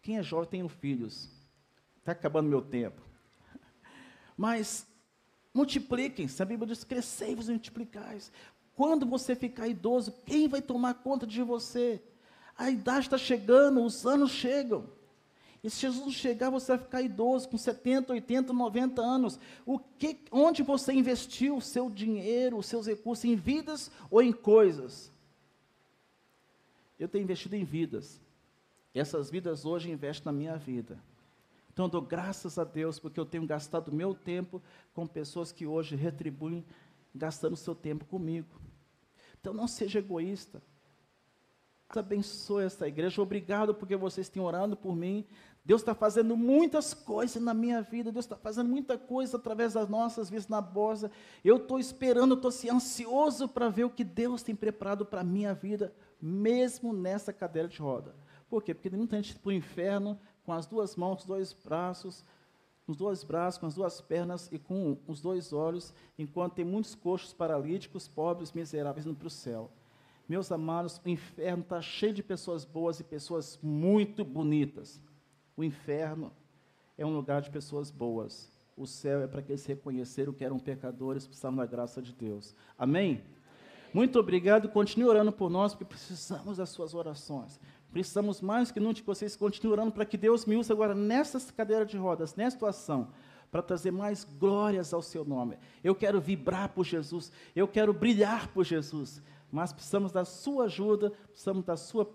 quem 0.00 0.18
é 0.18 0.22
jovem 0.24 0.48
tem 0.48 0.68
filhos. 0.68 1.30
Está 1.98 2.10
acabando 2.10 2.48
meu 2.48 2.62
tempo. 2.62 3.11
Mas 4.42 4.88
multipliquem-se. 5.54 6.42
A 6.42 6.44
Bíblia 6.44 6.66
diz: 6.66 6.82
crescei-vos 6.82 7.48
e 7.48 7.52
multiplicais. 7.52 8.32
Quando 8.74 9.06
você 9.06 9.36
ficar 9.36 9.68
idoso, 9.68 10.12
quem 10.26 10.48
vai 10.48 10.60
tomar 10.60 10.94
conta 10.94 11.24
de 11.24 11.44
você? 11.44 12.02
A 12.58 12.68
idade 12.68 13.06
está 13.06 13.16
chegando, 13.16 13.84
os 13.84 14.04
anos 14.04 14.32
chegam. 14.32 14.90
E 15.62 15.70
se 15.70 15.82
Jesus 15.82 16.16
chegar, 16.16 16.50
você 16.50 16.72
vai 16.72 16.78
ficar 16.78 17.02
idoso, 17.02 17.48
com 17.48 17.56
70, 17.56 18.12
80, 18.14 18.52
90 18.52 19.00
anos. 19.00 19.38
O 19.64 19.78
que, 19.78 20.18
onde 20.32 20.64
você 20.64 20.92
investiu 20.92 21.58
o 21.58 21.62
seu 21.62 21.88
dinheiro, 21.88 22.56
os 22.56 22.66
seus 22.66 22.88
recursos, 22.88 23.24
em 23.24 23.36
vidas 23.36 23.92
ou 24.10 24.20
em 24.20 24.32
coisas? 24.32 25.12
Eu 26.98 27.06
tenho 27.06 27.22
investido 27.22 27.54
em 27.54 27.62
vidas. 27.62 28.20
E 28.92 28.98
essas 28.98 29.30
vidas 29.30 29.64
hoje 29.64 29.88
investem 29.88 30.24
na 30.24 30.36
minha 30.36 30.56
vida. 30.56 30.98
Então 31.72 31.86
eu 31.86 31.90
dou 31.90 32.02
graças 32.02 32.58
a 32.58 32.64
Deus 32.64 32.98
porque 32.98 33.18
eu 33.18 33.24
tenho 33.24 33.46
gastado 33.46 33.92
meu 33.92 34.14
tempo 34.14 34.62
com 34.92 35.06
pessoas 35.06 35.50
que 35.50 35.66
hoje 35.66 35.96
retribuem 35.96 36.64
gastando 37.14 37.56
seu 37.56 37.74
tempo 37.74 38.04
comigo. 38.04 38.60
Então 39.40 39.52
não 39.52 39.66
seja 39.66 39.98
egoísta. 39.98 40.62
Abençoe 41.88 42.64
essa 42.64 42.88
igreja. 42.88 43.20
Obrigado 43.20 43.74
porque 43.74 43.96
vocês 43.96 44.28
têm 44.28 44.42
orado 44.42 44.76
por 44.76 44.96
mim. 44.96 45.26
Deus 45.64 45.80
está 45.80 45.94
fazendo 45.94 46.36
muitas 46.36 46.92
coisas 46.92 47.40
na 47.40 47.54
minha 47.54 47.82
vida. 47.82 48.10
Deus 48.10 48.24
está 48.24 48.36
fazendo 48.36 48.68
muita 48.68 48.98
coisa 48.98 49.36
através 49.36 49.74
das 49.74 49.88
nossas 49.88 50.28
vidas 50.28 50.48
na 50.48 50.60
Bosa. 50.60 51.10
Eu 51.44 51.56
estou 51.56 51.78
esperando, 51.78 52.34
estou 52.34 52.48
assim, 52.48 52.70
ansioso 52.70 53.48
para 53.48 53.68
ver 53.68 53.84
o 53.84 53.90
que 53.90 54.04
Deus 54.04 54.42
tem 54.42 54.56
preparado 54.56 55.04
para 55.04 55.20
a 55.20 55.24
minha 55.24 55.54
vida, 55.54 55.92
mesmo 56.20 56.92
nessa 56.92 57.32
cadeira 57.32 57.68
de 57.68 57.78
roda. 57.78 58.14
Por 58.48 58.62
quê? 58.62 58.74
Porque 58.74 58.90
muita 58.90 59.16
gente 59.16 59.38
para 59.38 59.50
o 59.50 59.52
inferno 59.52 60.18
com 60.44 60.52
as 60.52 60.66
duas 60.66 60.96
mãos, 60.96 61.20
os 61.20 61.26
dois 61.26 61.52
braços, 61.52 62.24
os 62.86 62.96
dois 62.96 63.22
braços, 63.22 63.58
com 63.58 63.66
as 63.66 63.74
duas 63.74 64.00
pernas 64.00 64.48
e 64.52 64.58
com 64.58 64.98
os 65.06 65.20
dois 65.20 65.52
olhos, 65.52 65.94
enquanto 66.18 66.54
tem 66.54 66.64
muitos 66.64 66.94
coxos 66.94 67.32
paralíticos, 67.32 68.08
pobres, 68.08 68.52
miseráveis 68.52 69.06
indo 69.06 69.16
para 69.16 69.28
o 69.28 69.30
céu. 69.30 69.70
Meus 70.28 70.50
amados, 70.50 71.00
o 71.04 71.08
inferno 71.08 71.62
está 71.62 71.80
cheio 71.80 72.12
de 72.12 72.22
pessoas 72.22 72.64
boas 72.64 73.00
e 73.00 73.04
pessoas 73.04 73.58
muito 73.62 74.24
bonitas. 74.24 75.00
O 75.56 75.62
inferno 75.62 76.32
é 76.96 77.04
um 77.04 77.14
lugar 77.14 77.42
de 77.42 77.50
pessoas 77.50 77.90
boas. 77.90 78.50
O 78.76 78.86
céu 78.86 79.20
é 79.20 79.26
para 79.26 79.40
aqueles 79.40 79.62
que 79.62 79.68
reconheceram 79.68 80.32
que 80.32 80.44
eram 80.44 80.58
pecadores, 80.58 81.26
precisavam 81.26 81.58
da 81.58 81.66
graça 81.66 82.00
de 82.00 82.12
Deus. 82.12 82.54
Amém? 82.78 83.22
Muito 83.92 84.18
obrigado. 84.18 84.68
Continue 84.68 85.06
orando 85.06 85.30
por 85.30 85.50
nós, 85.50 85.74
porque 85.74 85.84
precisamos 85.84 86.56
das 86.56 86.70
suas 86.70 86.94
orações. 86.94 87.60
Precisamos 87.92 88.40
mais 88.40 88.72
que 88.72 88.80
nunca 88.80 88.94
que 89.00 89.06
vocês 89.06 89.36
continuem 89.36 89.78
orando 89.78 89.92
para 89.92 90.06
que 90.06 90.16
Deus 90.16 90.46
me 90.46 90.56
use 90.56 90.72
agora 90.72 90.94
nessa 90.94 91.38
cadeira 91.52 91.84
de 91.84 91.98
rodas, 91.98 92.34
nessa 92.34 92.52
situação, 92.52 93.08
para 93.50 93.60
trazer 93.60 93.90
mais 93.90 94.24
glórias 94.24 94.94
ao 94.94 95.02
seu 95.02 95.26
nome. 95.26 95.58
Eu 95.84 95.94
quero 95.94 96.18
vibrar 96.18 96.70
por 96.70 96.86
Jesus, 96.86 97.30
eu 97.54 97.68
quero 97.68 97.92
brilhar 97.92 98.48
por 98.48 98.64
Jesus, 98.64 99.20
mas 99.50 99.74
precisamos 99.74 100.10
da 100.10 100.24
sua 100.24 100.64
ajuda, 100.64 101.10
precisamos 101.28 101.64
da 101.66 101.76
sua, 101.76 102.10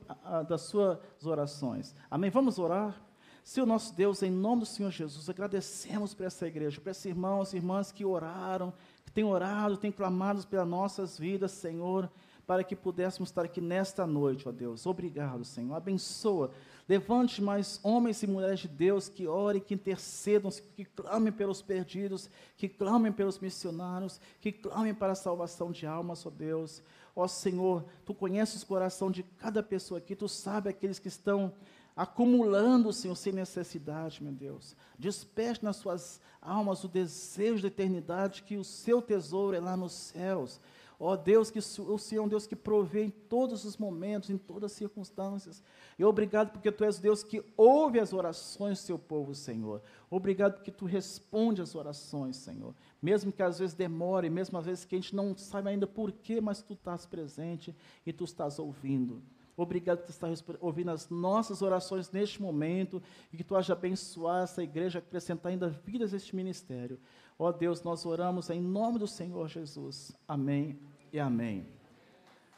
das 0.49 0.61
suas 0.61 0.97
orações. 1.23 1.93
Amém? 2.09 2.31
Vamos 2.31 2.57
orar? 2.57 2.99
Senhor 3.43 3.67
nosso 3.67 3.95
Deus, 3.95 4.23
em 4.23 4.31
nome 4.31 4.61
do 4.61 4.65
Senhor 4.65 4.91
Jesus, 4.91 5.29
agradecemos 5.29 6.13
por 6.13 6.25
essa 6.25 6.47
igreja, 6.47 6.81
por 6.81 6.89
esses 6.89 7.05
irmãos 7.05 7.53
e 7.53 7.57
irmãs 7.57 7.91
que 7.91 8.03
oraram, 8.03 8.73
que 9.05 9.11
têm 9.11 9.23
orado, 9.23 9.77
têm 9.77 9.91
clamado 9.91 10.45
pelas 10.47 10.67
nossas 10.67 11.19
vidas, 11.19 11.51
Senhor 11.51 12.09
para 12.47 12.63
que 12.63 12.77
pudéssemos 12.77 13.27
estar 13.27 13.43
aqui 13.43 13.59
nesta 13.59 14.07
noite, 14.07 14.47
ó 14.47 14.51
Deus. 14.53 14.85
Obrigado, 14.85 15.43
Senhor. 15.43 15.75
Abençoa. 15.75 16.49
Levante 16.87 17.41
mais 17.41 17.77
homens 17.83 18.23
e 18.23 18.27
mulheres 18.27 18.61
de 18.61 18.69
Deus 18.69 19.09
que 19.09 19.27
orem, 19.27 19.61
que 19.61 19.73
intercedam, 19.73 20.49
que 20.73 20.85
clamem 20.85 21.33
pelos 21.33 21.61
perdidos, 21.61 22.29
que 22.55 22.69
clamem 22.69 23.11
pelos 23.11 23.37
missionários, 23.37 24.21
que 24.39 24.53
clamem 24.53 24.93
para 24.93 25.11
a 25.11 25.15
salvação 25.15 25.69
de 25.69 25.85
almas, 25.85 26.25
ó 26.25 26.29
Deus. 26.29 26.81
Ó 27.13 27.27
Senhor, 27.27 27.83
tu 28.05 28.13
conheces 28.13 28.63
o 28.63 28.67
coração 28.67 29.11
de 29.11 29.23
cada 29.23 29.61
pessoa 29.61 29.97
aqui, 29.97 30.15
tu 30.15 30.29
sabe 30.29 30.69
aqueles 30.69 30.99
que 30.99 31.09
estão 31.09 31.51
acumulando, 31.97 32.93
Senhor, 32.93 33.15
sem 33.15 33.33
necessidade, 33.33 34.23
meu 34.23 34.31
Deus. 34.31 34.73
Desperte 34.97 35.65
nas 35.65 35.75
suas 35.75 36.21
almas 36.41 36.83
o 36.85 36.87
desejo 36.87 37.63
da 37.63 37.67
eternidade, 37.67 38.43
que 38.43 38.55
o 38.55 38.63
seu 38.63 39.01
tesouro 39.01 39.57
é 39.57 39.59
lá 39.59 39.75
nos 39.75 39.91
céus. 39.91 40.61
Ó 40.99 41.13
oh, 41.13 41.17
Deus, 41.17 41.51
que 41.51 41.59
o 41.59 41.97
Senhor 41.99 42.23
é 42.23 42.25
um 42.25 42.27
Deus 42.27 42.47
que 42.47 42.55
provê 42.55 43.03
em 43.03 43.09
todos 43.11 43.65
os 43.65 43.77
momentos, 43.77 44.31
em 44.31 44.37
todas 44.37 44.71
as 44.71 44.77
circunstâncias. 44.77 45.61
E 45.97 46.03
obrigado 46.03 46.51
porque 46.51 46.71
Tu 46.71 46.83
és 46.83 46.97
Deus 46.97 47.21
que 47.21 47.43
ouve 47.55 47.99
as 47.99 48.13
orações 48.13 48.79
do 48.79 48.85
Seu 48.85 48.97
povo, 48.97 49.35
Senhor. 49.35 49.79
Obrigado 50.09 50.55
porque 50.55 50.71
Tu 50.71 50.85
responde 50.85 51.61
as 51.61 51.75
orações, 51.75 52.37
Senhor. 52.37 52.73
Mesmo 52.99 53.31
que 53.31 53.43
às 53.43 53.59
vezes 53.59 53.75
demore, 53.75 54.27
mesmo 54.27 54.57
às 54.57 54.65
vezes 54.65 54.85
que 54.85 54.95
a 54.95 54.97
gente 54.97 55.15
não 55.15 55.37
sabe 55.37 55.69
ainda 55.69 55.85
por 55.85 56.11
quê, 56.11 56.41
mas 56.41 56.63
Tu 56.63 56.73
estás 56.73 57.05
presente 57.05 57.75
e 58.03 58.11
Tu 58.11 58.23
estás 58.23 58.57
ouvindo. 58.57 59.21
Obrigado 59.55 60.03
que 60.03 60.11
Tu 60.11 60.57
ouvindo 60.59 60.89
as 60.89 61.09
nossas 61.09 61.61
orações 61.61 62.11
neste 62.11 62.41
momento 62.41 63.01
e 63.31 63.37
que 63.37 63.43
Tu 63.43 63.55
haja 63.55 63.73
abençoar 63.73 64.43
essa 64.43 64.63
igreja, 64.63 64.97
acrescentar 64.97 65.51
ainda 65.51 65.67
vidas 65.67 66.11
a 66.11 66.17
este 66.17 66.35
ministério. 66.35 66.99
Ó 67.39 67.49
oh 67.49 67.53
Deus, 67.53 67.83
nós 67.83 68.05
oramos 68.05 68.49
em 68.49 68.59
nome 68.59 68.97
do 68.97 69.07
Senhor 69.07 69.47
Jesus. 69.47 70.11
Amém 70.27 70.79
e 71.13 71.19
amém. 71.19 71.67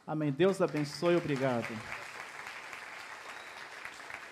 Amém. 0.06 0.32
Deus 0.32 0.60
abençoe. 0.60 1.16
Obrigado. 1.16 1.68